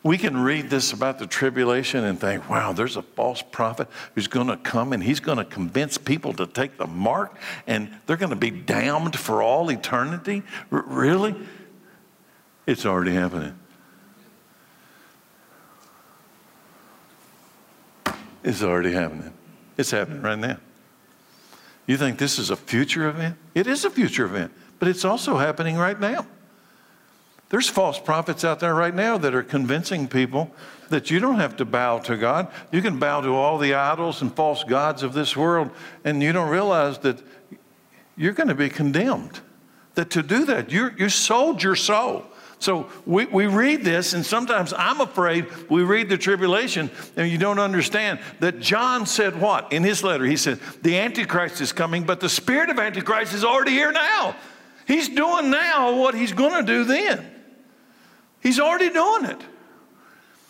We 0.02 0.18
can 0.18 0.38
read 0.38 0.70
this 0.70 0.94
about 0.94 1.20
the 1.20 1.28
tribulation 1.28 2.06
and 2.06 2.18
think, 2.18 2.50
wow, 2.50 2.72
there's 2.72 2.96
a 2.96 3.02
false 3.02 3.42
prophet 3.42 3.90
who's 4.16 4.28
going 4.28 4.48
to 4.48 4.56
come 4.56 4.94
and 4.94 5.04
he's 5.04 5.20
going 5.20 5.40
to 5.40 5.44
convince 5.46 5.98
people 5.98 6.32
to 6.34 6.46
take 6.46 6.78
the 6.78 6.88
mark 6.88 7.38
and 7.68 7.94
they're 8.06 8.16
going 8.16 8.30
to 8.30 8.38
be 8.38 8.52
damned 8.52 9.18
for 9.20 9.44
all 9.44 9.70
eternity. 9.70 10.44
R- 10.72 10.86
really? 10.88 11.36
It's 12.66 12.86
already 12.86 13.14
happening. 13.14 13.60
It's 18.44 18.64
already 18.64 18.94
happening. 18.94 19.34
It's 19.78 19.92
happening 19.92 20.22
right 20.22 20.40
now. 20.40 20.58
You 21.88 21.98
think 21.98 22.20
this 22.20 22.38
is 22.38 22.50
a 22.50 22.56
future 22.56 23.08
event? 23.10 23.38
It 23.56 23.68
is 23.68 23.84
a 23.86 23.90
future 23.90 24.26
event, 24.26 24.52
but 24.78 24.88
it's 24.88 25.04
also 25.04 25.38
happening 25.38 25.76
right 25.76 26.00
now. 26.00 26.28
There's 27.50 27.68
false 27.68 28.00
prophets 28.00 28.46
out 28.46 28.60
there 28.60 28.76
right 28.76 28.94
now 28.94 29.18
that 29.18 29.34
are 29.34 29.42
convincing 29.42 30.08
people 30.08 30.52
that 30.90 31.10
you 31.10 31.20
don't 31.20 31.40
have 31.40 31.58
to 31.58 31.66
bow 31.66 31.98
to 32.00 32.16
God. 32.16 32.48
You 32.72 32.82
can 32.82 33.00
bow 33.00 33.22
to 33.22 33.34
all 33.34 33.58
the 33.58 33.74
idols 33.74 34.22
and 34.22 34.34
false 34.36 34.64
gods 34.64 35.02
of 35.02 35.14
this 35.14 35.36
world, 35.36 35.72
and 36.04 36.22
you 36.22 36.32
don't 36.32 36.50
realize 36.50 37.00
that 37.00 37.22
you're 38.16 38.34
going 38.34 38.50
to 38.50 38.56
be 38.56 38.70
condemned. 38.70 39.40
That 39.96 40.12
to 40.12 40.22
do 40.22 40.46
that, 40.46 40.72
you 40.72 40.92
you 40.98 41.10
sold 41.10 41.64
your 41.64 41.76
soul. 41.76 42.26
So 42.60 42.90
we, 43.06 43.26
we 43.26 43.48
read 43.48 43.86
this, 43.86 44.14
and 44.14 44.26
sometimes 44.26 44.74
I'm 44.78 45.00
afraid 45.00 45.48
we 45.70 45.84
read 45.84 46.10
the 46.10 46.18
tribulation 46.18 46.92
and 47.16 47.32
you 47.32 47.38
don't 47.38 47.58
understand 47.58 48.20
that 48.42 48.60
John 48.60 49.06
said 49.06 49.40
what 49.40 49.72
in 49.72 49.84
his 49.84 50.04
letter? 50.04 50.26
He 50.26 50.36
said, 50.36 50.60
The 50.82 51.00
Antichrist 51.00 51.62
is 51.62 51.72
coming, 51.72 52.04
but 52.04 52.20
the 52.20 52.28
spirit 52.28 52.70
of 52.70 52.78
Antichrist 52.78 53.34
is 53.34 53.46
already 53.46 53.72
here 53.72 53.94
now. 53.94 54.36
He's 54.86 55.08
doing 55.08 55.50
now 55.50 55.96
what 55.96 56.16
he's 56.16 56.34
going 56.34 56.66
to 56.66 56.70
do 56.70 56.84
then. 56.84 57.26
He's 58.42 58.60
already 58.60 58.90
doing 58.90 59.26
it. 59.26 59.42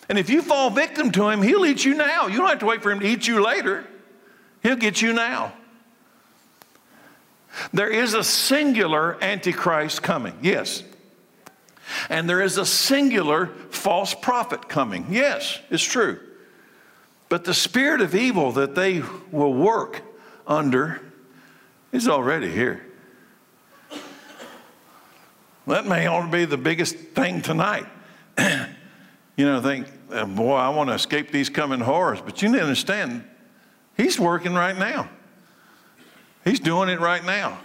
And 0.08 0.18
if 0.18 0.28
you 0.28 0.42
fall 0.42 0.70
victim 0.70 1.12
to 1.12 1.28
him, 1.28 1.42
he'll 1.42 1.64
eat 1.64 1.84
you 1.84 1.94
now. 1.94 2.26
You 2.26 2.38
don't 2.38 2.48
have 2.48 2.58
to 2.60 2.66
wait 2.66 2.82
for 2.82 2.90
him 2.90 2.98
to 3.00 3.06
eat 3.06 3.28
you 3.28 3.40
later, 3.44 3.86
he'll 4.64 4.76
get 4.76 5.00
you 5.00 5.12
now. 5.12 5.52
There 7.72 7.88
is 7.88 8.14
a 8.14 8.24
singular 8.24 9.22
Antichrist 9.22 10.02
coming, 10.02 10.36
yes. 10.42 10.82
And 12.08 12.28
there 12.28 12.42
is 12.42 12.58
a 12.58 12.66
singular 12.66 13.46
false 13.70 14.14
prophet 14.14 14.68
coming. 14.68 15.06
Yes, 15.10 15.58
it's 15.70 15.82
true. 15.82 16.20
But 17.28 17.44
the 17.44 17.54
spirit 17.54 18.00
of 18.00 18.14
evil 18.14 18.52
that 18.52 18.74
they 18.74 19.02
will 19.30 19.54
work 19.54 20.02
under 20.46 21.00
is 21.92 22.08
already 22.08 22.50
here. 22.50 22.84
That 25.66 25.86
may 25.86 26.08
only 26.08 26.30
be 26.30 26.44
the 26.44 26.56
biggest 26.56 26.96
thing 26.96 27.42
tonight. 27.42 27.86
you 28.38 29.44
know, 29.44 29.60
think, 29.60 29.86
uh, 30.10 30.26
boy, 30.26 30.56
I 30.56 30.70
want 30.70 30.88
to 30.90 30.94
escape 30.94 31.30
these 31.30 31.48
coming 31.48 31.80
horrors. 31.80 32.20
But 32.20 32.42
you 32.42 32.48
need 32.48 32.58
to 32.58 32.64
understand, 32.64 33.24
he's 33.96 34.18
working 34.18 34.54
right 34.54 34.76
now. 34.76 35.08
He's 36.44 36.58
doing 36.58 36.88
it 36.88 36.98
right 36.98 37.24
now. 37.24 37.60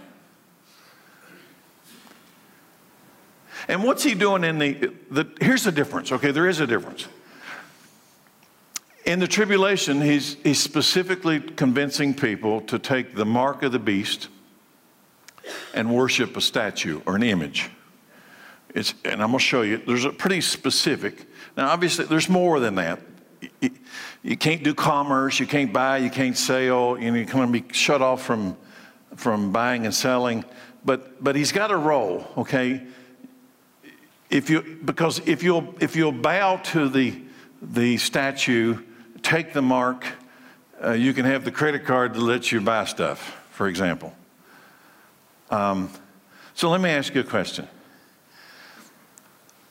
And 3.67 3.83
what's 3.83 4.03
he 4.03 4.13
doing 4.13 4.43
in 4.43 4.59
the, 4.59 4.91
the 5.09 5.27
here's 5.41 5.63
the 5.63 5.71
difference, 5.71 6.11
okay? 6.11 6.31
There 6.31 6.47
is 6.47 6.59
a 6.59 6.67
difference. 6.67 7.07
In 9.05 9.19
the 9.19 9.27
tribulation, 9.27 10.01
he's, 10.01 10.35
he's 10.43 10.59
specifically 10.59 11.39
convincing 11.39 12.13
people 12.13 12.61
to 12.61 12.79
take 12.79 13.15
the 13.15 13.25
mark 13.25 13.63
of 13.63 13.71
the 13.71 13.79
beast 13.79 14.29
and 15.73 15.93
worship 15.93 16.35
a 16.37 16.41
statue 16.41 17.01
or 17.05 17.15
an 17.15 17.23
image. 17.23 17.69
It's, 18.73 18.93
and 19.05 19.21
I'm 19.21 19.29
going 19.29 19.39
to 19.39 19.45
show 19.45 19.61
you, 19.61 19.77
there's 19.77 20.05
a 20.05 20.09
pretty 20.09 20.41
specific. 20.41 21.27
Now, 21.55 21.69
obviously, 21.69 22.05
there's 22.05 22.29
more 22.29 22.59
than 22.59 22.75
that. 22.75 22.99
You, 24.23 24.37
can't 24.37 24.63
do 24.63 24.73
commerce, 24.73 25.39
you 25.39 25.45
can't 25.45 25.71
buy, 25.71 25.99
you 25.99 26.09
can't 26.09 26.35
sell, 26.35 26.97
you 26.99 27.11
know, 27.11 27.17
you're 27.17 27.25
going 27.25 27.53
to 27.53 27.61
be 27.61 27.73
shut 27.73 28.01
off 28.01 28.23
from, 28.23 28.57
from 29.15 29.51
buying 29.51 29.85
and 29.85 29.93
selling. 29.93 30.43
But, 30.83 31.23
but 31.23 31.35
he's 31.35 31.51
got 31.51 31.71
a 31.71 31.77
role, 31.77 32.27
okay? 32.37 32.85
If 34.35 34.49
you, 34.49 34.79
because 34.83 35.19
if 35.25 35.43
you'll, 35.43 35.73
if 35.79 35.95
you'll 35.95 36.11
bow 36.11 36.57
to 36.57 36.89
the, 36.89 37.15
the 37.61 37.95
statue, 37.95 38.83
take 39.23 39.53
the 39.53 39.61
mark, 39.61 40.05
uh, 40.83 40.91
you 40.91 41.13
can 41.13 41.23
have 41.23 41.45
the 41.45 41.51
credit 41.51 41.85
card 41.85 42.15
that 42.15 42.19
lets 42.19 42.51
you 42.51 42.59
buy 42.59 42.83
stuff, 42.83 43.41
for 43.51 43.69
example. 43.69 44.13
Um, 45.49 45.89
so 46.53 46.69
let 46.69 46.81
me 46.81 46.89
ask 46.89 47.15
you 47.15 47.21
a 47.21 47.23
question. 47.23 47.65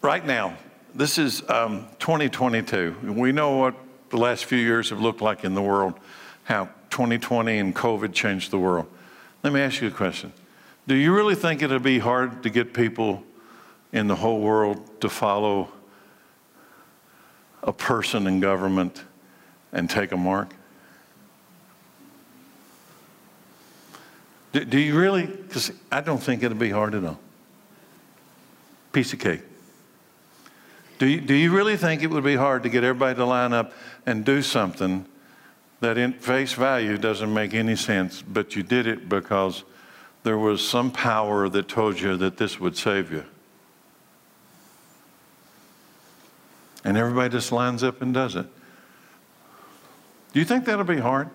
Right 0.00 0.24
now, 0.24 0.56
this 0.94 1.18
is 1.18 1.42
um, 1.50 1.86
2022. 1.98 2.96
We 3.02 3.32
know 3.32 3.58
what 3.58 3.74
the 4.08 4.16
last 4.16 4.46
few 4.46 4.56
years 4.56 4.88
have 4.88 5.00
looked 5.02 5.20
like 5.20 5.44
in 5.44 5.52
the 5.52 5.60
world, 5.60 5.92
how 6.44 6.70
2020 6.88 7.58
and 7.58 7.76
COVID 7.76 8.14
changed 8.14 8.50
the 8.50 8.58
world. 8.58 8.86
Let 9.42 9.52
me 9.52 9.60
ask 9.60 9.82
you 9.82 9.88
a 9.88 9.90
question. 9.90 10.32
Do 10.88 10.94
you 10.94 11.14
really 11.14 11.34
think 11.34 11.60
it'll 11.60 11.80
be 11.80 11.98
hard 11.98 12.42
to 12.44 12.48
get 12.48 12.72
people 12.72 13.22
in 13.94 14.08
the 14.08 14.16
whole 14.16 14.40
world 14.40 15.00
to 15.00 15.08
follow 15.08 15.68
a 17.62 17.72
person 17.72 18.26
in 18.26 18.40
government 18.40 19.02
and 19.72 19.88
take 19.88 20.10
a 20.10 20.16
mark? 20.16 20.52
Do, 24.52 24.64
do 24.64 24.78
you 24.78 24.98
really? 24.98 25.26
Because 25.26 25.72
I 25.90 26.00
don't 26.00 26.22
think 26.22 26.42
it'll 26.42 26.58
be 26.58 26.70
hard 26.70 26.94
at 26.94 27.04
all. 27.04 27.18
Piece 28.92 29.12
of 29.12 29.20
cake. 29.20 29.42
Do 30.98 31.06
you, 31.06 31.20
do 31.20 31.34
you 31.34 31.52
really 31.52 31.76
think 31.76 32.02
it 32.02 32.10
would 32.10 32.24
be 32.24 32.36
hard 32.36 32.64
to 32.64 32.68
get 32.68 32.82
everybody 32.82 33.16
to 33.16 33.24
line 33.24 33.52
up 33.52 33.72
and 34.06 34.24
do 34.24 34.42
something 34.42 35.06
that 35.80 35.98
in 35.98 36.14
face 36.14 36.52
value 36.52 36.98
doesn't 36.98 37.32
make 37.32 37.54
any 37.54 37.76
sense, 37.76 38.22
but 38.22 38.56
you 38.56 38.64
did 38.64 38.88
it 38.88 39.08
because 39.08 39.62
there 40.24 40.38
was 40.38 40.66
some 40.66 40.90
power 40.90 41.48
that 41.48 41.68
told 41.68 42.00
you 42.00 42.16
that 42.16 42.36
this 42.38 42.58
would 42.58 42.76
save 42.76 43.12
you? 43.12 43.24
And 46.84 46.96
everybody 46.98 47.30
just 47.30 47.50
lines 47.50 47.82
up 47.82 48.02
and 48.02 48.12
does 48.12 48.36
it. 48.36 48.46
Do 50.32 50.38
you 50.38 50.44
think 50.44 50.66
that'll 50.66 50.84
be 50.84 50.98
hard? 50.98 51.30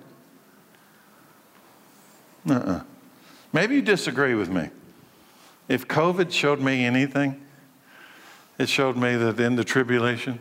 Uh-uh. 2.48 2.82
Maybe 3.52 3.76
you 3.76 3.82
disagree 3.82 4.36
with 4.36 4.50
me. 4.50 4.70
If 5.68 5.88
COVID 5.88 6.32
showed 6.32 6.60
me 6.60 6.86
anything, 6.86 7.42
it 8.58 8.70
showed 8.70 8.98
me 8.98 9.16
that 9.16 9.40
in 9.40 9.56
the 9.56 9.64
tribulation, 9.64 10.40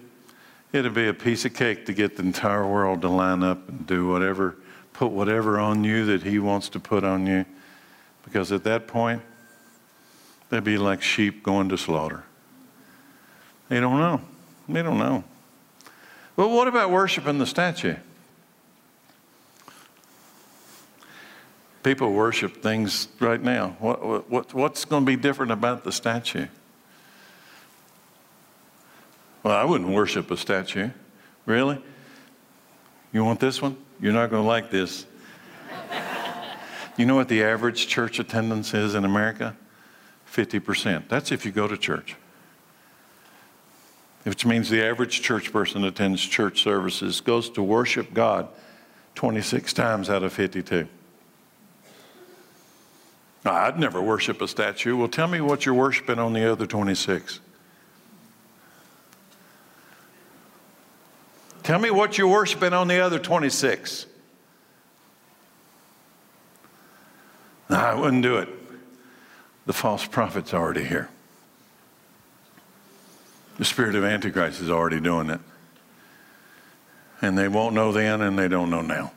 it'd 0.72 0.94
be 0.94 1.08
a 1.08 1.14
piece 1.14 1.44
of 1.44 1.54
cake 1.54 1.86
to 1.86 1.92
get 1.92 2.16
the 2.16 2.22
entire 2.22 2.66
world 2.66 3.02
to 3.02 3.08
line 3.08 3.42
up 3.42 3.68
and 3.68 3.86
do 3.86 4.08
whatever, 4.08 4.56
put 4.92 5.10
whatever 5.10 5.58
on 5.58 5.84
you 5.84 6.04
that 6.06 6.22
He 6.22 6.38
wants 6.38 6.68
to 6.70 6.80
put 6.80 7.04
on 7.04 7.26
you. 7.26 7.46
Because 8.24 8.52
at 8.52 8.64
that 8.64 8.86
point, 8.88 9.22
they'd 10.50 10.64
be 10.64 10.76
like 10.76 11.00
sheep 11.00 11.42
going 11.42 11.68
to 11.70 11.78
slaughter. 11.78 12.24
They 13.68 13.80
don't 13.80 13.98
know. 13.98 14.20
They 14.68 14.82
don't 14.82 14.98
know. 14.98 15.24
But 16.36 16.48
what 16.48 16.68
about 16.68 16.90
worshiping 16.90 17.38
the 17.38 17.46
statue? 17.46 17.96
People 21.82 22.12
worship 22.12 22.62
things 22.62 23.08
right 23.18 23.42
now. 23.42 23.76
What, 23.78 24.28
what, 24.30 24.52
what's 24.52 24.84
going 24.84 25.04
to 25.04 25.06
be 25.06 25.16
different 25.16 25.52
about 25.52 25.84
the 25.84 25.92
statue? 25.92 26.46
Well, 29.42 29.56
I 29.56 29.64
wouldn't 29.64 29.90
worship 29.90 30.30
a 30.30 30.36
statue. 30.36 30.90
Really? 31.46 31.82
You 33.12 33.24
want 33.24 33.40
this 33.40 33.62
one? 33.62 33.76
You're 34.00 34.12
not 34.12 34.30
going 34.30 34.42
to 34.42 34.46
like 34.46 34.70
this. 34.70 35.06
you 36.96 37.06
know 37.06 37.14
what 37.14 37.28
the 37.28 37.42
average 37.42 37.86
church 37.88 38.18
attendance 38.18 38.74
is 38.74 38.94
in 38.94 39.04
America? 39.04 39.56
50%. 40.30 41.08
That's 41.08 41.32
if 41.32 41.46
you 41.46 41.52
go 41.52 41.66
to 41.66 41.76
church. 41.76 42.16
Which 44.28 44.44
means 44.44 44.68
the 44.68 44.84
average 44.84 45.22
church 45.22 45.50
person 45.52 45.84
attends 45.84 46.22
church 46.22 46.62
services, 46.62 47.22
goes 47.22 47.48
to 47.50 47.62
worship 47.62 48.12
God 48.12 48.48
26 49.14 49.72
times 49.72 50.10
out 50.10 50.22
of 50.22 50.34
52. 50.34 50.86
I'd 53.46 53.78
never 53.78 54.02
worship 54.02 54.42
a 54.42 54.46
statue. 54.46 54.98
Well, 54.98 55.08
tell 55.08 55.28
me 55.28 55.40
what 55.40 55.64
you're 55.64 55.74
worshiping 55.74 56.18
on 56.18 56.34
the 56.34 56.52
other 56.52 56.66
26. 56.66 57.40
Tell 61.62 61.78
me 61.78 61.90
what 61.90 62.18
you're 62.18 62.28
worshiping 62.28 62.74
on 62.74 62.86
the 62.86 63.00
other 63.00 63.18
26. 63.18 64.04
No, 67.70 67.76
I 67.76 67.94
wouldn't 67.94 68.22
do 68.22 68.36
it. 68.36 68.50
The 69.64 69.72
false 69.72 70.06
prophet's 70.06 70.52
already 70.52 70.84
here. 70.84 71.08
The 73.58 73.64
spirit 73.64 73.96
of 73.96 74.04
Antichrist 74.04 74.60
is 74.60 74.70
already 74.70 75.00
doing 75.00 75.30
it. 75.30 75.40
And 77.20 77.36
they 77.36 77.48
won't 77.48 77.74
know 77.74 77.90
then 77.90 78.20
and 78.22 78.38
they 78.38 78.46
don't 78.46 78.70
know 78.70 78.82
now. 78.82 79.12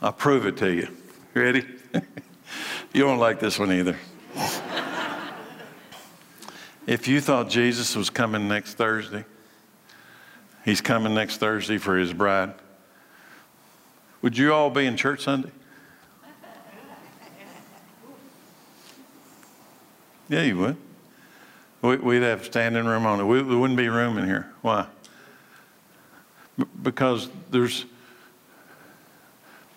I'll 0.00 0.12
prove 0.12 0.46
it 0.46 0.56
to 0.58 0.72
you. 0.72 0.88
Ready? 1.34 1.66
you 2.94 3.06
won't 3.06 3.20
like 3.20 3.40
this 3.40 3.58
one 3.58 3.72
either. 3.72 3.98
if 6.86 7.06
you 7.06 7.20
thought 7.20 7.50
Jesus 7.50 7.94
was 7.94 8.08
coming 8.08 8.48
next 8.48 8.74
Thursday, 8.74 9.26
he's 10.64 10.80
coming 10.80 11.14
next 11.14 11.36
Thursday 11.36 11.76
for 11.76 11.98
his 11.98 12.14
bride. 12.14 12.54
Would 14.22 14.38
you 14.38 14.54
all 14.54 14.70
be 14.70 14.86
in 14.86 14.96
church 14.96 15.24
Sunday? 15.24 15.50
Yeah, 20.30 20.42
you 20.42 20.56
would. 20.56 20.76
We'd 21.84 22.22
have 22.22 22.46
standing 22.46 22.86
room 22.86 23.04
on 23.04 23.20
it. 23.20 23.44
There 23.46 23.58
wouldn't 23.58 23.76
be 23.76 23.88
room 23.88 24.16
in 24.16 24.24
here. 24.24 24.50
Why? 24.62 24.86
Because 26.82 27.28
there's 27.50 27.84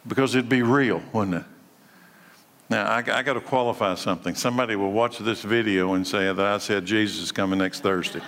because 0.08 0.34
it'd 0.34 0.48
be 0.48 0.62
real, 0.62 1.04
wouldn't 1.12 1.36
it? 1.36 1.44
Now, 2.70 2.86
I, 2.86 3.00
I 3.00 3.24
got 3.24 3.34
to 3.34 3.42
qualify 3.42 3.96
something. 3.96 4.36
Somebody 4.36 4.78
will 4.78 4.94
watch 4.94 5.18
this 5.18 5.42
video 5.42 5.96
and 5.96 6.08
say 6.08 6.32
that 6.32 6.40
I 6.40 6.60
said 6.60 6.86
Jesus 6.86 7.24
is 7.24 7.32
coming 7.34 7.60
next 7.60 7.82
Thursday. 7.82 8.22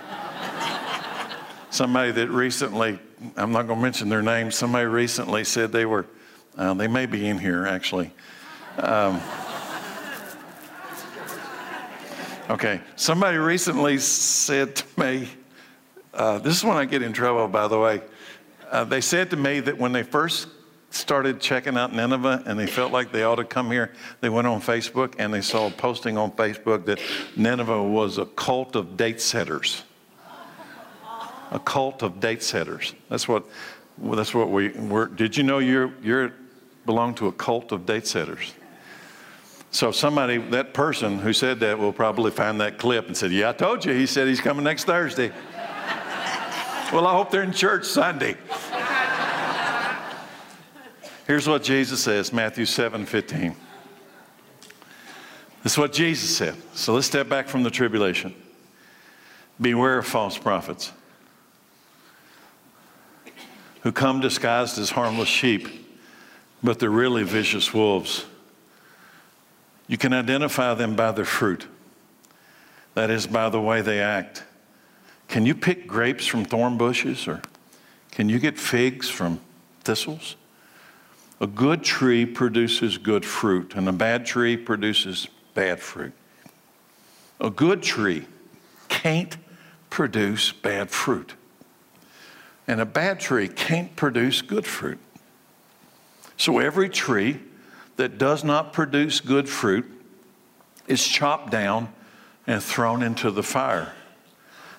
somebody 1.70 2.10
that 2.12 2.28
recently, 2.28 2.98
I'm 3.34 3.52
not 3.52 3.66
going 3.66 3.78
to 3.78 3.82
mention 3.82 4.10
their 4.10 4.20
name, 4.20 4.50
somebody 4.50 4.84
recently 4.84 5.44
said 5.44 5.72
they 5.72 5.86
were, 5.86 6.04
uh, 6.58 6.74
they 6.74 6.86
may 6.86 7.06
be 7.06 7.26
in 7.26 7.38
here 7.38 7.66
actually. 7.66 8.12
Um, 8.76 9.22
okay, 12.50 12.80
somebody 12.96 13.38
recently 13.38 13.98
said 13.98 14.76
to 14.76 14.84
me, 15.00 15.28
uh, 16.12 16.38
this 16.38 16.56
is 16.56 16.64
when 16.64 16.76
I 16.76 16.84
get 16.84 17.02
in 17.02 17.12
trouble, 17.12 17.46
by 17.48 17.68
the 17.68 17.78
way. 17.78 18.02
Uh, 18.70 18.84
they 18.84 19.00
said 19.00 19.30
to 19.30 19.36
me 19.36 19.60
that 19.60 19.78
when 19.78 19.92
they 19.92 20.02
first 20.02 20.48
started 20.90 21.40
checking 21.40 21.76
out 21.76 21.94
Nineveh 21.94 22.42
and 22.46 22.58
they 22.58 22.66
felt 22.66 22.92
like 22.92 23.12
they 23.12 23.22
ought 23.22 23.36
to 23.36 23.44
come 23.44 23.70
here, 23.70 23.92
they 24.20 24.28
went 24.28 24.48
on 24.48 24.60
Facebook 24.60 25.14
and 25.18 25.32
they 25.32 25.40
saw 25.40 25.68
a 25.68 25.70
posting 25.70 26.18
on 26.18 26.32
Facebook 26.32 26.84
that 26.86 27.00
Nineveh 27.36 27.82
was 27.82 28.18
a 28.18 28.26
cult 28.26 28.74
of 28.74 28.96
date 28.96 29.20
setters. 29.20 29.84
A 31.52 31.58
cult 31.60 32.02
of 32.02 32.20
date 32.20 32.42
setters. 32.42 32.94
That's 33.08 33.28
what, 33.28 33.44
that's 33.98 34.34
what 34.34 34.50
we 34.50 34.70
were. 34.70 35.06
Did 35.06 35.36
you 35.36 35.44
know 35.44 35.58
you're, 35.58 35.92
you're 36.02 36.32
belong 36.86 37.14
to 37.16 37.28
a 37.28 37.32
cult 37.32 37.70
of 37.70 37.86
date 37.86 38.06
setters? 38.06 38.52
So 39.70 39.92
somebody, 39.92 40.38
that 40.38 40.74
person 40.74 41.18
who 41.18 41.32
said 41.32 41.60
that 41.60 41.78
will 41.78 41.92
probably 41.92 42.32
find 42.32 42.60
that 42.60 42.78
clip 42.78 43.06
and 43.06 43.16
said, 43.16 43.30
yeah, 43.30 43.50
I 43.50 43.52
told 43.52 43.84
you. 43.84 43.92
He 43.92 44.06
said 44.06 44.26
he's 44.26 44.40
coming 44.40 44.64
next 44.64 44.84
Thursday. 44.84 45.28
well, 46.92 47.06
I 47.06 47.12
hope 47.12 47.30
they're 47.30 47.44
in 47.44 47.52
church 47.52 47.84
Sunday. 47.84 48.36
Here's 51.26 51.46
what 51.48 51.62
Jesus 51.62 52.02
says 52.02 52.32
Matthew 52.32 52.64
7 52.64 53.06
15. 53.06 53.54
This 55.62 55.72
is 55.72 55.78
what 55.78 55.92
Jesus 55.92 56.36
said. 56.36 56.56
So 56.74 56.94
let's 56.94 57.06
step 57.06 57.28
back 57.28 57.46
from 57.46 57.62
the 57.62 57.70
tribulation. 57.70 58.34
Beware 59.60 59.98
of 59.98 60.06
false 60.06 60.36
prophets 60.36 60.92
who 63.82 63.92
come 63.92 64.20
disguised 64.20 64.78
as 64.78 64.90
harmless 64.90 65.28
sheep, 65.28 65.68
but 66.62 66.78
they're 66.78 66.90
really 66.90 67.22
vicious 67.22 67.72
wolves. 67.72 68.24
You 69.90 69.98
can 69.98 70.12
identify 70.12 70.74
them 70.74 70.94
by 70.94 71.10
their 71.10 71.24
fruit, 71.24 71.66
that 72.94 73.10
is, 73.10 73.26
by 73.26 73.48
the 73.48 73.60
way 73.60 73.82
they 73.82 73.98
act. 73.98 74.44
Can 75.26 75.44
you 75.44 75.54
pick 75.56 75.88
grapes 75.88 76.26
from 76.26 76.44
thorn 76.44 76.78
bushes 76.78 77.26
or 77.26 77.42
can 78.12 78.28
you 78.28 78.38
get 78.38 78.56
figs 78.56 79.08
from 79.08 79.40
thistles? 79.82 80.36
A 81.40 81.48
good 81.48 81.82
tree 81.82 82.24
produces 82.24 82.98
good 82.98 83.26
fruit, 83.26 83.74
and 83.74 83.88
a 83.88 83.92
bad 83.92 84.26
tree 84.26 84.56
produces 84.56 85.26
bad 85.54 85.80
fruit. 85.80 86.12
A 87.40 87.50
good 87.50 87.82
tree 87.82 88.26
can't 88.88 89.36
produce 89.88 90.52
bad 90.52 90.90
fruit, 90.90 91.34
and 92.68 92.80
a 92.80 92.86
bad 92.86 93.18
tree 93.18 93.48
can't 93.48 93.96
produce 93.96 94.40
good 94.40 94.66
fruit. 94.66 95.00
So 96.36 96.60
every 96.60 96.88
tree 96.88 97.40
that 98.00 98.16
does 98.16 98.42
not 98.42 98.72
produce 98.72 99.20
good 99.20 99.46
fruit 99.46 99.84
is 100.88 101.06
chopped 101.06 101.50
down 101.50 101.92
and 102.46 102.62
thrown 102.62 103.02
into 103.02 103.30
the 103.30 103.42
fire. 103.42 103.92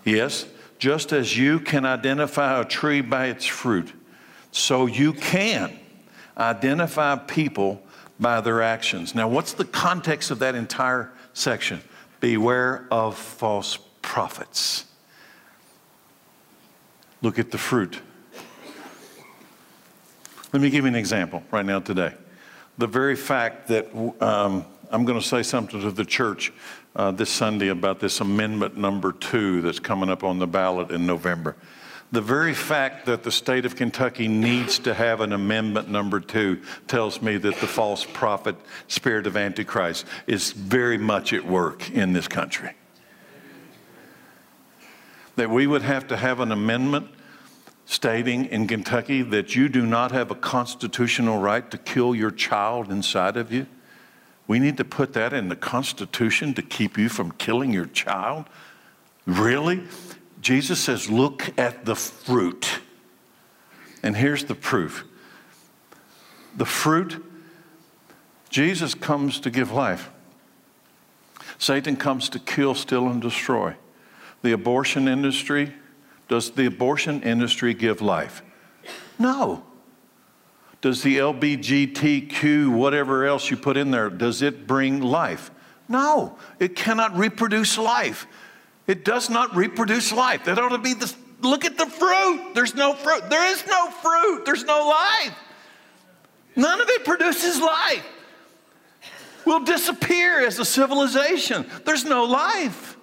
Yes, 0.03 0.47
just 0.79 1.13
as 1.13 1.37
you 1.37 1.59
can 1.59 1.85
identify 1.85 2.59
a 2.59 2.65
tree 2.65 3.01
by 3.01 3.27
its 3.27 3.45
fruit, 3.45 3.93
so 4.51 4.87
you 4.87 5.13
can 5.13 5.77
identify 6.35 7.15
people 7.15 7.83
by 8.19 8.41
their 8.41 8.63
actions. 8.63 9.13
Now, 9.13 9.27
what's 9.27 9.53
the 9.53 9.65
context 9.65 10.31
of 10.31 10.39
that 10.39 10.55
entire 10.55 11.11
section? 11.33 11.81
Beware 12.21 12.87
of 12.89 13.15
false 13.15 13.77
prophets. 14.01 14.85
Look 17.21 17.37
at 17.37 17.51
the 17.51 17.59
fruit. 17.59 18.01
Let 20.51 20.63
me 20.63 20.71
give 20.71 20.85
you 20.85 20.89
an 20.89 20.95
example 20.95 21.43
right 21.51 21.65
now 21.65 21.79
today. 21.81 22.15
The 22.81 22.87
very 22.87 23.15
fact 23.15 23.67
that 23.67 23.95
um, 24.21 24.65
I'm 24.89 25.05
going 25.05 25.19
to 25.19 25.23
say 25.23 25.43
something 25.43 25.81
to 25.81 25.91
the 25.91 26.03
church 26.03 26.51
uh, 26.95 27.11
this 27.11 27.29
Sunday 27.29 27.67
about 27.67 27.99
this 27.99 28.21
amendment 28.21 28.75
number 28.75 29.11
two 29.11 29.61
that's 29.61 29.79
coming 29.79 30.09
up 30.09 30.23
on 30.23 30.39
the 30.39 30.47
ballot 30.47 30.89
in 30.89 31.05
November. 31.05 31.55
The 32.11 32.21
very 32.21 32.55
fact 32.55 33.05
that 33.05 33.21
the 33.21 33.31
state 33.31 33.67
of 33.67 33.75
Kentucky 33.75 34.27
needs 34.27 34.79
to 34.79 34.95
have 34.95 35.21
an 35.21 35.31
amendment 35.31 35.89
number 35.89 36.19
two 36.19 36.59
tells 36.87 37.21
me 37.21 37.37
that 37.37 37.55
the 37.57 37.67
false 37.67 38.03
prophet 38.03 38.55
spirit 38.87 39.27
of 39.27 39.37
Antichrist 39.37 40.07
is 40.25 40.51
very 40.51 40.97
much 40.97 41.33
at 41.33 41.45
work 41.45 41.91
in 41.91 42.13
this 42.13 42.27
country. 42.27 42.71
That 45.35 45.51
we 45.51 45.67
would 45.67 45.83
have 45.83 46.07
to 46.07 46.17
have 46.17 46.39
an 46.39 46.51
amendment 46.51 47.11
stating 47.85 48.45
in 48.45 48.67
Kentucky 48.67 49.21
that 49.21 49.55
you 49.55 49.69
do 49.69 49.85
not 49.85 50.11
have 50.11 50.31
a 50.31 50.35
constitutional 50.35 51.39
right 51.39 51.69
to 51.71 51.77
kill 51.77 52.15
your 52.15 52.31
child 52.31 52.91
inside 52.91 53.37
of 53.37 53.51
you. 53.51 53.67
We 54.47 54.59
need 54.59 54.77
to 54.77 54.85
put 54.85 55.13
that 55.13 55.33
in 55.33 55.49
the 55.49 55.55
Constitution 55.55 56.53
to 56.55 56.61
keep 56.61 56.97
you 56.97 57.09
from 57.09 57.31
killing 57.31 57.71
your 57.71 57.85
child? 57.85 58.45
Really? 59.25 59.83
Jesus 60.41 60.79
says, 60.79 61.09
Look 61.09 61.57
at 61.57 61.85
the 61.85 61.95
fruit. 61.95 62.79
And 64.03 64.17
here's 64.17 64.45
the 64.45 64.55
proof 64.55 65.05
the 66.55 66.65
fruit, 66.65 67.23
Jesus 68.49 68.93
comes 68.93 69.39
to 69.41 69.49
give 69.49 69.71
life. 69.71 70.09
Satan 71.57 71.95
comes 71.95 72.27
to 72.29 72.39
kill, 72.39 72.73
steal, 72.75 73.07
and 73.07 73.21
destroy. 73.21 73.75
The 74.41 74.51
abortion 74.51 75.07
industry, 75.07 75.73
does 76.31 76.49
the 76.51 76.65
abortion 76.65 77.21
industry 77.23 77.73
give 77.73 78.01
life? 78.01 78.41
No. 79.19 79.65
Does 80.79 81.03
the 81.03 81.17
LBGTQ, 81.17 82.71
whatever 82.71 83.25
else 83.25 83.51
you 83.51 83.57
put 83.57 83.75
in 83.75 83.91
there, 83.91 84.09
does 84.09 84.41
it 84.41 84.65
bring 84.65 85.01
life? 85.01 85.51
No, 85.89 86.37
it 86.57 86.73
cannot 86.73 87.17
reproduce 87.17 87.77
life. 87.77 88.27
It 88.87 89.03
does 89.03 89.29
not 89.29 89.53
reproduce 89.57 90.13
life. 90.13 90.45
That 90.45 90.57
ought 90.57 90.69
to 90.69 90.77
be 90.77 90.93
the 90.93 91.13
look 91.41 91.65
at 91.65 91.77
the 91.77 91.85
fruit. 91.85 92.53
There's 92.55 92.75
no 92.75 92.93
fruit. 92.93 93.29
There 93.29 93.51
is 93.51 93.67
no 93.67 93.91
fruit. 93.91 94.45
There's 94.45 94.63
no 94.63 94.87
life. 94.87 95.35
None 96.55 96.79
of 96.79 96.87
it 96.87 97.03
produces 97.03 97.59
life. 97.59 98.05
We'll 99.45 99.65
disappear 99.65 100.45
as 100.45 100.59
a 100.59 100.65
civilization. 100.65 101.65
There's 101.83 102.05
no 102.05 102.23
life. 102.23 102.95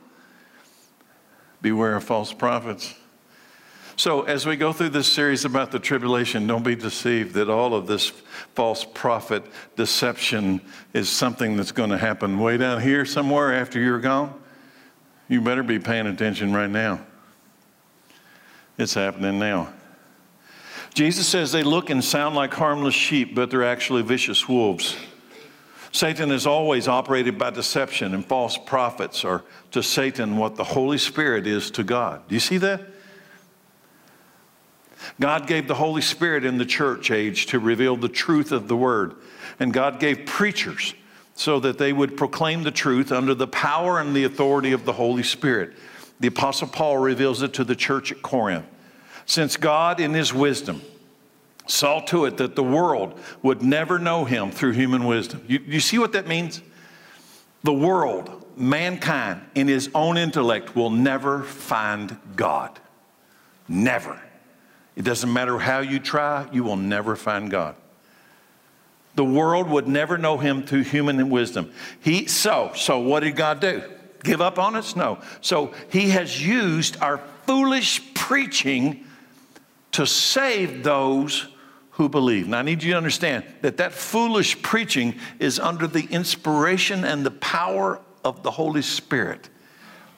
Beware 1.60 1.96
of 1.96 2.04
false 2.04 2.32
prophets. 2.32 2.94
So, 3.98 4.22
as 4.22 4.46
we 4.46 4.54
go 4.54 4.72
through 4.72 4.90
this 4.90 5.12
series 5.12 5.44
about 5.44 5.72
the 5.72 5.80
tribulation, 5.80 6.46
don't 6.46 6.62
be 6.62 6.76
deceived 6.76 7.34
that 7.34 7.50
all 7.50 7.74
of 7.74 7.88
this 7.88 8.10
false 8.54 8.84
prophet 8.84 9.42
deception 9.74 10.60
is 10.92 11.08
something 11.08 11.56
that's 11.56 11.72
going 11.72 11.90
to 11.90 11.98
happen 11.98 12.38
way 12.38 12.58
down 12.58 12.80
here 12.80 13.04
somewhere 13.04 13.52
after 13.52 13.80
you're 13.80 13.98
gone. 13.98 14.40
You 15.26 15.40
better 15.40 15.64
be 15.64 15.80
paying 15.80 16.06
attention 16.06 16.52
right 16.54 16.70
now. 16.70 17.04
It's 18.78 18.94
happening 18.94 19.40
now. 19.40 19.72
Jesus 20.94 21.26
says 21.26 21.50
they 21.50 21.64
look 21.64 21.90
and 21.90 22.02
sound 22.02 22.36
like 22.36 22.54
harmless 22.54 22.94
sheep, 22.94 23.34
but 23.34 23.50
they're 23.50 23.64
actually 23.64 24.02
vicious 24.02 24.48
wolves. 24.48 24.96
Satan 25.90 26.30
has 26.30 26.46
always 26.46 26.86
operated 26.86 27.36
by 27.36 27.50
deception, 27.50 28.14
and 28.14 28.24
false 28.24 28.56
prophets 28.58 29.24
are 29.24 29.42
to 29.72 29.82
Satan 29.82 30.36
what 30.36 30.54
the 30.54 30.62
Holy 30.62 30.98
Spirit 30.98 31.48
is 31.48 31.72
to 31.72 31.82
God. 31.82 32.28
Do 32.28 32.36
you 32.36 32.40
see 32.40 32.58
that? 32.58 32.80
God 35.20 35.46
gave 35.46 35.68
the 35.68 35.74
Holy 35.74 36.02
Spirit 36.02 36.44
in 36.44 36.58
the 36.58 36.66
church 36.66 37.10
age 37.10 37.46
to 37.46 37.58
reveal 37.58 37.96
the 37.96 38.08
truth 38.08 38.52
of 38.52 38.68
the 38.68 38.76
Word, 38.76 39.14
and 39.58 39.72
God 39.72 40.00
gave 40.00 40.26
preachers 40.26 40.94
so 41.34 41.60
that 41.60 41.78
they 41.78 41.92
would 41.92 42.16
proclaim 42.16 42.64
the 42.64 42.70
truth 42.70 43.12
under 43.12 43.34
the 43.34 43.46
power 43.46 44.00
and 44.00 44.14
the 44.14 44.24
authority 44.24 44.72
of 44.72 44.84
the 44.84 44.92
Holy 44.92 45.22
Spirit. 45.22 45.72
The 46.20 46.28
Apostle 46.28 46.68
Paul 46.68 46.98
reveals 46.98 47.42
it 47.42 47.54
to 47.54 47.64
the 47.64 47.76
church 47.76 48.10
at 48.10 48.22
Corinth. 48.22 48.66
Since 49.24 49.56
God, 49.56 50.00
in 50.00 50.14
his 50.14 50.34
wisdom, 50.34 50.82
saw 51.66 52.00
to 52.00 52.24
it 52.24 52.38
that 52.38 52.56
the 52.56 52.62
world 52.62 53.20
would 53.42 53.62
never 53.62 53.98
know 53.98 54.24
him 54.24 54.50
through 54.50 54.72
human 54.72 55.04
wisdom. 55.04 55.44
You, 55.46 55.60
you 55.64 55.80
see 55.80 55.98
what 55.98 56.12
that 56.12 56.26
means? 56.26 56.60
The 57.62 57.72
world, 57.72 58.44
mankind, 58.56 59.42
in 59.54 59.68
his 59.68 59.90
own 59.94 60.16
intellect, 60.16 60.74
will 60.74 60.90
never 60.90 61.42
find 61.42 62.18
God. 62.34 62.80
Never. 63.68 64.20
It 64.98 65.04
doesn't 65.06 65.32
matter 65.32 65.58
how 65.58 65.78
you 65.78 65.98
try, 65.98 66.46
you 66.52 66.62
will 66.62 66.76
never 66.76 67.16
find 67.16 67.50
God 67.50 67.74
the 69.18 69.24
world 69.24 69.68
would 69.68 69.88
never 69.88 70.16
know 70.16 70.38
him 70.38 70.62
through 70.62 70.84
human 70.84 71.28
wisdom. 71.28 71.72
He 72.00 72.28
so 72.28 72.70
so 72.76 73.00
what 73.00 73.24
did 73.24 73.34
God 73.34 73.58
do? 73.58 73.82
Give 74.22 74.40
up 74.40 74.60
on 74.60 74.76
us? 74.76 74.94
No. 74.94 75.18
So 75.40 75.74
he 75.90 76.10
has 76.10 76.40
used 76.40 76.96
our 77.02 77.18
foolish 77.44 78.14
preaching 78.14 79.04
to 79.90 80.06
save 80.06 80.84
those 80.84 81.48
who 81.90 82.08
believe. 82.08 82.46
Now 82.46 82.60
I 82.60 82.62
need 82.62 82.80
you 82.84 82.92
to 82.92 82.96
understand 82.96 83.42
that 83.62 83.78
that 83.78 83.92
foolish 83.92 84.62
preaching 84.62 85.16
is 85.40 85.58
under 85.58 85.88
the 85.88 86.04
inspiration 86.10 87.04
and 87.04 87.26
the 87.26 87.32
power 87.32 88.00
of 88.24 88.44
the 88.44 88.52
Holy 88.52 88.82
Spirit. 88.82 89.48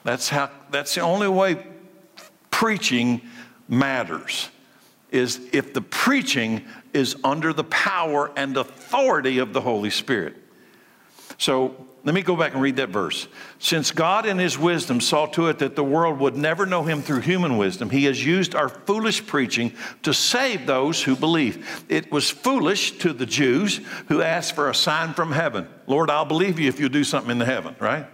That's 0.03 0.29
how 0.29 0.51
that's 0.69 0.93
the 0.93 1.01
only 1.01 1.27
way 1.27 1.65
preaching 2.51 3.21
matters 3.67 4.51
is 5.11 5.41
if 5.51 5.73
the 5.73 5.81
preaching 5.81 6.65
is 6.93 7.15
under 7.23 7.53
the 7.53 7.63
power 7.65 8.31
and 8.35 8.57
authority 8.57 9.37
of 9.37 9.53
the 9.53 9.61
Holy 9.61 9.89
Spirit. 9.89 10.35
So 11.37 11.87
let 12.03 12.15
me 12.15 12.21
go 12.21 12.35
back 12.35 12.53
and 12.53 12.61
read 12.61 12.77
that 12.77 12.89
verse. 12.89 13.27
Since 13.59 13.91
God 13.91 14.25
in 14.25 14.39
his 14.39 14.57
wisdom 14.57 15.01
saw 15.01 15.27
to 15.27 15.47
it 15.47 15.59
that 15.59 15.75
the 15.75 15.83
world 15.83 16.19
would 16.19 16.35
never 16.35 16.65
know 16.65 16.83
him 16.83 17.01
through 17.01 17.21
human 17.21 17.57
wisdom, 17.57 17.89
he 17.89 18.05
has 18.05 18.25
used 18.25 18.55
our 18.55 18.69
foolish 18.69 19.25
preaching 19.25 19.73
to 20.03 20.13
save 20.13 20.65
those 20.65 21.03
who 21.03 21.15
believe. 21.15 21.85
It 21.89 22.11
was 22.11 22.29
foolish 22.29 22.97
to 22.99 23.13
the 23.13 23.25
Jews 23.25 23.81
who 24.07 24.21
asked 24.21 24.55
for 24.55 24.69
a 24.69 24.75
sign 24.75 25.13
from 25.13 25.31
heaven. 25.31 25.67
Lord, 25.85 26.09
I'll 26.09 26.25
believe 26.25 26.59
you 26.59 26.69
if 26.69 26.79
you 26.79 26.89
do 26.89 27.03
something 27.03 27.31
in 27.31 27.39
the 27.39 27.45
heaven, 27.45 27.75
right? 27.79 28.07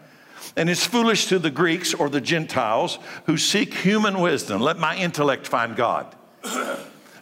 And 0.57 0.69
it's 0.69 0.85
foolish 0.85 1.27
to 1.27 1.39
the 1.39 1.51
Greeks 1.51 1.93
or 1.93 2.09
the 2.09 2.21
Gentiles 2.21 2.99
who 3.25 3.37
seek 3.37 3.73
human 3.73 4.19
wisdom. 4.19 4.61
Let 4.61 4.79
my 4.79 4.97
intellect 4.97 5.47
find 5.47 5.75
God. 5.75 6.15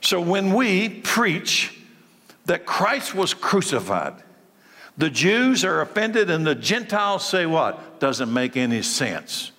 So 0.06 0.22
when 0.22 0.54
we 0.54 0.88
preach 0.88 1.76
that 2.46 2.68
Christ 2.68 3.16
was 3.16 3.34
crucified, 3.34 4.14
the 5.00 5.10
Jews 5.10 5.66
are 5.66 5.82
offended 5.82 6.30
and 6.30 6.46
the 6.46 6.54
Gentiles 6.54 7.28
say 7.28 7.48
what? 7.48 8.00
Doesn't 8.00 8.32
make 8.32 8.56
any 8.56 8.84
sense. 8.84 9.52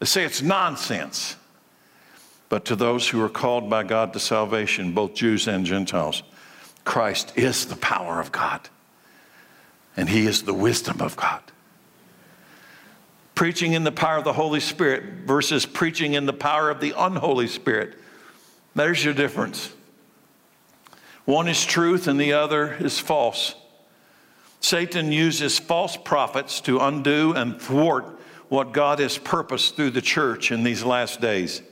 They 0.00 0.06
say 0.06 0.24
it's 0.24 0.42
nonsense. 0.42 1.36
But 2.48 2.64
to 2.64 2.74
those 2.74 3.08
who 3.08 3.22
are 3.22 3.28
called 3.28 3.70
by 3.70 3.84
God 3.84 4.12
to 4.14 4.18
salvation, 4.18 4.94
both 4.94 5.14
Jews 5.14 5.46
and 5.46 5.64
Gentiles, 5.64 6.24
Christ 6.84 7.32
is 7.36 7.66
the 7.66 7.76
power 7.76 8.18
of 8.18 8.32
God 8.32 8.68
and 9.96 10.08
He 10.08 10.26
is 10.26 10.42
the 10.42 10.54
wisdom 10.54 11.00
of 11.00 11.14
God. 11.14 11.40
Preaching 13.36 13.74
in 13.74 13.84
the 13.84 13.92
power 13.92 14.16
of 14.16 14.24
the 14.24 14.32
Holy 14.32 14.58
Spirit 14.58 15.04
versus 15.24 15.64
preaching 15.64 16.14
in 16.14 16.26
the 16.26 16.32
power 16.32 16.68
of 16.68 16.80
the 16.80 16.94
unholy 16.98 17.46
Spirit. 17.46 17.94
There's 18.74 19.04
your 19.04 19.14
difference. 19.14 19.72
One 21.24 21.48
is 21.48 21.64
truth 21.64 22.06
and 22.06 22.20
the 22.20 22.32
other 22.34 22.74
is 22.74 22.98
false. 22.98 23.54
Satan 24.60 25.12
uses 25.12 25.58
false 25.58 25.96
prophets 25.96 26.60
to 26.62 26.78
undo 26.80 27.32
and 27.32 27.60
thwart 27.60 28.04
what 28.48 28.72
God 28.72 28.98
has 28.98 29.18
purposed 29.18 29.76
through 29.76 29.90
the 29.90 30.02
church 30.02 30.52
in 30.52 30.64
these 30.64 30.84
last 30.84 31.20
days. 31.20 31.62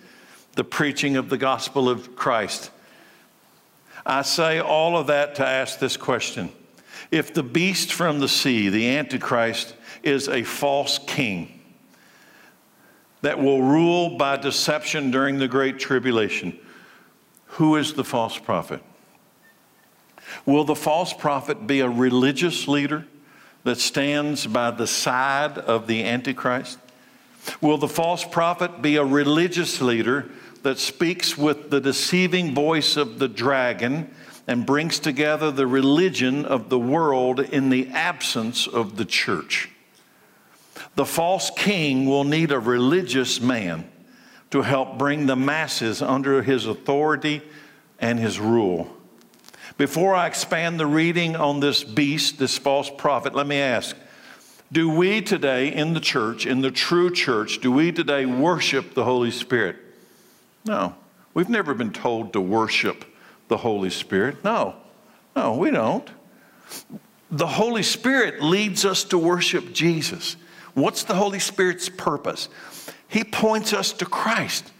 the 0.55 0.65
preaching 0.65 1.17
of 1.17 1.29
the 1.29 1.39
gospel 1.39 1.89
of 1.89 2.15
Christ. 2.15 2.71
I 4.05 4.23
say 4.23 4.61
all 4.61 4.97
of 4.97 5.07
that 5.07 5.37
to 5.37 5.47
ask 5.47 5.79
this 5.79 5.97
question. 5.97 6.51
If 7.11 7.33
the 7.33 7.43
beast 7.43 7.93
from 7.93 8.21
the 8.21 8.29
sea, 8.29 8.69
the 8.69 8.97
Antichrist, 8.97 9.75
is 10.03 10.29
a 10.29 10.43
false 10.43 10.99
king 11.07 11.61
that 13.23 13.39
will 13.39 13.63
rule 13.63 14.17
by 14.17 14.37
deception 14.37 15.11
during 15.11 15.39
the 15.39 15.49
Great 15.49 15.79
Tribulation, 15.79 16.59
who 17.47 17.77
is 17.77 17.95
the 17.95 18.05
false 18.05 18.39
prophet? 18.39 18.83
Will 20.45 20.65
the 20.65 20.75
false 20.75 21.13
prophet 21.13 21.67
be 21.67 21.81
a 21.81 21.89
religious 21.89 22.67
leader 22.67 23.07
that 23.65 23.79
stands 23.79 24.47
by 24.47 24.71
the 24.71 24.87
side 24.87 25.59
of 25.59 25.87
the 25.87 26.05
Antichrist? 26.05 26.79
Will 27.61 27.79
the 27.79 27.89
false 27.89 28.25
prophet 28.25 28.83
be 28.83 28.97
a 28.97 29.05
religious 29.05 29.81
leader 29.81 30.31
that 30.63 30.79
speaks 30.79 31.37
with 31.37 31.71
the 31.71 31.81
deceiving 31.81 32.55
voice 32.55 32.97
of 32.97 33.19
the 33.19 33.29
dragon 33.29 34.11
and 34.47 34.67
brings 34.67 34.99
together 34.99 35.51
the 35.51 35.67
religion 35.67 36.45
of 36.45 36.69
the 36.69 36.79
world 36.79 37.41
in 37.41 37.71
the 37.71 37.89
absence 37.89 38.67
of 38.67 38.97
the 38.97 39.05
church? 39.05 39.71
The 40.95 41.05
false 41.05 41.51
king 41.51 42.07
will 42.07 42.25
need 42.25 42.53
a 42.53 42.59
religious 42.59 43.41
man 43.41 43.91
to 44.51 44.63
help 44.63 44.99
bring 44.99 45.27
the 45.27 45.37
masses 45.37 46.03
under 46.03 46.43
his 46.43 46.67
authority 46.67 47.43
and 47.99 48.19
his 48.19 48.39
rule. 48.39 48.95
Before 49.83 50.15
I 50.15 50.29
expand 50.29 50.79
the 50.79 50.87
reading 50.87 51.35
on 51.35 51.59
this 51.59 51.83
beast, 51.83 52.39
this 52.39 52.57
false 52.57 52.89
prophet, 52.89 53.35
let 53.35 53.49
me 53.49 53.59
ask 53.59 53.97
Do 54.71 54.89
we 54.89 55.21
today 55.21 55.75
in 55.75 55.93
the 55.93 55.99
church, 55.99 56.47
in 56.47 56.61
the 56.61 56.71
true 56.71 57.11
church, 57.11 57.59
do 57.61 57.73
we 57.73 57.91
today 57.91 58.25
worship 58.25 58.95
the 58.95 59.03
Holy 59.03 59.33
Spirit? 59.33 59.75
No. 60.65 60.95
We've 61.35 61.49
never 61.49 61.75
been 61.75 61.93
told 61.93 62.33
to 62.35 62.41
worship 62.41 63.05
the 63.49 63.57
Holy 63.57 63.91
Spirit. 63.91 64.45
No. 64.45 64.77
No, 65.35 65.57
we 65.57 65.73
don't. 65.73 66.09
The 67.33 67.49
Holy 67.49 67.83
Spirit 67.83 68.41
leads 68.41 68.85
us 68.85 69.03
to 69.03 69.19
worship 69.19 69.73
Jesus. 69.73 70.37
What's 70.75 71.03
the 71.03 71.17
Holy 71.17 71.41
Spirit's 71.41 71.89
purpose? 71.89 72.49
He 73.09 73.25
points 73.25 73.73
us 73.73 73.93
to 73.95 74.07
Christ. 74.07 74.72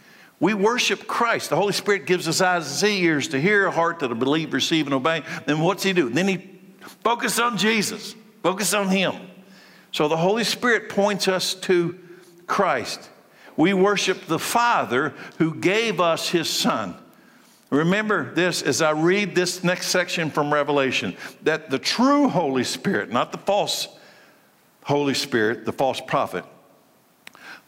We 0.43 0.53
worship 0.53 1.07
Christ. 1.07 1.51
The 1.51 1.55
Holy 1.55 1.71
Spirit 1.71 2.05
gives 2.05 2.27
us 2.27 2.41
eyes 2.41 2.65
to 2.65 2.69
see, 2.69 3.01
ears 3.01 3.29
to 3.29 3.39
hear, 3.39 3.67
a 3.67 3.71
heart 3.71 4.01
to 4.01 4.13
believe, 4.13 4.53
receive, 4.53 4.87
and 4.87 4.93
obey. 4.93 5.23
Then 5.45 5.61
what's 5.61 5.83
He 5.83 5.93
do? 5.93 6.09
Then 6.09 6.27
He 6.27 6.59
focus 7.01 7.39
on 7.39 7.57
Jesus, 7.57 8.13
focus 8.41 8.73
on 8.73 8.89
Him. 8.89 9.15
So 9.93 10.09
the 10.09 10.17
Holy 10.17 10.43
Spirit 10.43 10.89
points 10.89 11.29
us 11.29 11.53
to 11.53 11.97
Christ. 12.45 13.09
We 13.55 13.73
worship 13.73 14.25
the 14.25 14.37
Father 14.37 15.13
who 15.37 15.55
gave 15.55 16.01
us 16.01 16.27
His 16.27 16.49
Son. 16.49 16.95
Remember 17.69 18.33
this 18.33 18.61
as 18.61 18.81
I 18.81 18.91
read 18.91 19.35
this 19.35 19.63
next 19.63 19.87
section 19.87 20.29
from 20.29 20.53
Revelation 20.53 21.15
that 21.43 21.69
the 21.69 21.79
true 21.79 22.27
Holy 22.27 22.65
Spirit, 22.65 23.13
not 23.13 23.31
the 23.31 23.37
false 23.37 23.87
Holy 24.83 25.13
Spirit, 25.13 25.63
the 25.63 25.71
false 25.71 26.01
prophet, 26.01 26.43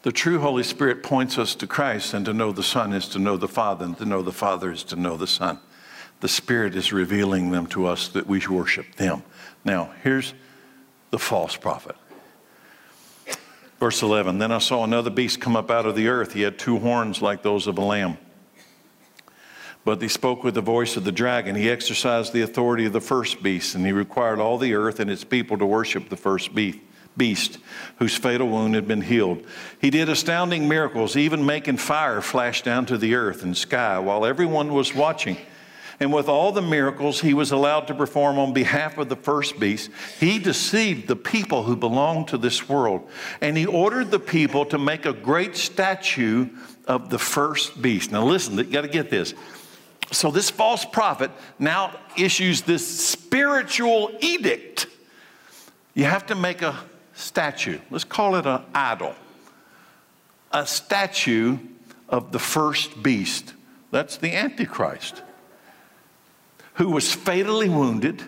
the 0.06 0.12
true 0.12 0.38
Holy 0.38 0.62
Spirit 0.62 1.02
points 1.02 1.40
us 1.40 1.56
to 1.56 1.66
Christ, 1.66 2.14
and 2.14 2.24
to 2.28 2.34
know 2.34 2.52
the 2.52 2.62
Son 2.62 2.94
is 2.94 3.08
to 3.08 3.18
know 3.18 3.38
the 3.38 3.48
Father, 3.48 3.86
and 3.86 3.98
to 3.98 4.06
know 4.06 4.22
the 4.22 4.32
Father 4.32 4.72
is 4.72 4.84
to 4.84 4.96
know 4.96 5.18
the 5.18 5.26
Son. 5.26 5.58
The 6.20 6.28
Spirit 6.28 6.76
is 6.76 6.94
revealing 6.94 7.50
them 7.50 7.66
to 7.68 7.88
us 7.88 8.08
that 8.10 8.28
we 8.28 8.40
worship 8.46 8.98
them. 8.98 9.24
Now, 9.64 9.94
here's 10.04 10.36
the 11.10 11.18
false 11.18 11.56
prophet. 11.56 11.96
Verse 13.80 14.04
11 14.04 14.38
Then 14.38 14.52
I 14.52 14.60
saw 14.60 14.84
another 14.84 15.10
beast 15.10 15.42
come 15.42 15.56
up 15.56 15.72
out 15.72 15.88
of 15.88 15.96
the 15.96 16.08
earth. 16.08 16.34
He 16.34 16.44
had 16.44 16.60
two 16.60 16.78
horns 16.78 17.24
like 17.24 17.42
those 17.42 17.66
of 17.66 17.80
a 17.80 17.84
lamb. 17.84 18.20
But 19.86 20.04
he 20.04 20.08
spoke 20.08 20.44
with 20.44 20.54
the 20.54 20.62
voice 20.62 20.98
of 20.98 21.04
the 21.04 21.12
dragon. 21.12 21.56
He 21.56 21.68
exercised 21.68 22.32
the 22.32 22.44
authority 22.44 22.86
of 22.86 22.94
the 22.94 23.02
first 23.02 23.42
beast, 23.42 23.74
and 23.74 23.84
he 23.84 23.92
required 23.92 24.40
all 24.40 24.60
the 24.60 24.76
earth 24.76 25.00
and 25.00 25.10
its 25.10 25.24
people 25.24 25.58
to 25.58 25.66
worship 25.66 26.10
the 26.10 26.16
first 26.16 26.54
beast 26.54 26.78
beast 27.18 27.58
whose 27.98 28.16
fatal 28.16 28.48
wound 28.48 28.76
had 28.76 28.88
been 28.88 29.02
healed. 29.02 29.46
He 29.80 29.90
did 29.90 30.10
astounding 30.10 30.68
miracles, 30.68 31.16
even 31.16 31.46
making 31.46 31.78
fire 31.78 32.22
flash 32.22 32.62
down 32.62 32.86
to 32.88 32.98
the 32.98 33.16
earth 33.16 33.44
and 33.44 33.56
sky 33.56 34.00
while 34.00 34.26
everyone 34.26 34.74
was 34.74 34.94
watching. 34.94 35.38
And 36.00 36.12
with 36.12 36.28
all 36.28 36.52
the 36.52 36.62
miracles 36.62 37.22
he 37.22 37.34
was 37.34 37.52
allowed 37.52 37.88
to 37.88 37.94
perform 37.94 38.38
on 38.38 38.54
behalf 38.54 38.98
of 38.98 39.08
the 39.08 39.16
first 39.16 39.60
beast, 39.60 39.90
he 40.20 40.40
deceived 40.40 41.08
the 41.08 41.16
people 41.16 41.64
who 41.64 41.76
belonged 41.76 42.28
to 42.30 42.38
this 42.38 42.68
world. 42.68 43.10
And 43.40 43.56
he 43.56 43.66
ordered 43.66 44.12
the 44.12 44.20
people 44.20 44.66
to 44.66 44.78
make 44.78 45.06
a 45.06 45.14
great 45.14 45.56
statue 45.56 46.50
of 46.88 47.10
the 47.10 47.20
first 47.20 47.82
beast. 47.82 48.12
Now, 48.12 48.26
listen, 48.26 48.58
you 48.58 48.66
got 48.66 48.82
to 48.82 48.88
get 48.90 49.10
this. 49.10 49.34
So, 50.12 50.30
this 50.32 50.50
false 50.50 50.86
prophet 50.86 51.32
now 51.58 51.98
issues 52.18 52.62
this 52.62 52.86
spiritual 52.86 54.12
edict. 54.20 54.88
You 55.94 56.04
have 56.04 56.28
to 56.28 56.36
make 56.36 56.62
a 56.62 56.78
statue. 57.16 57.80
Let's 57.90 58.04
call 58.04 58.36
it 58.36 58.46
an 58.46 58.62
idol. 58.74 59.16
A 60.52 60.66
statue 60.68 61.58
of 62.08 62.32
the 62.32 62.40
first 62.40 63.02
beast. 63.02 63.54
That's 63.92 64.18
the 64.18 64.36
Antichrist, 64.36 65.24
who 66.76 66.90
was 66.90 67.12
fatally 67.14 67.70
wounded 67.70 68.22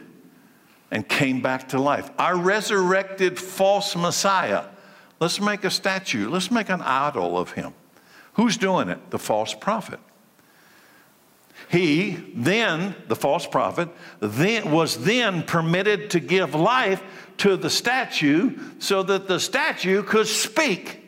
and 0.89 1.07
came 1.07 1.41
back 1.41 1.69
to 1.69 1.79
life. 1.79 2.09
Our 2.17 2.37
resurrected 2.37 3.37
false 3.37 3.95
Messiah. 3.95 4.65
Let's 5.19 5.41
make 5.41 5.63
a 5.63 5.69
statue. 5.69 6.29
Let's 6.29 6.49
make 6.49 6.69
an 6.69 6.81
idol 6.81 7.37
of 7.37 7.51
him. 7.51 7.73
Who's 8.33 8.55
doing 8.55 8.87
it? 8.89 9.09
The 9.09 9.19
false 9.19 9.53
prophet. 9.53 9.99
He 11.69 12.11
then, 12.33 12.95
the 13.07 13.15
false 13.15 13.45
prophet, 13.45 13.89
then 14.19 14.71
was 14.71 15.03
then 15.03 15.43
permitted 15.43 16.09
to 16.11 16.19
give 16.19 16.55
life 16.55 17.03
to 17.37 17.57
the 17.57 17.69
statue 17.69 18.57
so 18.79 19.03
that 19.03 19.27
the 19.27 19.39
statue 19.39 20.03
could 20.03 20.27
speak. 20.27 21.03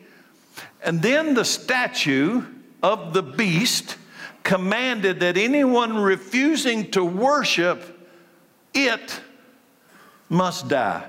And 0.82 1.02
then 1.02 1.34
the 1.34 1.44
statue 1.44 2.44
of 2.82 3.12
the 3.12 3.22
beast 3.22 3.96
commanded 4.42 5.20
that 5.20 5.36
anyone 5.36 5.96
refusing 5.98 6.90
to 6.92 7.04
worship 7.04 7.98
it 8.72 9.20
must 10.28 10.68
die. 10.68 11.04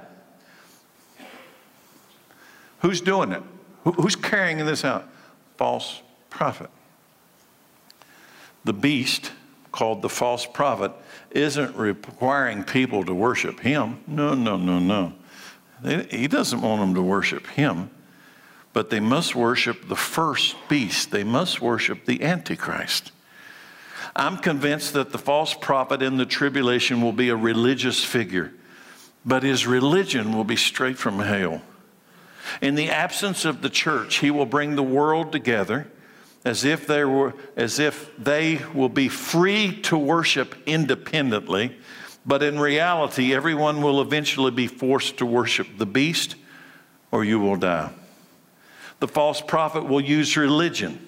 Who's 2.80 3.02
doing 3.02 3.32
it? 3.32 3.44
Who's 3.84 4.16
carrying 4.16 4.58
this 4.66 4.84
out? 4.84 5.08
False 5.58 6.02
prophet. 6.30 6.70
The 8.64 8.74
beast, 8.74 9.32
called 9.72 10.02
the 10.02 10.10
false 10.10 10.46
prophet, 10.46 10.92
isn't 11.32 11.76
requiring 11.76 12.64
people 12.64 13.04
to 13.06 13.14
worship 13.14 13.60
him. 13.62 14.00
No, 14.06 14.34
no, 14.34 14.58
no, 14.58 14.80
no. 14.80 15.14
He 16.10 16.28
doesn't 16.28 16.62
want 16.62 16.82
them 16.82 16.94
to 16.94 17.02
worship 17.02 17.48
him, 17.48 17.90
but 18.74 18.90
they 18.90 19.00
must 19.00 19.36
worship 19.36 19.88
the 19.88 19.96
first 19.96 20.56
beast. 20.70 21.12
They 21.12 21.24
must 21.24 21.62
worship 21.62 22.06
the 22.06 22.22
Antichrist. 22.24 23.12
I'm 24.16 24.38
convinced 24.38 24.94
that 24.94 25.12
the 25.12 25.18
false 25.18 25.54
prophet 25.54 26.02
in 26.02 26.18
the 26.18 26.26
tribulation 26.26 27.02
will 27.02 27.14
be 27.14 27.30
a 27.30 27.36
religious 27.36 28.04
figure, 28.04 28.52
but 29.26 29.44
his 29.44 29.66
religion 29.66 30.36
will 30.36 30.44
be 30.44 30.56
straight 30.56 30.98
from 30.98 31.20
hell. 31.20 31.62
In 32.62 32.76
the 32.76 32.90
absence 32.90 33.46
of 33.46 33.62
the 33.62 33.70
church, 33.70 34.18
he 34.18 34.30
will 34.30 34.46
bring 34.46 34.76
the 34.76 34.84
world 34.84 35.32
together 35.32 35.88
as 36.44 36.64
if 36.66 36.88
they 36.88 37.04
were 37.04 37.34
as 37.56 37.80
if 37.80 38.12
they 38.18 38.60
will 38.74 38.90
be 38.90 39.08
free 39.08 39.80
to 39.82 39.98
worship 39.98 40.56
independently 40.66 41.78
but 42.26 42.44
in 42.44 42.60
reality 42.60 43.34
everyone 43.34 43.82
will 43.82 44.02
eventually 44.02 44.52
be 44.52 44.68
forced 44.68 45.18
to 45.18 45.26
worship 45.26 45.68
the 45.78 45.86
beast 45.86 46.36
or 47.12 47.24
you 47.26 47.40
will 47.40 47.58
die. 47.58 47.92
The 49.00 49.08
false 49.08 49.42
prophet 49.42 49.86
will 49.86 50.02
use 50.02 50.38
religion 50.38 51.08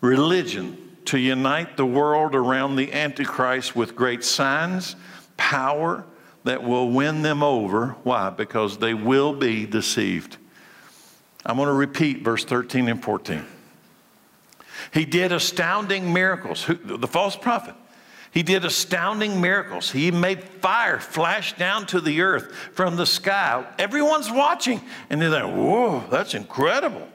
religion 0.00 0.76
to 1.04 1.18
unite 1.18 1.76
the 1.76 1.84
world 1.84 2.34
around 2.34 2.76
the 2.76 2.92
antichrist 2.92 3.76
with 3.76 3.94
great 3.94 4.24
signs 4.24 4.96
power 5.36 6.04
that 6.44 6.62
will 6.62 6.90
win 6.90 7.20
them 7.22 7.42
over. 7.42 7.96
Why? 8.02 8.30
Because 8.30 8.78
they 8.78 8.94
will 8.94 9.34
be 9.34 9.66
deceived. 9.66 10.38
I'm 11.44 11.56
going 11.56 11.68
to 11.68 11.74
repeat 11.74 12.22
verse 12.22 12.44
13 12.44 12.88
and 12.88 13.02
14 13.02 13.44
he 14.92 15.04
did 15.04 15.32
astounding 15.32 16.12
miracles. 16.12 16.66
The 16.84 17.06
false 17.06 17.36
prophet. 17.36 17.74
He 18.32 18.42
did 18.44 18.64
astounding 18.64 19.40
miracles. 19.40 19.90
He 19.90 20.10
made 20.10 20.44
fire 20.44 21.00
flash 21.00 21.56
down 21.56 21.86
to 21.86 22.00
the 22.00 22.20
earth 22.20 22.54
from 22.72 22.96
the 22.96 23.06
sky. 23.06 23.64
Everyone's 23.78 24.30
watching, 24.30 24.80
and 25.08 25.20
they're 25.20 25.30
like, 25.30 25.52
whoa, 25.52 26.04
that's 26.10 26.34
incredible. 26.34 27.08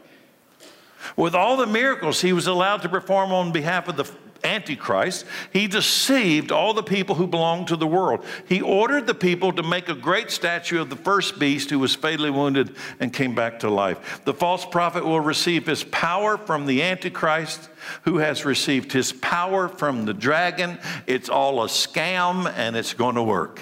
With 1.15 1.33
all 1.35 1.55
the 1.55 1.67
miracles 1.67 2.21
he 2.21 2.33
was 2.33 2.47
allowed 2.47 2.81
to 2.81 2.89
perform 2.89 3.31
on 3.31 3.51
behalf 3.51 3.87
of 3.87 3.95
the 3.95 4.11
Antichrist, 4.45 5.25
he 5.51 5.67
deceived 5.67 6.51
all 6.51 6.73
the 6.73 6.83
people 6.83 7.15
who 7.15 7.27
belonged 7.27 7.67
to 7.67 7.75
the 7.75 7.87
world. 7.87 8.23
He 8.47 8.61
ordered 8.61 9.07
the 9.07 9.15
people 9.15 9.51
to 9.53 9.63
make 9.63 9.89
a 9.89 9.95
great 9.95 10.31
statue 10.31 10.79
of 10.79 10.89
the 10.89 10.95
first 10.95 11.39
beast 11.39 11.69
who 11.69 11.79
was 11.79 11.95
fatally 11.95 12.29
wounded 12.29 12.75
and 12.99 13.11
came 13.11 13.35
back 13.35 13.59
to 13.59 13.69
life. 13.69 14.21
The 14.23 14.33
false 14.33 14.65
prophet 14.65 15.03
will 15.03 15.19
receive 15.19 15.65
his 15.65 15.83
power 15.83 16.37
from 16.37 16.65
the 16.65 16.83
Antichrist, 16.83 17.69
who 18.03 18.19
has 18.19 18.45
received 18.45 18.91
his 18.91 19.11
power 19.11 19.67
from 19.67 20.05
the 20.05 20.13
dragon. 20.13 20.77
It's 21.07 21.29
all 21.29 21.63
a 21.63 21.67
scam 21.67 22.51
and 22.55 22.75
it's 22.75 22.93
going 22.93 23.15
to 23.15 23.23
work. 23.23 23.61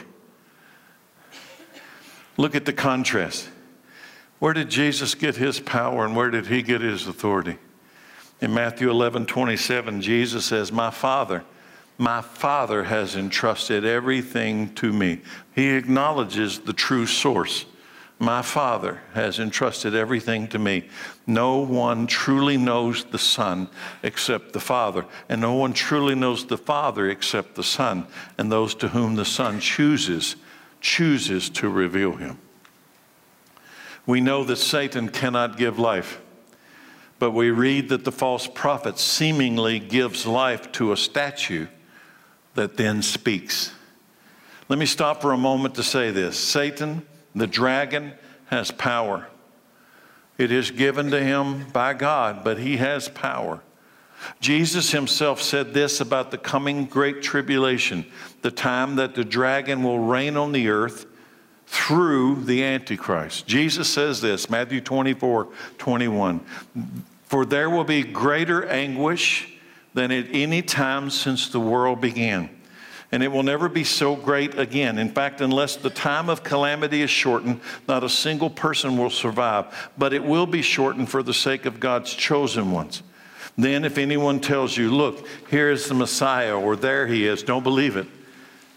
Look 2.38 2.56
at 2.56 2.66
the 2.66 2.74
contrast. 2.74 3.50
Where 4.40 4.54
did 4.54 4.70
Jesus 4.70 5.16
get 5.16 5.38
his 5.38 5.60
power 5.60 6.06
and 6.06 6.16
where 6.16 6.30
did 6.30 6.48
he 6.48 6.62
get 6.62 6.82
his 6.82 7.08
authority? 7.08 7.58
In 8.42 8.54
Matthew 8.54 8.90
11 8.90 9.26
27, 9.26 10.02
Jesus 10.02 10.46
says, 10.46 10.72
My 10.72 10.92
Father, 10.92 11.44
my 11.98 12.22
Father 12.22 12.84
has 12.84 13.16
entrusted 13.16 13.86
everything 13.86 14.74
to 14.76 14.92
me. 14.92 15.22
He 15.56 15.70
acknowledges 15.70 16.60
the 16.60 16.74
true 16.74 17.06
source. 17.06 17.66
My 18.20 18.42
Father 18.42 19.02
has 19.14 19.40
entrusted 19.40 19.96
everything 19.96 20.48
to 20.50 20.60
me. 20.60 20.86
No 21.28 21.58
one 21.60 22.08
truly 22.08 22.58
knows 22.58 23.04
the 23.06 23.20
Son 23.20 23.68
except 24.02 24.54
the 24.54 24.60
Father, 24.60 25.06
and 25.30 25.42
no 25.42 25.54
one 25.54 25.74
truly 25.74 26.16
knows 26.16 26.46
the 26.46 26.58
Father 26.58 27.10
except 27.10 27.56
the 27.56 27.64
Son, 27.64 28.08
and 28.38 28.52
those 28.52 28.76
to 28.76 28.90
whom 28.90 29.16
the 29.16 29.26
Son 29.26 29.60
chooses, 29.60 30.36
chooses 30.80 31.50
to 31.50 31.70
reveal 31.70 32.14
him. 32.14 32.40
We 34.06 34.22
know 34.22 34.44
that 34.46 34.58
Satan 34.58 35.10
cannot 35.10 35.58
give 35.58 35.80
life. 35.80 36.22
But 37.20 37.32
we 37.32 37.52
read 37.52 37.90
that 37.90 38.04
the 38.04 38.12
false 38.12 38.48
prophet 38.48 39.00
seemingly 39.00 39.80
gives 39.80 40.26
life 40.26 40.72
to 40.74 40.92
a 40.92 40.98
statue 40.98 41.68
that 42.56 42.78
then 42.78 43.02
speaks. 43.02 43.74
Let 44.70 44.80
me 44.80 44.86
stop 44.86 45.22
for 45.22 45.32
a 45.32 45.38
moment 45.38 45.76
to 45.76 45.84
say 45.84 46.12
this 46.12 46.38
Satan, 46.38 47.06
the 47.36 47.48
dragon, 47.48 48.14
has 48.46 48.72
power. 48.72 49.28
It 50.38 50.52
is 50.52 50.72
given 50.72 51.12
to 51.12 51.24
him 51.24 51.70
by 51.70 51.94
God, 51.94 52.44
but 52.44 52.58
he 52.58 52.78
has 52.78 53.08
power. 53.08 53.62
Jesus 54.40 54.92
himself 54.92 55.42
said 55.42 55.74
this 55.74 56.00
about 56.00 56.32
the 56.32 56.38
coming 56.38 56.86
great 56.86 57.22
tribulation, 57.22 58.06
the 58.42 58.52
time 58.52 58.96
that 58.96 59.16
the 59.16 59.26
dragon 59.26 59.84
will 59.84 60.00
reign 60.00 60.38
on 60.38 60.52
the 60.52 60.70
earth 60.70 61.06
through 61.74 62.36
the 62.44 62.64
Antichrist. 62.64 63.48
Jesus 63.48 63.90
says 63.90 64.22
this, 64.22 64.48
Matthew 64.48 64.80
24, 64.80 65.48
21. 65.80 66.40
For 67.26 67.46
there 67.48 67.68
will 67.68 67.84
be 67.84 68.04
greater 68.04 68.64
anguish 68.68 69.52
than 69.96 70.12
at 70.12 70.28
any 70.32 70.62
time 70.62 71.10
since 71.10 71.50
the 71.50 71.60
world 71.60 72.00
began. 72.00 72.48
And 73.12 73.24
it 73.24 73.28
will 73.32 73.42
never 73.42 73.70
be 73.70 73.84
so 73.84 74.16
great 74.16 74.58
again. 74.58 75.00
In 75.00 75.10
fact, 75.10 75.42
unless 75.42 75.76
the 75.76 75.90
time 75.90 76.30
of 76.30 76.44
calamity 76.44 77.02
is 77.02 77.10
shortened, 77.10 77.60
not 77.88 78.04
a 78.04 78.10
single 78.10 78.52
person 78.52 78.96
will 78.96 79.10
survive. 79.10 79.90
But 79.98 80.14
it 80.14 80.24
will 80.24 80.46
be 80.46 80.62
shortened 80.62 81.10
for 81.10 81.24
the 81.24 81.34
sake 81.34 81.66
of 81.66 81.80
God's 81.80 82.14
chosen 82.14 82.72
ones. 82.72 83.02
Then, 83.58 83.84
if 83.84 83.98
anyone 83.98 84.40
tells 84.40 84.78
you, 84.78 84.92
look, 84.92 85.28
here 85.50 85.72
is 85.72 85.88
the 85.88 85.96
Messiah, 85.96 86.56
or 86.56 86.76
there 86.76 87.08
he 87.08 87.26
is, 87.26 87.42
don't 87.42 87.64
believe 87.64 87.98
it. 87.98 88.06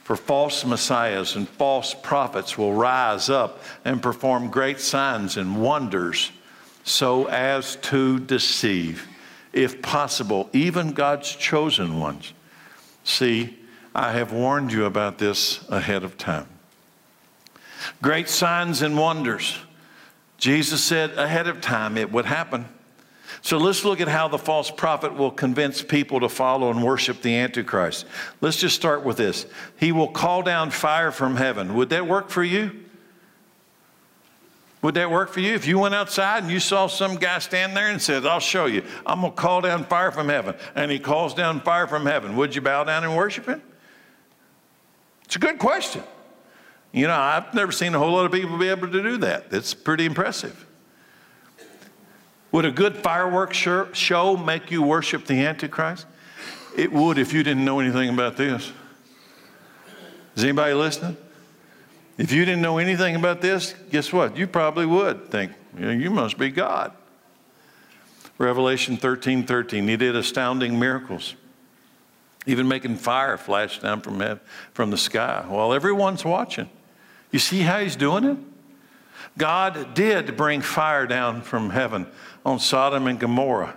For 0.07 0.15
false 0.15 0.65
messiahs 0.65 1.35
and 1.35 1.49
false 1.49 1.93
prophets 1.93 2.57
will 2.57 2.73
rise 2.73 3.29
up 3.29 3.61
and 3.85 4.01
perform 4.01 4.53
great 4.53 4.79
signs 4.79 5.37
and 5.37 5.61
wonders 5.61 6.31
so 6.85 7.27
as 7.27 7.75
to 7.91 8.21
deceive, 8.21 9.09
if 9.53 9.83
possible, 9.83 10.49
even 10.53 10.93
God's 10.93 11.35
chosen 11.35 11.99
ones. 11.99 12.33
See, 13.03 13.59
I 13.97 14.13
have 14.13 14.33
warned 14.33 14.71
you 14.71 14.85
about 14.85 15.19
this 15.19 15.69
ahead 15.69 16.05
of 16.05 16.17
time. 16.17 16.47
Great 18.01 18.29
signs 18.29 18.83
and 18.83 18.97
wonders. 18.97 19.59
Jesus 20.39 20.85
said 20.85 21.19
ahead 21.19 21.49
of 21.49 21.61
time 21.61 21.99
it 21.99 22.13
would 22.13 22.27
happen. 22.27 22.67
So 23.47 23.59
let's 23.59 23.85
look 23.85 24.01
at 24.01 24.09
how 24.09 24.27
the 24.27 24.39
false 24.39 24.73
prophet 24.73 25.15
will 25.15 25.31
convince 25.31 25.81
people 25.81 26.19
to 26.19 26.29
follow 26.29 26.69
and 26.69 26.83
worship 26.83 27.23
the 27.23 27.37
Antichrist. 27.37 28.05
Let's 28.41 28.57
just 28.57 28.75
start 28.75 29.05
with 29.05 29.19
this. 29.19 29.47
He 29.77 29.93
will 29.93 30.09
call 30.09 30.43
down 30.43 30.73
fire 30.73 31.13
from 31.13 31.37
heaven. 31.37 31.77
Would 31.77 31.91
that 31.91 32.09
work 32.09 32.29
for 32.29 32.43
you? 32.43 32.73
Would 34.83 34.95
that 34.95 35.13
work 35.13 35.31
for 35.33 35.39
you? 35.39 35.55
If 35.55 35.65
you 35.65 35.79
went 35.79 35.95
outside 35.95 36.43
and 36.43 36.51
you 36.51 36.59
saw 36.59 36.89
some 36.89 37.15
guy 37.15 37.39
stand 37.39 37.77
there 37.77 37.87
and 37.87 38.03
said, 38.03 38.27
I'll 38.27 38.41
show 38.41 38.67
you, 38.67 38.83
I'm 39.07 39.21
going 39.21 39.33
to 39.33 39.37
call 39.37 39.61
down 39.61 39.85
fire 39.85 40.11
from 40.11 40.29
heaven, 40.29 40.57
and 40.75 40.91
he 40.91 40.99
calls 40.99 41.33
down 41.33 41.61
fire 41.61 41.87
from 41.87 42.05
heaven, 42.05 42.35
would 42.35 42.53
you 42.53 42.63
bow 42.63 42.83
down 42.83 43.05
and 43.05 43.17
worship 43.17 43.47
him? 43.47 43.63
It's 45.25 45.37
a 45.37 45.39
good 45.39 45.61
question. 45.61 46.03
You 46.91 47.07
know, 47.07 47.15
I've 47.15 47.55
never 47.55 47.71
seen 47.71 47.95
a 47.95 48.01
whole 48.01 48.11
lot 48.11 48.27
of 48.27 48.33
people 48.33 48.59
be 48.59 48.71
able 48.71 48.91
to 48.91 49.03
do 49.05 49.19
that. 49.19 49.47
It's 49.53 49.73
pretty 49.73 50.05
impressive. 50.05 50.66
Would 52.53 52.65
a 52.65 52.71
good 52.71 52.97
fireworks 52.97 53.57
show 53.57 54.37
make 54.37 54.71
you 54.71 54.83
worship 54.83 55.27
the 55.27 55.45
Antichrist? 55.45 56.07
It 56.77 56.93
would 56.93 57.19
if 57.19 57.33
you 57.33 57.43
didn't 57.43 57.65
know 57.65 57.81
anything 57.81 58.09
about 58.09 58.37
this. 58.37 58.73
Is 60.37 60.45
anybody 60.45 60.75
listening? 60.75 61.17
If 62.19 62.33
you 62.33 62.45
didn't 62.45 62.63
know 62.63 62.79
anything 62.79 63.17
about 63.17 63.41
this, 63.41 63.75
guess 63.91 64.13
what? 64.13 64.37
You 64.37 64.47
probably 64.47 64.87
would 64.87 65.31
think, 65.31 65.53
you, 65.79 66.11
must 66.11 66.39
be 66.39 66.51
God. 66.51 66.93
Revelation 68.39 68.97
13 68.97 69.47
13, 69.47 69.89
he 69.89 69.97
did 69.97 70.15
astounding 70.15 70.79
miracles, 70.79 71.35
even 72.47 72.69
making 72.69 72.97
fire 72.97 73.37
flash 73.39 73.81
down 73.81 74.03
from, 74.03 74.21
heaven, 74.21 74.41
from 74.73 74.91
the 74.91 74.99
sky 74.99 75.45
while 75.47 75.73
everyone's 75.73 76.25
watching. 76.25 76.69
You 77.31 77.39
see 77.39 77.61
how 77.61 77.81
he's 77.81 77.97
doing 77.97 78.25
it? 78.25 78.39
God 79.39 79.95
did 79.95 80.37
bring 80.37 80.61
fire 80.61 81.07
down 81.07 81.43
from 81.43 81.71
heaven 81.71 82.07
on 82.47 82.61
Sodom 82.61 83.09
and 83.09 83.19
Gomorrah. 83.19 83.77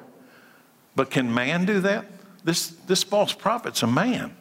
But 0.96 1.10
can 1.10 1.34
man 1.34 1.66
do 1.66 1.80
that? 1.82 2.06
This, 2.44 2.70
this 2.70 3.04
false 3.04 3.34
prophet's 3.34 3.82
a 3.82 3.88
man. 3.88 4.36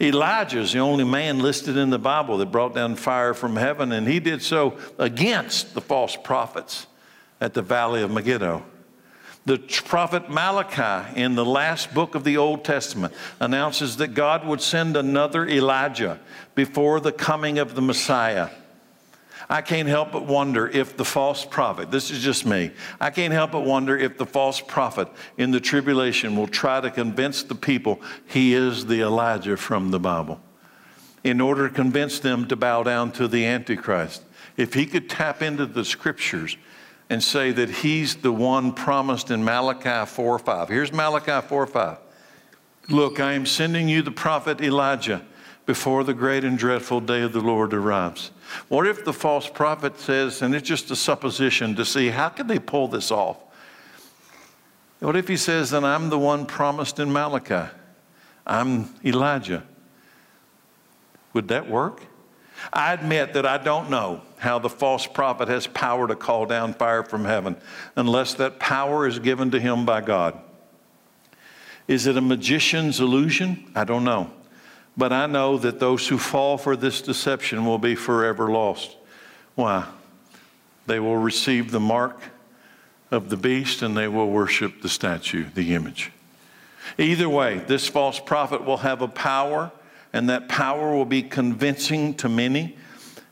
Elijah 0.00 0.60
is 0.60 0.72
the 0.72 0.80
only 0.80 1.04
man 1.04 1.38
listed 1.38 1.76
in 1.76 1.90
the 1.90 1.98
Bible 1.98 2.38
that 2.38 2.46
brought 2.46 2.74
down 2.74 2.96
fire 2.96 3.32
from 3.32 3.56
heaven, 3.56 3.92
and 3.92 4.08
he 4.08 4.18
did 4.18 4.42
so 4.42 4.76
against 4.98 5.74
the 5.74 5.80
false 5.80 6.16
prophets 6.16 6.88
at 7.40 7.54
the 7.54 7.62
valley 7.62 8.02
of 8.02 8.10
Megiddo. 8.10 8.64
The 9.44 9.58
prophet 9.58 10.28
Malachi, 10.28 11.20
in 11.20 11.34
the 11.36 11.44
last 11.44 11.94
book 11.94 12.14
of 12.14 12.24
the 12.24 12.36
Old 12.36 12.64
Testament, 12.64 13.14
announces 13.40 13.96
that 13.98 14.14
God 14.14 14.46
would 14.46 14.60
send 14.60 14.96
another 14.96 15.46
Elijah 15.46 16.20
before 16.54 17.00
the 17.00 17.12
coming 17.12 17.58
of 17.58 17.74
the 17.74 17.82
Messiah. 17.82 18.50
I 19.52 19.60
can't 19.60 19.86
help 19.86 20.12
but 20.12 20.24
wonder 20.24 20.66
if 20.66 20.96
the 20.96 21.04
false 21.04 21.44
prophet, 21.44 21.90
this 21.90 22.10
is 22.10 22.20
just 22.20 22.46
me, 22.46 22.70
I 22.98 23.10
can't 23.10 23.34
help 23.34 23.52
but 23.52 23.66
wonder 23.66 23.98
if 23.98 24.16
the 24.16 24.24
false 24.24 24.62
prophet 24.62 25.08
in 25.36 25.50
the 25.50 25.60
tribulation 25.60 26.36
will 26.36 26.46
try 26.46 26.80
to 26.80 26.90
convince 26.90 27.42
the 27.42 27.54
people 27.54 28.00
he 28.24 28.54
is 28.54 28.86
the 28.86 29.02
Elijah 29.02 29.58
from 29.58 29.90
the 29.90 30.00
Bible 30.00 30.40
in 31.22 31.38
order 31.38 31.68
to 31.68 31.74
convince 31.74 32.18
them 32.18 32.48
to 32.48 32.56
bow 32.56 32.82
down 32.82 33.12
to 33.12 33.28
the 33.28 33.44
Antichrist. 33.44 34.22
If 34.56 34.72
he 34.72 34.86
could 34.86 35.10
tap 35.10 35.42
into 35.42 35.66
the 35.66 35.84
scriptures 35.84 36.56
and 37.10 37.22
say 37.22 37.52
that 37.52 37.68
he's 37.68 38.16
the 38.16 38.32
one 38.32 38.72
promised 38.72 39.30
in 39.30 39.44
Malachi 39.44 40.10
4 40.10 40.38
5. 40.38 40.68
Here's 40.70 40.94
Malachi 40.94 41.46
4 41.46 41.66
5. 41.66 41.98
Look, 42.88 43.20
I 43.20 43.34
am 43.34 43.44
sending 43.44 43.86
you 43.90 44.00
the 44.00 44.12
prophet 44.12 44.62
Elijah 44.62 45.26
before 45.66 46.04
the 46.04 46.14
great 46.14 46.42
and 46.42 46.56
dreadful 46.56 47.00
day 47.02 47.20
of 47.20 47.34
the 47.34 47.40
Lord 47.40 47.74
arrives. 47.74 48.30
What 48.68 48.86
if 48.86 49.04
the 49.04 49.12
false 49.12 49.48
prophet 49.48 49.98
says, 49.98 50.42
and 50.42 50.54
it's 50.54 50.68
just 50.68 50.90
a 50.90 50.96
supposition 50.96 51.74
to 51.76 51.84
see 51.84 52.08
how 52.08 52.28
can 52.28 52.46
they 52.46 52.58
pull 52.58 52.88
this 52.88 53.10
off? 53.10 53.38
What 55.00 55.16
if 55.16 55.26
he 55.26 55.36
says, 55.36 55.70
then 55.70 55.84
I'm 55.84 56.10
the 56.10 56.18
one 56.18 56.46
promised 56.46 56.98
in 56.98 57.12
Malachi? 57.12 57.70
I'm 58.46 58.94
Elijah. 59.04 59.64
Would 61.32 61.48
that 61.48 61.68
work? 61.68 62.02
I 62.72 62.92
admit 62.92 63.32
that 63.34 63.46
I 63.46 63.58
don't 63.58 63.90
know 63.90 64.20
how 64.38 64.58
the 64.58 64.68
false 64.68 65.06
prophet 65.06 65.48
has 65.48 65.66
power 65.66 66.06
to 66.06 66.14
call 66.14 66.46
down 66.46 66.74
fire 66.74 67.02
from 67.02 67.24
heaven 67.24 67.56
unless 67.96 68.34
that 68.34 68.60
power 68.60 69.06
is 69.06 69.18
given 69.18 69.50
to 69.50 69.60
him 69.60 69.84
by 69.84 70.00
God. 70.00 70.38
Is 71.88 72.06
it 72.06 72.16
a 72.16 72.20
magician's 72.20 73.00
illusion? 73.00 73.70
I 73.74 73.84
don't 73.84 74.04
know. 74.04 74.30
But 74.96 75.12
I 75.12 75.26
know 75.26 75.56
that 75.58 75.80
those 75.80 76.08
who 76.08 76.18
fall 76.18 76.58
for 76.58 76.76
this 76.76 77.00
deception 77.00 77.64
will 77.64 77.78
be 77.78 77.94
forever 77.94 78.50
lost. 78.50 78.96
Why? 79.54 79.86
They 80.86 81.00
will 81.00 81.16
receive 81.16 81.70
the 81.70 81.80
mark 81.80 82.20
of 83.10 83.28
the 83.28 83.36
beast 83.36 83.82
and 83.82 83.96
they 83.96 84.08
will 84.08 84.30
worship 84.30 84.82
the 84.82 84.88
statue, 84.88 85.46
the 85.54 85.74
image. 85.74 86.12
Either 86.98 87.28
way, 87.28 87.58
this 87.58 87.88
false 87.88 88.18
prophet 88.18 88.64
will 88.64 88.78
have 88.78 89.02
a 89.02 89.08
power, 89.08 89.70
and 90.12 90.28
that 90.28 90.48
power 90.48 90.92
will 90.92 91.04
be 91.04 91.22
convincing 91.22 92.14
to 92.14 92.28
many. 92.28 92.76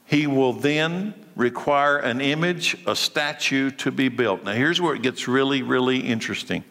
He 0.07 0.27
will 0.27 0.53
then 0.53 1.15
require 1.37 1.99
an 1.99 2.21
image, 2.21 2.77
a 2.87 2.97
statue 2.97 3.71
to 3.73 3.91
be 3.91 4.09
built. 4.09 4.45
Now, 4.45 4.53
here's 4.53 4.81
where 4.81 4.95
it 4.95 5.03
gets 5.03 5.29
really, 5.29 5.63
really 5.63 5.99
interesting. 5.99 6.65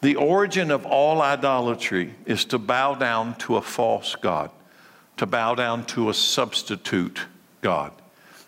The 0.00 0.16
origin 0.16 0.70
of 0.70 0.86
all 0.86 1.20
idolatry 1.20 2.14
is 2.24 2.44
to 2.46 2.58
bow 2.58 2.94
down 2.94 3.34
to 3.38 3.56
a 3.56 3.62
false 3.62 4.14
God, 4.14 4.50
to 5.16 5.26
bow 5.26 5.54
down 5.54 5.84
to 5.86 6.08
a 6.08 6.14
substitute 6.14 7.26
God. 7.62 7.92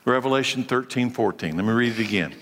Revelation 0.05 0.63
13, 0.63 1.11
14. 1.11 1.57
Let 1.57 1.65
me 1.65 1.73
read 1.73 1.99
it 1.99 2.07
again. 2.07 2.35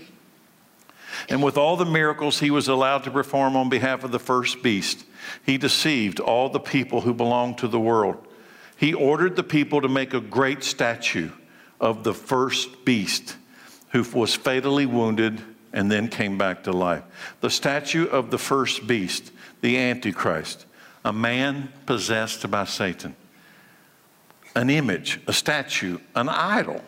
And 1.28 1.42
with 1.42 1.56
all 1.56 1.76
the 1.76 1.86
miracles 1.86 2.40
he 2.40 2.50
was 2.50 2.68
allowed 2.68 3.04
to 3.04 3.10
perform 3.10 3.56
on 3.56 3.68
behalf 3.68 4.04
of 4.04 4.12
the 4.12 4.18
first 4.18 4.62
beast, 4.62 5.04
he 5.44 5.58
deceived 5.58 6.20
all 6.20 6.48
the 6.48 6.60
people 6.60 7.00
who 7.00 7.14
belonged 7.14 7.58
to 7.58 7.68
the 7.68 7.80
world. 7.80 8.24
He 8.76 8.94
ordered 8.94 9.36
the 9.36 9.42
people 9.42 9.80
to 9.80 9.88
make 9.88 10.14
a 10.14 10.20
great 10.20 10.62
statue 10.62 11.30
of 11.80 12.04
the 12.04 12.14
first 12.14 12.84
beast 12.84 13.36
who 13.90 14.02
was 14.16 14.34
fatally 14.34 14.86
wounded 14.86 15.42
and 15.72 15.90
then 15.90 16.08
came 16.08 16.38
back 16.38 16.64
to 16.64 16.72
life. 16.72 17.02
The 17.40 17.50
statue 17.50 18.06
of 18.06 18.30
the 18.30 18.38
first 18.38 18.86
beast, 18.86 19.32
the 19.60 19.78
Antichrist, 19.78 20.66
a 21.04 21.12
man 21.12 21.72
possessed 21.86 22.50
by 22.50 22.64
Satan, 22.64 23.14
an 24.54 24.70
image, 24.70 25.20
a 25.26 25.32
statue, 25.32 25.98
an 26.14 26.28
idol. 26.28 26.82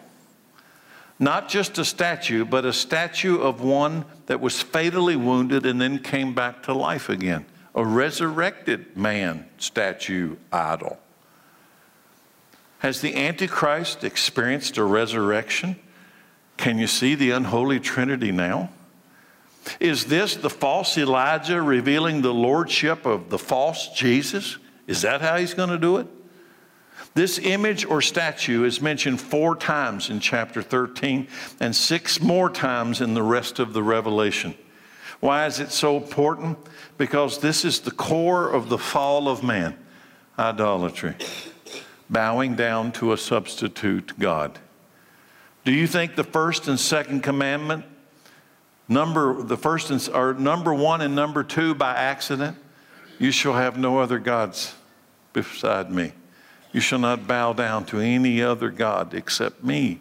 Not 1.19 1.49
just 1.49 1.79
a 1.79 1.85
statue, 1.85 2.45
but 2.45 2.65
a 2.65 2.73
statue 2.73 3.39
of 3.39 3.61
one 3.61 4.07
that 4.27 4.41
was 4.41 4.63
fatally 4.63 5.17
wounded 5.17 5.67
and 5.67 5.81
then 5.81 5.99
came 5.99 6.35
back 6.35 6.63
to 6.63 6.73
life 6.73 7.11
again. 7.11 7.45
A 7.75 7.85
resurrected 7.85 8.97
man 8.97 9.47
statue 9.59 10.37
idol. 10.51 10.99
Has 12.79 13.03
the 13.03 13.15
Antichrist 13.15 14.03
experienced 14.03 14.79
a 14.79 14.85
resurrection? 14.85 15.77
Can 16.61 16.79
you 16.79 16.87
see 16.87 17.15
the 17.15 17.31
unholy 17.31 17.81
trinity 17.81 18.33
now? 18.33 18.69
Is 19.81 20.05
this 20.05 20.37
the 20.37 20.51
false 20.51 20.99
Elijah 20.99 21.63
revealing 21.63 22.21
the 22.21 22.35
lordship 22.35 23.07
of 23.07 23.31
the 23.31 23.39
false 23.39 23.89
Jesus? 23.95 24.59
Is 24.87 25.01
that 25.01 25.23
how 25.23 25.39
he's 25.39 25.55
going 25.55 25.71
to 25.71 25.79
do 25.79 25.97
it? 25.97 26.07
This 27.15 27.39
image 27.39 27.87
or 27.87 28.03
statue 28.03 28.65
is 28.65 28.83
mentioned 28.83 29.23
four 29.23 29.57
times 29.57 30.11
in 30.11 30.21
chapter 30.21 30.61
13 30.61 31.29
and 31.61 31.75
six 31.75 32.21
more 32.21 32.51
times 32.51 33.01
in 33.01 33.15
the 33.15 33.23
rest 33.23 33.59
of 33.59 33.73
the 33.73 33.83
Revelation. 33.83 34.55
Why 35.21 35.47
is 35.47 35.61
it 35.61 35.71
so 35.71 35.97
important? 35.97 36.59
Because 36.99 37.39
this 37.39 37.65
is 37.65 37.81
the 37.81 37.91
core 37.91 38.51
of 38.51 38.69
the 38.69 38.79
fall 38.79 39.29
of 39.29 39.43
man 39.43 39.79
idolatry, 40.39 41.15
bowing 42.11 42.55
down 42.55 42.93
to 42.93 43.15
a 43.15 43.17
substitute 43.17 44.13
God. 44.19 44.59
Do 45.65 45.73
you 45.73 45.87
think 45.87 46.17
the 46.17 46.25
first 46.25 46.69
and 46.69 46.81
second 46.81 47.23
commandment, 47.23 47.85
number 48.89 49.43
the 49.43 49.57
first 49.57 49.91
and, 49.91 50.09
or 50.15 50.35
number 50.35 50.73
one 50.73 51.01
and 51.01 51.15
number 51.15 51.45
two 51.45 51.75
by 51.75 51.95
accident? 51.95 52.57
You 53.19 53.31
shall 53.31 53.53
have 53.53 53.77
no 53.77 53.99
other 53.99 54.19
gods 54.19 54.75
beside 55.33 55.91
me. 55.91 56.13
You 56.73 56.81
shall 56.81 56.99
not 56.99 57.27
bow 57.27 57.53
down 57.53 57.85
to 57.87 58.01
any 58.01 58.43
other 58.43 58.71
God 58.71 59.13
except 59.13 59.63
me. 59.63 60.01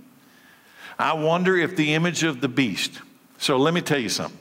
I 0.97 1.13
wonder 1.13 1.57
if 1.57 1.75
the 1.75 1.93
image 1.93 2.23
of 2.23 2.41
the 2.41 2.47
beast. 2.47 3.01
So 3.37 3.57
let 3.57 3.73
me 3.73 3.81
tell 3.81 3.99
you 3.99 4.09
something. 4.09 4.37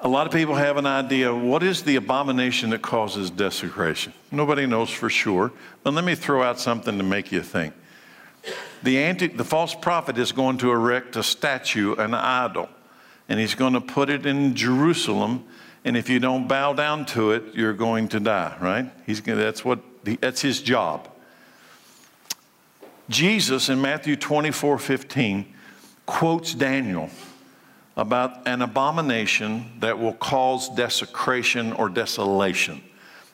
A 0.00 0.08
lot 0.08 0.26
of 0.26 0.32
people 0.32 0.54
have 0.54 0.76
an 0.76 0.86
idea 0.86 1.34
what 1.34 1.62
is 1.62 1.82
the 1.82 1.96
abomination 1.96 2.70
that 2.70 2.82
causes 2.82 3.30
desecration? 3.30 4.12
Nobody 4.30 4.66
knows 4.66 4.90
for 4.90 5.08
sure. 5.08 5.52
But 5.82 5.94
let 5.94 6.04
me 6.04 6.14
throw 6.14 6.42
out 6.42 6.60
something 6.60 6.96
to 6.98 7.04
make 7.04 7.32
you 7.32 7.42
think. 7.42 7.74
The, 8.82 8.98
anti, 8.98 9.28
the 9.28 9.44
false 9.44 9.74
prophet 9.74 10.18
is 10.18 10.32
going 10.32 10.58
to 10.58 10.70
erect 10.70 11.16
a 11.16 11.22
statue, 11.22 11.94
an 11.94 12.14
idol, 12.14 12.68
and 13.28 13.40
he's 13.40 13.54
going 13.54 13.72
to 13.72 13.80
put 13.80 14.10
it 14.10 14.26
in 14.26 14.54
Jerusalem. 14.54 15.44
And 15.84 15.96
if 15.96 16.08
you 16.08 16.18
don't 16.18 16.48
bow 16.48 16.72
down 16.72 17.06
to 17.06 17.32
it, 17.32 17.54
you're 17.54 17.72
going 17.72 18.08
to 18.08 18.20
die, 18.20 18.56
right? 18.60 18.90
He's 19.06 19.20
that's, 19.20 19.64
what, 19.64 19.80
that's 20.04 20.40
his 20.40 20.60
job. 20.60 21.08
Jesus 23.08 23.68
in 23.68 23.80
Matthew 23.80 24.16
24 24.16 24.78
15 24.78 25.54
quotes 26.06 26.54
Daniel 26.54 27.08
about 27.96 28.46
an 28.46 28.62
abomination 28.62 29.72
that 29.80 29.98
will 29.98 30.12
cause 30.14 30.68
desecration 30.70 31.72
or 31.72 31.88
desolation. 31.88 32.82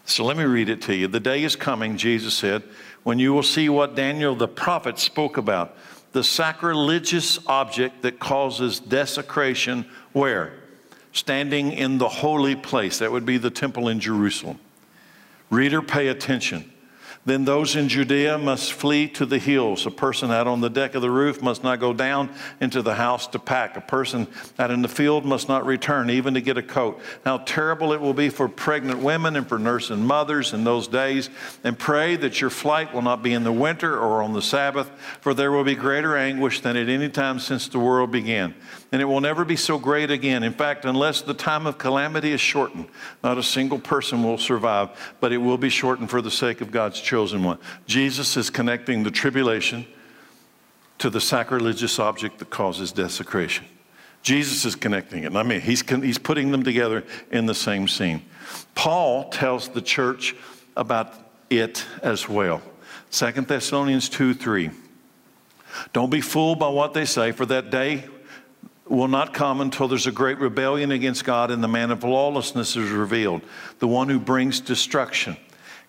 So 0.05 0.25
let 0.25 0.37
me 0.37 0.45
read 0.45 0.69
it 0.69 0.83
to 0.83 0.95
you. 0.95 1.09
The 1.09 1.21
day 1.21 1.43
is 1.43 1.57
coming, 1.57 1.97
Jesus 1.97 2.35
said, 2.35 2.63
when 3.03 3.19
you 3.19 3.33
will 3.33 3.43
see 3.43 3.69
what 3.69 3.95
Daniel 3.95 4.35
the 4.35 4.49
prophet 4.49 4.99
spoke 4.99 5.37
about 5.37 5.77
the 6.13 6.23
sacrilegious 6.23 7.39
object 7.47 8.03
that 8.03 8.19
causes 8.19 8.79
desecration 8.79 9.87
where? 10.13 10.53
Standing 11.13 11.73
in 11.73 11.99
the 11.99 12.09
holy 12.09 12.55
place. 12.55 12.99
That 12.99 13.13
would 13.13 13.27
be 13.27 13.39
the 13.39 13.51
temple 13.51 13.89
in 13.89 13.99
Jerusalem. 13.99 14.59
Reader, 15.51 15.83
pay 15.83 16.09
attention. 16.09 16.71
Then 17.25 17.45
those 17.45 17.77
in 17.77 17.89
Judea 17.89 18.37
must 18.37 18.73
flee 18.73 19.07
to 19.11 19.25
the 19.25 19.39
hills. 19.39 19.87
A 19.87 19.93
person 19.93 20.33
out 20.33 20.49
on 20.49 20.61
the 20.61 20.69
deck 20.69 20.97
of 20.97 21.03
the 21.03 21.11
roof 21.11 21.41
must 21.41 21.63
not 21.63 21.79
go 21.79 21.93
down 21.93 22.35
into 22.61 22.83
the 22.83 22.97
house 22.97 23.29
to 23.29 23.39
pack. 23.39 23.77
A 23.77 23.81
person 23.81 24.27
out 24.59 24.73
in 24.73 24.83
the 24.83 24.89
field 24.89 25.25
must 25.25 25.49
not 25.49 25.65
return, 25.65 26.11
even 26.11 26.35
to 26.35 26.41
get 26.41 26.59
a 26.59 26.63
coat. 26.63 27.01
How 27.25 27.39
terrible 27.39 27.93
it 27.93 28.01
will 28.01 28.13
be 28.13 28.29
for 28.29 28.49
pregnant 28.49 28.99
women 28.99 29.37
and 29.37 29.49
for 29.49 29.61
nursing 29.61 30.05
mothers 30.05 30.53
in 30.53 30.65
those 30.65 30.89
days. 30.89 31.31
And 31.63 31.79
pray 31.79 32.17
that 32.17 32.41
your 32.41 32.51
flight 32.51 32.93
will 32.93 33.03
not 33.03 33.23
be 33.23 33.35
in 33.35 33.45
the 33.45 33.53
winter 33.53 33.97
or 33.97 34.21
on 34.21 34.33
the 34.33 34.43
Sabbath, 34.43 34.91
for 35.21 35.33
there 35.33 35.53
will 35.53 35.65
be 35.65 35.77
greater 35.77 36.17
anguish 36.17 36.61
than 36.61 36.77
at 36.77 36.89
any 36.89 37.09
time 37.09 37.39
since 37.39 37.69
the 37.69 37.79
world 37.79 38.11
began. 38.11 38.53
And 38.93 39.01
it 39.01 39.07
will 39.07 39.23
never 39.23 39.47
be 39.47 39.57
so 39.57 39.79
great 39.79 40.11
again. 40.11 40.43
In 40.43 40.53
fact, 40.53 40.85
unless 40.85 41.23
the 41.23 41.33
time 41.33 41.67
of 41.67 41.79
calamity 41.79 42.33
is 42.33 42.43
shortened, 42.43 42.89
not 43.25 43.39
a 43.39 43.43
single 43.43 43.79
person 43.79 44.23
will 44.23 44.37
survive, 44.37 44.91
but 45.19 45.33
it 45.33 45.39
will 45.39 45.57
be 45.57 45.71
shortened 45.71 46.11
for 46.11 46.21
the 46.21 46.31
sake 46.31 46.61
of 46.61 46.71
God's 46.71 47.01
chosen 47.01 47.43
one. 47.43 47.59
Jesus 47.87 48.37
is 48.37 48.51
connecting 48.51 49.03
the 49.03 49.11
tribulation 49.11 49.87
to 50.99 51.09
the 51.09 51.23
sacrilegious 51.23 51.99
object 51.99 52.39
that 52.39 52.51
causes 52.51 52.93
desecration. 52.93 53.65
Jesus 54.23 54.67
is 54.67 54.77
connecting 54.77 55.25
it. 55.25 55.35
I 55.35 55.43
mean, 55.43 55.63
he's, 55.63 55.81
he's 55.89 56.19
putting 56.19 56.53
them 56.53 56.63
together 56.63 57.03
in 57.31 57.47
the 57.47 57.55
same 57.55 57.89
scene. 57.89 58.23
Paul 58.75 59.31
tells 59.31 59.69
the 59.69 59.83
church 59.83 60.37
about 60.77 61.15
it 61.49 61.85
as 62.03 62.29
well. 62.29 62.61
2 63.11 63.33
Thessalonians 63.33 64.11
2 64.11 64.35
3. 64.35 64.71
Don't 65.93 66.11
be 66.11 66.21
fooled 66.21 66.59
by 66.59 66.69
what 66.69 66.93
they 66.93 67.07
say, 67.07 67.33
for 67.33 67.47
that 67.47 67.71
day 67.71 68.05
will 68.97 69.09
not 69.09 69.35
come 69.35 69.61
until 69.61 69.89
there's 69.89 70.07
a 70.07 70.13
great 70.13 70.39
rebellion 70.39 70.91
against 70.91 71.25
God 71.25 71.51
and 71.51 71.63
the 71.63 71.69
man 71.69 71.91
of 71.91 72.05
lawlessness 72.05 72.77
is 72.77 72.91
revealed, 72.91 73.43
the 73.79 73.89
one 73.89 74.09
who 74.09 74.21
brings 74.21 74.61
destruction 74.61 75.37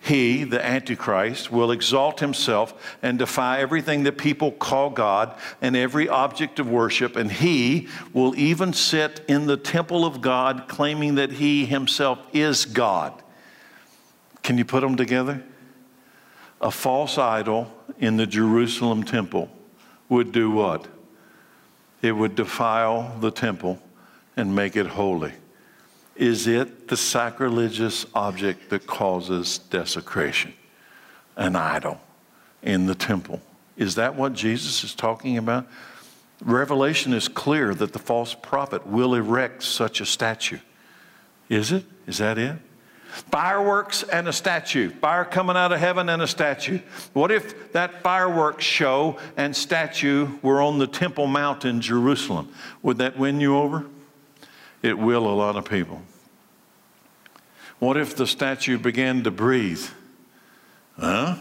he, 0.04 0.44
the 0.44 0.64
Antichrist, 0.64 1.50
will 1.50 1.72
exalt 1.72 2.20
himself 2.20 2.98
and 3.02 3.18
defy 3.18 3.60
everything 3.60 4.04
that 4.04 4.18
people 4.18 4.52
call 4.52 4.90
God 4.90 5.34
and 5.62 5.78
every 5.78 6.10
object 6.10 6.60
of 6.60 6.70
worship, 6.70 7.16
and 7.16 7.32
he 7.32 7.88
will 8.12 8.36
even 8.36 8.74
sit 8.74 9.24
in 9.30 9.46
the 9.46 9.56
temple 9.56 10.06
of 10.06 10.20
God 10.20 10.66
claiming 10.68 11.16
that 11.16 11.32
he 11.32 11.66
himself 11.66 12.20
is 12.34 12.66
God. 12.66 13.24
Can 14.42 14.58
you 14.58 14.66
put 14.66 14.82
them 14.82 14.98
together? 14.98 15.42
A 16.60 16.70
false 16.70 17.18
idol 17.18 17.74
in 17.98 18.18
the 18.18 18.28
Jerusalem 18.28 19.04
temple 19.04 19.50
would 20.10 20.34
do 20.34 20.52
what? 20.52 20.86
It 22.04 22.12
would 22.12 22.36
defile 22.36 23.18
the 23.22 23.32
temple 23.32 23.82
and 24.38 24.54
make 24.54 24.76
it 24.76 24.86
holy. 24.86 25.32
Is 26.18 26.46
it 26.46 26.90
the 26.90 26.98
sacrilegious 26.98 28.06
object 28.14 28.70
that 28.70 28.86
causes 28.86 29.58
desecration? 29.58 30.54
An 31.38 31.56
idol 31.56 32.00
in 32.62 32.86
the 32.86 32.94
temple. 32.94 33.42
Is 33.78 33.96
that 33.96 34.16
what 34.16 34.34
Jesus 34.34 34.84
is 34.84 34.94
talking 34.94 35.38
about? 35.38 35.66
Revelation 36.44 37.14
is 37.14 37.28
clear 37.30 37.74
that 37.74 37.94
the 37.94 38.00
false 38.00 38.36
prophet 38.36 38.86
will 38.86 39.16
erect 39.16 39.64
such 39.64 40.02
a 40.02 40.06
statue. 40.06 40.60
Is 41.48 41.72
it? 41.72 41.86
Is 42.06 42.18
that 42.18 42.38
it? 42.38 42.58
Fireworks 43.14 44.02
and 44.02 44.28
a 44.28 44.34
statue. 44.34 44.90
Fire 44.90 45.24
coming 45.24 45.56
out 45.56 45.72
of 45.72 45.80
heaven 45.80 46.10
and 46.10 46.20
a 46.22 46.28
statue. 46.28 46.80
What 47.14 47.32
if 47.32 47.72
that 47.74 48.02
fireworks 48.02 48.66
show 48.66 49.20
and 49.38 49.56
statue 49.56 50.28
were 50.42 50.62
on 50.64 50.80
the 50.80 50.88
Temple 50.88 51.28
Mount 51.28 51.64
in 51.64 51.80
Jerusalem? 51.80 52.52
Would 52.82 52.98
that 52.98 53.16
win 53.16 53.40
you 53.40 53.56
over? 53.56 53.86
It 54.82 54.98
will 54.98 55.28
a 55.28 55.36
lot 55.36 55.56
of 55.56 55.66
people. 55.66 56.02
What 57.78 57.98
if 57.98 58.16
the 58.16 58.26
statue 58.26 58.80
began 58.80 59.24
to 59.26 59.32
breathe? 59.32 59.86
Huh? 61.00 61.36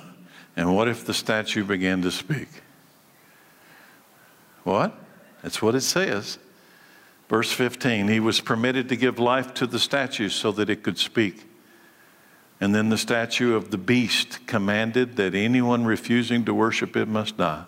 And 0.54 0.76
what 0.76 0.88
if 0.88 1.06
the 1.06 1.14
statue 1.14 1.64
began 1.64 2.02
to 2.02 2.10
speak? 2.10 2.48
What? 4.62 4.94
That's 5.42 5.62
what 5.62 5.74
it 5.74 5.80
says. 5.80 6.38
Verse 7.30 7.50
15 7.50 8.08
He 8.08 8.20
was 8.20 8.42
permitted 8.42 8.90
to 8.90 8.96
give 8.96 9.18
life 9.18 9.54
to 9.54 9.66
the 9.66 9.78
statue 9.78 10.28
so 10.28 10.52
that 10.52 10.68
it 10.68 10.82
could 10.82 10.98
speak. 10.98 11.46
And 12.62 12.72
then 12.72 12.90
the 12.90 12.96
statue 12.96 13.56
of 13.56 13.72
the 13.72 13.76
beast 13.76 14.46
commanded 14.46 15.16
that 15.16 15.34
anyone 15.34 15.84
refusing 15.84 16.44
to 16.44 16.54
worship 16.54 16.96
it 16.96 17.08
must 17.08 17.36
die. 17.36 17.64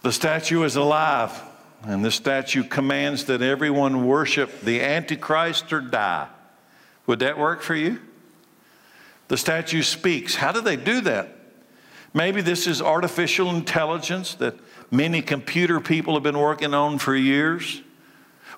The 0.00 0.12
statue 0.12 0.62
is 0.62 0.76
alive. 0.76 1.38
And 1.82 2.02
the 2.02 2.10
statue 2.10 2.64
commands 2.64 3.26
that 3.26 3.42
everyone 3.42 4.06
worship 4.06 4.62
the 4.62 4.80
Antichrist 4.80 5.74
or 5.74 5.82
die. 5.82 6.26
Would 7.06 7.18
that 7.18 7.36
work 7.36 7.60
for 7.60 7.74
you? 7.74 8.00
The 9.28 9.36
statue 9.36 9.82
speaks. 9.82 10.36
How 10.36 10.50
do 10.50 10.62
they 10.62 10.76
do 10.76 11.02
that? 11.02 11.36
Maybe 12.14 12.40
this 12.40 12.66
is 12.66 12.80
artificial 12.80 13.50
intelligence 13.50 14.36
that 14.36 14.54
many 14.90 15.20
computer 15.20 15.80
people 15.80 16.14
have 16.14 16.22
been 16.22 16.38
working 16.38 16.72
on 16.72 16.96
for 16.96 17.14
years. 17.14 17.82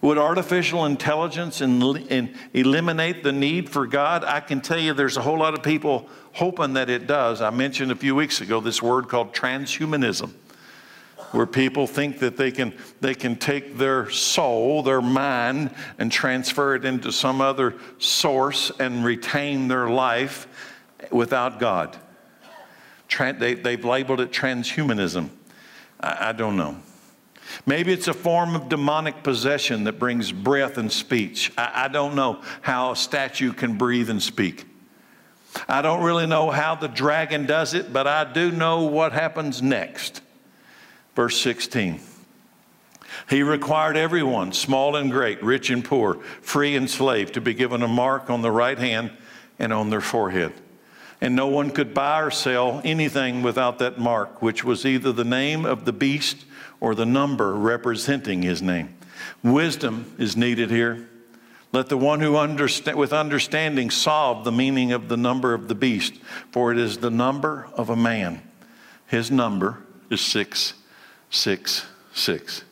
Would 0.02 0.18
artificial 0.18 0.84
intelligence 0.84 1.60
in, 1.60 1.80
in 2.08 2.34
eliminate 2.52 3.22
the 3.22 3.32
need 3.32 3.70
for 3.70 3.86
God? 3.86 4.24
I 4.24 4.40
can 4.40 4.60
tell 4.60 4.78
you 4.78 4.92
there's 4.92 5.16
a 5.16 5.22
whole 5.22 5.38
lot 5.38 5.54
of 5.54 5.62
people 5.62 6.08
hoping 6.32 6.74
that 6.74 6.90
it 6.90 7.06
does. 7.06 7.40
I 7.40 7.50
mentioned 7.50 7.92
a 7.92 7.96
few 7.96 8.14
weeks 8.14 8.40
ago 8.40 8.60
this 8.60 8.82
word 8.82 9.08
called 9.08 9.32
transhumanism 9.32 10.32
where 11.34 11.46
people 11.46 11.88
think 11.88 12.20
that 12.20 12.36
they 12.36 12.52
can, 12.52 12.72
they 13.00 13.14
can 13.14 13.34
take 13.34 13.76
their 13.76 14.08
soul, 14.08 14.84
their 14.84 15.02
mind, 15.02 15.74
and 15.98 16.10
transfer 16.12 16.76
it 16.76 16.84
into 16.84 17.10
some 17.10 17.40
other 17.40 17.74
source 17.98 18.70
and 18.78 19.04
retain 19.04 19.66
their 19.66 19.88
life 19.88 20.46
without 21.10 21.58
God. 21.58 21.96
they, 23.18 23.54
they've 23.54 23.84
labeled 23.84 24.20
it 24.20 24.30
transhumanism. 24.30 25.28
I, 26.00 26.28
I 26.28 26.32
don't 26.32 26.56
know. 26.56 26.76
Maybe 27.66 27.92
it's 27.92 28.08
a 28.08 28.14
form 28.14 28.54
of 28.54 28.68
demonic 28.68 29.22
possession 29.22 29.84
that 29.84 29.98
brings 29.98 30.32
breath 30.32 30.78
and 30.78 30.90
speech. 30.90 31.52
I, 31.56 31.84
I 31.84 31.88
don't 31.88 32.14
know 32.14 32.42
how 32.62 32.92
a 32.92 32.96
statue 32.96 33.52
can 33.52 33.76
breathe 33.76 34.10
and 34.10 34.22
speak. 34.22 34.66
I 35.68 35.82
don't 35.82 36.02
really 36.02 36.26
know 36.26 36.50
how 36.50 36.74
the 36.74 36.88
dragon 36.88 37.46
does 37.46 37.74
it, 37.74 37.92
but 37.92 38.06
I 38.06 38.24
do 38.32 38.50
know 38.50 38.84
what 38.84 39.12
happens 39.12 39.62
next. 39.62 40.20
Verse 41.14 41.40
16. 41.40 42.00
He 43.30 43.42
required 43.42 43.96
everyone, 43.96 44.52
small 44.52 44.96
and 44.96 45.10
great, 45.10 45.42
rich 45.42 45.70
and 45.70 45.84
poor, 45.84 46.16
free 46.42 46.74
and 46.74 46.90
slave, 46.90 47.32
to 47.32 47.40
be 47.40 47.54
given 47.54 47.82
a 47.82 47.88
mark 47.88 48.28
on 48.28 48.42
the 48.42 48.50
right 48.50 48.78
hand 48.78 49.12
and 49.58 49.72
on 49.72 49.90
their 49.90 50.00
forehead. 50.00 50.52
And 51.24 51.34
no 51.34 51.46
one 51.46 51.70
could 51.70 51.94
buy 51.94 52.20
or 52.20 52.30
sell 52.30 52.82
anything 52.84 53.42
without 53.42 53.78
that 53.78 53.98
mark, 53.98 54.42
which 54.42 54.62
was 54.62 54.84
either 54.84 55.10
the 55.10 55.24
name 55.24 55.64
of 55.64 55.86
the 55.86 55.92
beast 55.92 56.44
or 56.80 56.94
the 56.94 57.06
number 57.06 57.54
representing 57.54 58.42
his 58.42 58.60
name. 58.60 58.94
Wisdom 59.42 60.14
is 60.18 60.36
needed 60.36 60.70
here. 60.70 61.08
Let 61.72 61.88
the 61.88 61.96
one 61.96 62.20
who 62.20 62.32
understa- 62.32 62.94
with 62.94 63.14
understanding 63.14 63.88
solve 63.88 64.44
the 64.44 64.52
meaning 64.52 64.92
of 64.92 65.08
the 65.08 65.16
number 65.16 65.54
of 65.54 65.68
the 65.68 65.74
beast, 65.74 66.12
for 66.52 66.72
it 66.72 66.78
is 66.78 66.98
the 66.98 67.08
number 67.08 67.68
of 67.72 67.88
a 67.88 67.96
man. 67.96 68.42
His 69.06 69.30
number 69.30 69.78
is 70.10 70.20
666. 70.20 72.64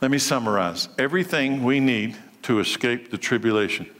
Let 0.00 0.10
me 0.10 0.16
summarize. 0.16 0.88
Everything 0.98 1.62
we 1.62 1.80
need 1.80 2.16
to 2.44 2.60
escape 2.60 3.10
the 3.10 3.18
tribulation 3.18 3.90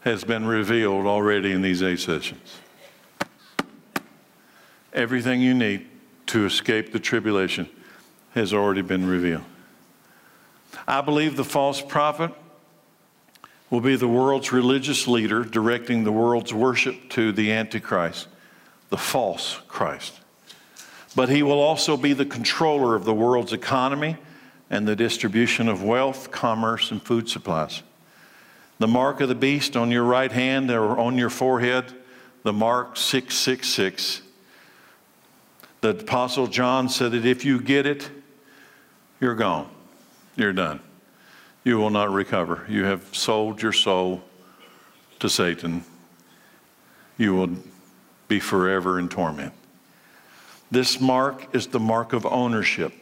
has 0.00 0.24
been 0.24 0.46
revealed 0.46 1.06
already 1.06 1.52
in 1.52 1.62
these 1.62 1.82
eight 1.82 2.00
sessions. 2.00 2.60
Everything 4.92 5.40
you 5.40 5.54
need 5.54 5.86
to 6.26 6.46
escape 6.46 6.92
the 6.92 6.98
tribulation 6.98 7.68
has 8.34 8.52
already 8.54 8.82
been 8.82 9.06
revealed. 9.06 9.44
I 10.86 11.00
believe 11.00 11.36
the 11.36 11.44
false 11.44 11.80
prophet 11.80 12.32
will 13.68 13.80
be 13.80 13.96
the 13.96 14.08
world's 14.08 14.52
religious 14.52 15.06
leader 15.06 15.44
directing 15.44 16.04
the 16.04 16.12
world's 16.12 16.52
worship 16.52 17.08
to 17.10 17.32
the 17.32 17.52
Antichrist, 17.52 18.28
the 18.88 18.96
false 18.96 19.60
Christ. 19.68 20.14
But 21.14 21.28
he 21.28 21.42
will 21.42 21.60
also 21.60 21.96
be 21.96 22.12
the 22.12 22.24
controller 22.24 22.94
of 22.94 23.04
the 23.04 23.14
world's 23.14 23.52
economy 23.52 24.16
and 24.70 24.86
the 24.86 24.96
distribution 24.96 25.68
of 25.68 25.82
wealth, 25.82 26.30
commerce, 26.30 26.90
and 26.90 27.02
food 27.02 27.28
supplies. 27.28 27.82
The 28.80 28.88
mark 28.88 29.20
of 29.20 29.28
the 29.28 29.34
beast 29.34 29.76
on 29.76 29.90
your 29.90 30.04
right 30.04 30.32
hand 30.32 30.70
or 30.70 30.98
on 30.98 31.18
your 31.18 31.28
forehead, 31.28 31.84
the 32.44 32.52
mark 32.54 32.96
666. 32.96 34.22
The 35.82 35.90
Apostle 35.90 36.46
John 36.46 36.88
said 36.88 37.12
that 37.12 37.26
if 37.26 37.44
you 37.44 37.60
get 37.60 37.84
it, 37.84 38.10
you're 39.20 39.34
gone. 39.34 39.68
You're 40.34 40.54
done. 40.54 40.80
You 41.62 41.76
will 41.76 41.90
not 41.90 42.10
recover. 42.10 42.64
You 42.70 42.84
have 42.84 43.14
sold 43.14 43.60
your 43.60 43.74
soul 43.74 44.22
to 45.18 45.28
Satan. 45.28 45.84
You 47.18 47.34
will 47.34 47.50
be 48.28 48.40
forever 48.40 48.98
in 48.98 49.10
torment. 49.10 49.52
This 50.70 51.02
mark 51.02 51.54
is 51.54 51.66
the 51.66 51.80
mark 51.80 52.14
of 52.14 52.24
ownership 52.24 52.94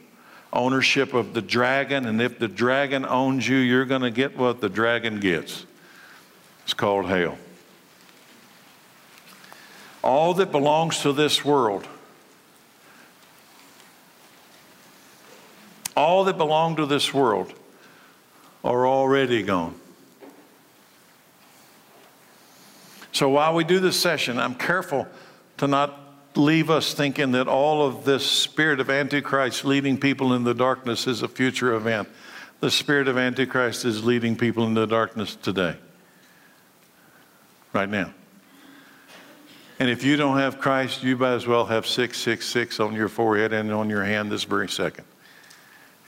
ownership 0.53 1.15
of 1.15 1.35
the 1.35 1.43
dragon, 1.43 2.07
and 2.07 2.21
if 2.23 2.39
the 2.39 2.49
dragon 2.49 3.05
owns 3.05 3.47
you, 3.49 3.57
you're 3.57 3.85
going 3.85 4.03
to 4.03 4.11
get 4.11 4.37
what 4.37 4.61
the 4.61 4.69
dragon 4.69 5.21
gets. 5.21 5.67
It's 6.65 6.75
called 6.75 7.07
hell. 7.07 7.39
All 10.03 10.35
that 10.35 10.53
belongs 10.53 11.01
to 11.03 11.13
this 11.13 11.45
world 11.45 11.87
all 15.99 16.23
that 16.23 16.39
belong 16.39 16.77
to 16.77 16.87
this 16.87 17.13
world 17.13 17.53
are 18.63 18.87
already 18.87 19.43
gone. 19.43 19.75
So 23.11 23.29
while 23.31 23.53
we 23.53 23.65
do 23.65 23.81
this 23.81 24.01
session, 24.01 24.39
I'm 24.39 24.55
careful 24.55 25.09
to 25.57 25.67
not 25.67 25.99
leave 26.39 26.70
us 26.70 26.95
thinking 26.95 27.32
that 27.32 27.49
all 27.49 27.86
of 27.86 28.05
this 28.05 28.24
spirit 28.24 28.80
of 28.80 28.89
Antichrist 28.89 29.64
leading 29.64 29.99
people 29.99 30.32
in 30.32 30.45
the 30.45 30.55
darkness 30.55 31.07
is 31.07 31.22
a 31.22 31.28
future 31.28 31.74
event. 31.74 32.09
The 32.61 32.70
spirit 32.70 33.09
of 33.09 33.18
Antichrist 33.18 33.84
is 33.84 34.05
leading 34.05 34.36
people 34.36 34.64
in 34.64 34.74
the 34.74 34.86
darkness 34.86 35.36
today, 35.36 35.76
right 37.72 37.89
now. 37.89 38.12
And 39.80 39.89
if 39.89 40.03
you 40.03 40.16
don't 40.16 40.39
have 40.39 40.59
Christ, 40.59 41.03
you 41.05 41.16
might 41.16 41.34
as 41.34 41.47
well 41.47 41.66
have 41.66 41.86
666 41.86 42.80
on 42.80 42.95
your 42.95 43.09
forehead 43.09 43.53
and 43.53 43.72
on 43.72 43.89
your 43.89 44.05
hand 44.05 44.30
this 44.30 44.45
very 44.45 44.68
second. 44.68 45.05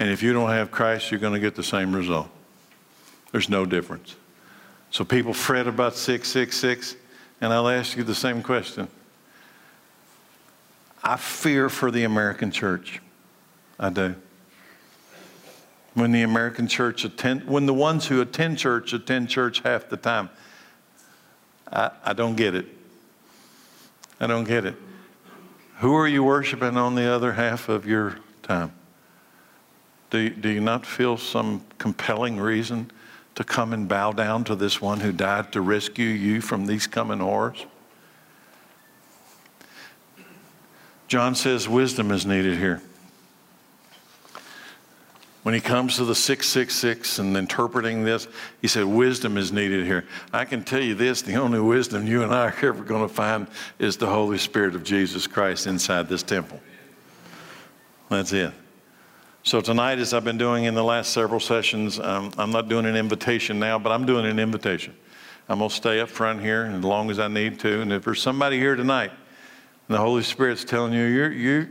And 0.01 0.11
if 0.11 0.23
you 0.23 0.33
don't 0.33 0.51
have 0.51 0.71
Christ, 0.71 1.11
you're 1.11 1.21
going 1.21 1.35
to 1.35 1.41
get 1.41 1.55
the 1.55 1.63
same 1.63 1.95
result. 1.95 2.29
There's 3.33 3.49
no 3.49 3.65
difference. 3.67 4.17
So 4.91 5.05
people 5.05 5.33
fret 5.33 5.69
about 5.69 5.95
666, 5.95 6.97
and 7.41 7.53
I'll 7.53 7.69
ask 7.69 7.97
you 7.97 8.03
the 8.03 8.15
same 8.15 8.43
question. 8.43 8.89
I 11.11 11.17
fear 11.17 11.69
for 11.69 11.91
the 11.91 12.05
American 12.05 12.53
church. 12.53 13.01
I 13.81 13.91
do. 13.91 14.15
When 15.95 16.13
the 16.13 16.23
American 16.23 16.69
church 16.69 17.05
attend, 17.05 17.49
when 17.49 17.67
the 17.67 17.75
ones 17.75 18.07
who 18.07 18.21
attend 18.21 18.59
church 18.59 18.93
attend 18.93 19.29
church 19.29 19.59
half 19.63 19.89
the 19.89 19.97
time, 19.97 20.31
I, 21.73 21.91
I 22.05 22.13
don't 22.13 22.37
get 22.37 22.55
it. 22.55 22.67
I 24.21 24.29
don't 24.29 24.45
get 24.45 24.65
it. 24.65 24.77
Who 25.79 25.97
are 25.97 26.07
you 26.07 26.23
worshiping 26.23 26.77
on 26.77 26.95
the 26.95 27.13
other 27.13 27.33
half 27.33 27.69
of 27.69 27.87
your 27.87 28.19
time? 28.45 28.71
Do 30.11 30.31
do 30.31 30.49
you 30.49 30.61
not 30.61 30.87
feel 30.87 31.17
some 31.17 31.65
compelling 31.79 32.39
reason 32.39 32.89
to 33.35 33.43
come 33.43 33.73
and 33.73 33.89
bow 33.89 34.13
down 34.13 34.45
to 34.45 34.55
this 34.55 34.81
one 34.81 35.01
who 35.01 35.11
died 35.11 35.51
to 35.55 35.61
rescue 35.61 36.07
you 36.07 36.41
from 36.41 36.67
these 36.67 36.87
coming 36.87 37.19
horrors? 37.19 37.67
John 41.11 41.35
says 41.35 41.69
wisdom 41.69 42.13
is 42.13 42.25
needed 42.25 42.57
here. 42.57 42.81
When 45.43 45.57
he 45.57 45.61
comes 45.61 45.97
to 45.97 46.05
the 46.05 46.15
666 46.15 47.19
and 47.19 47.37
interpreting 47.37 48.05
this, 48.05 48.29
he 48.63 48.69
said, 48.69 48.85
Wisdom 48.85 49.37
is 49.37 49.51
needed 49.51 49.87
here. 49.87 50.05
I 50.33 50.45
can 50.45 50.63
tell 50.63 50.81
you 50.81 50.95
this 50.95 51.21
the 51.21 51.35
only 51.35 51.59
wisdom 51.59 52.07
you 52.07 52.23
and 52.23 52.33
I 52.33 52.47
are 52.47 52.55
ever 52.63 52.85
going 52.85 53.03
to 53.03 53.13
find 53.13 53.49
is 53.81 53.97
the 53.97 54.07
Holy 54.07 54.39
Spirit 54.39 54.77
of 54.77 54.85
Jesus 54.85 55.27
Christ 55.27 55.67
inside 55.67 56.09
this 56.09 56.23
temple. 56.23 56.61
That's 58.09 58.33
it. 58.33 58.53
So, 59.43 59.61
tonight, 59.61 59.99
as 59.99 60.15
I've 60.15 60.23
been 60.23 60.39
doing 60.39 60.63
in 60.63 60.75
the 60.75 60.85
last 60.85 61.13
several 61.13 61.41
sessions, 61.41 61.99
um, 61.99 62.31
I'm 62.39 62.53
not 62.53 62.69
doing 62.69 62.87
an 62.87 62.95
invitation 62.95 63.59
now, 63.59 63.81
but 63.81 63.91
I'm 63.91 64.07
doing 64.07 64.27
an 64.27 64.39
invitation. 64.39 64.95
I'm 65.49 65.59
going 65.59 65.71
to 65.71 65.75
stay 65.75 65.99
up 65.99 66.09
front 66.09 66.41
here 66.41 66.67
as 66.73 66.85
long 66.85 67.11
as 67.11 67.19
I 67.19 67.27
need 67.27 67.59
to. 67.61 67.81
And 67.81 67.93
if 67.93 68.05
there's 68.05 68.23
somebody 68.23 68.59
here 68.61 68.77
tonight 68.77 69.11
and 69.91 69.97
the 69.97 70.03
Holy 70.03 70.23
Spirit's 70.23 70.63
telling 70.63 70.93
you, 70.93 71.03
you're, 71.03 71.33
you're, 71.33 71.69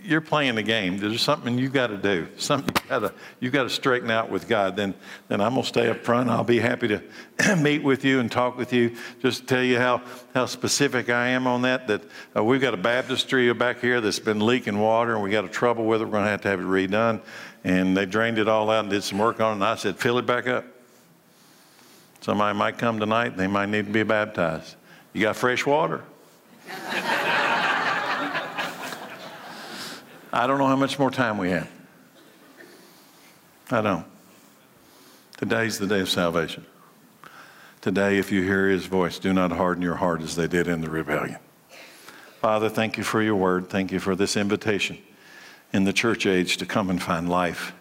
you're 0.00 0.20
playing 0.20 0.54
the 0.54 0.62
game. 0.62 0.98
There's 0.98 1.20
something 1.20 1.58
you 1.58 1.68
got 1.68 1.88
to 1.88 1.96
do, 1.96 2.28
something 2.36 2.72
you 2.72 2.88
got 2.88 2.98
to 3.00 3.12
you 3.40 3.50
got 3.50 3.64
to 3.64 3.70
straighten 3.70 4.08
out 4.08 4.30
with 4.30 4.46
God. 4.46 4.76
Then 4.76 4.94
then 5.26 5.40
I'm 5.40 5.54
gonna 5.54 5.64
stay 5.64 5.90
up 5.90 6.04
front. 6.04 6.30
I'll 6.30 6.44
be 6.44 6.60
happy 6.60 6.86
to 6.86 7.56
meet 7.56 7.82
with 7.82 8.04
you 8.04 8.20
and 8.20 8.30
talk 8.30 8.56
with 8.56 8.72
you. 8.72 8.94
Just 9.20 9.40
to 9.40 9.46
tell 9.46 9.64
you 9.64 9.78
how 9.78 10.00
how 10.32 10.46
specific 10.46 11.10
I 11.10 11.30
am 11.30 11.48
on 11.48 11.62
that. 11.62 11.88
That 11.88 12.02
uh, 12.36 12.44
we've 12.44 12.60
got 12.60 12.72
a 12.72 12.76
baptistry 12.76 13.52
back 13.52 13.80
here 13.80 14.00
that's 14.00 14.20
been 14.20 14.46
leaking 14.46 14.78
water, 14.78 15.14
and 15.14 15.22
we 15.24 15.32
got 15.32 15.44
a 15.44 15.48
trouble 15.48 15.86
with 15.86 16.02
it. 16.02 16.04
We're 16.04 16.12
gonna 16.12 16.30
have 16.30 16.42
to 16.42 16.48
have 16.48 16.60
it 16.60 16.66
redone. 16.66 17.20
And 17.64 17.96
they 17.96 18.06
drained 18.06 18.38
it 18.38 18.46
all 18.46 18.70
out 18.70 18.84
and 18.84 18.90
did 18.90 19.02
some 19.02 19.18
work 19.18 19.40
on 19.40 19.50
it. 19.50 19.54
And 19.54 19.64
I 19.64 19.74
said, 19.74 19.96
fill 19.96 20.18
it 20.18 20.26
back 20.26 20.46
up. 20.46 20.66
Somebody 22.20 22.56
might 22.56 22.78
come 22.78 23.00
tonight. 23.00 23.36
They 23.36 23.48
might 23.48 23.70
need 23.70 23.86
to 23.86 23.92
be 23.92 24.04
baptized. 24.04 24.76
You 25.12 25.22
got 25.22 25.34
fresh 25.34 25.66
water. 25.66 26.04
I 30.36 30.46
don't 30.46 30.58
know 30.58 30.66
how 30.66 30.76
much 30.76 30.98
more 30.98 31.10
time 31.10 31.38
we 31.38 31.48
have. 31.48 31.66
I 33.70 33.80
don't. 33.80 34.04
Today's 35.38 35.78
the 35.78 35.86
day 35.86 36.00
of 36.00 36.10
salvation. 36.10 36.66
Today, 37.80 38.18
if 38.18 38.30
you 38.30 38.42
hear 38.42 38.68
his 38.68 38.84
voice, 38.84 39.18
do 39.18 39.32
not 39.32 39.50
harden 39.50 39.82
your 39.82 39.94
heart 39.94 40.20
as 40.20 40.36
they 40.36 40.46
did 40.46 40.68
in 40.68 40.82
the 40.82 40.90
rebellion. 40.90 41.38
Father, 42.42 42.68
thank 42.68 42.98
you 42.98 43.02
for 43.02 43.22
your 43.22 43.34
word. 43.34 43.70
Thank 43.70 43.92
you 43.92 43.98
for 43.98 44.14
this 44.14 44.36
invitation 44.36 44.98
in 45.72 45.84
the 45.84 45.92
church 45.94 46.26
age 46.26 46.58
to 46.58 46.66
come 46.66 46.90
and 46.90 47.02
find 47.02 47.30
life. 47.30 47.72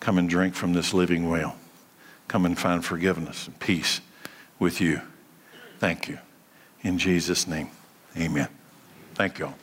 Come 0.00 0.18
and 0.18 0.28
drink 0.28 0.54
from 0.54 0.74
this 0.74 0.92
living 0.92 1.30
well. 1.30 1.56
Come 2.28 2.44
and 2.44 2.58
find 2.58 2.84
forgiveness 2.84 3.46
and 3.46 3.58
peace 3.58 4.02
with 4.58 4.82
you. 4.82 5.00
Thank 5.78 6.08
you. 6.08 6.18
In 6.82 6.98
Jesus' 6.98 7.46
name, 7.46 7.70
amen. 8.18 8.48
Thank 9.14 9.38
you 9.38 9.46
all. 9.46 9.54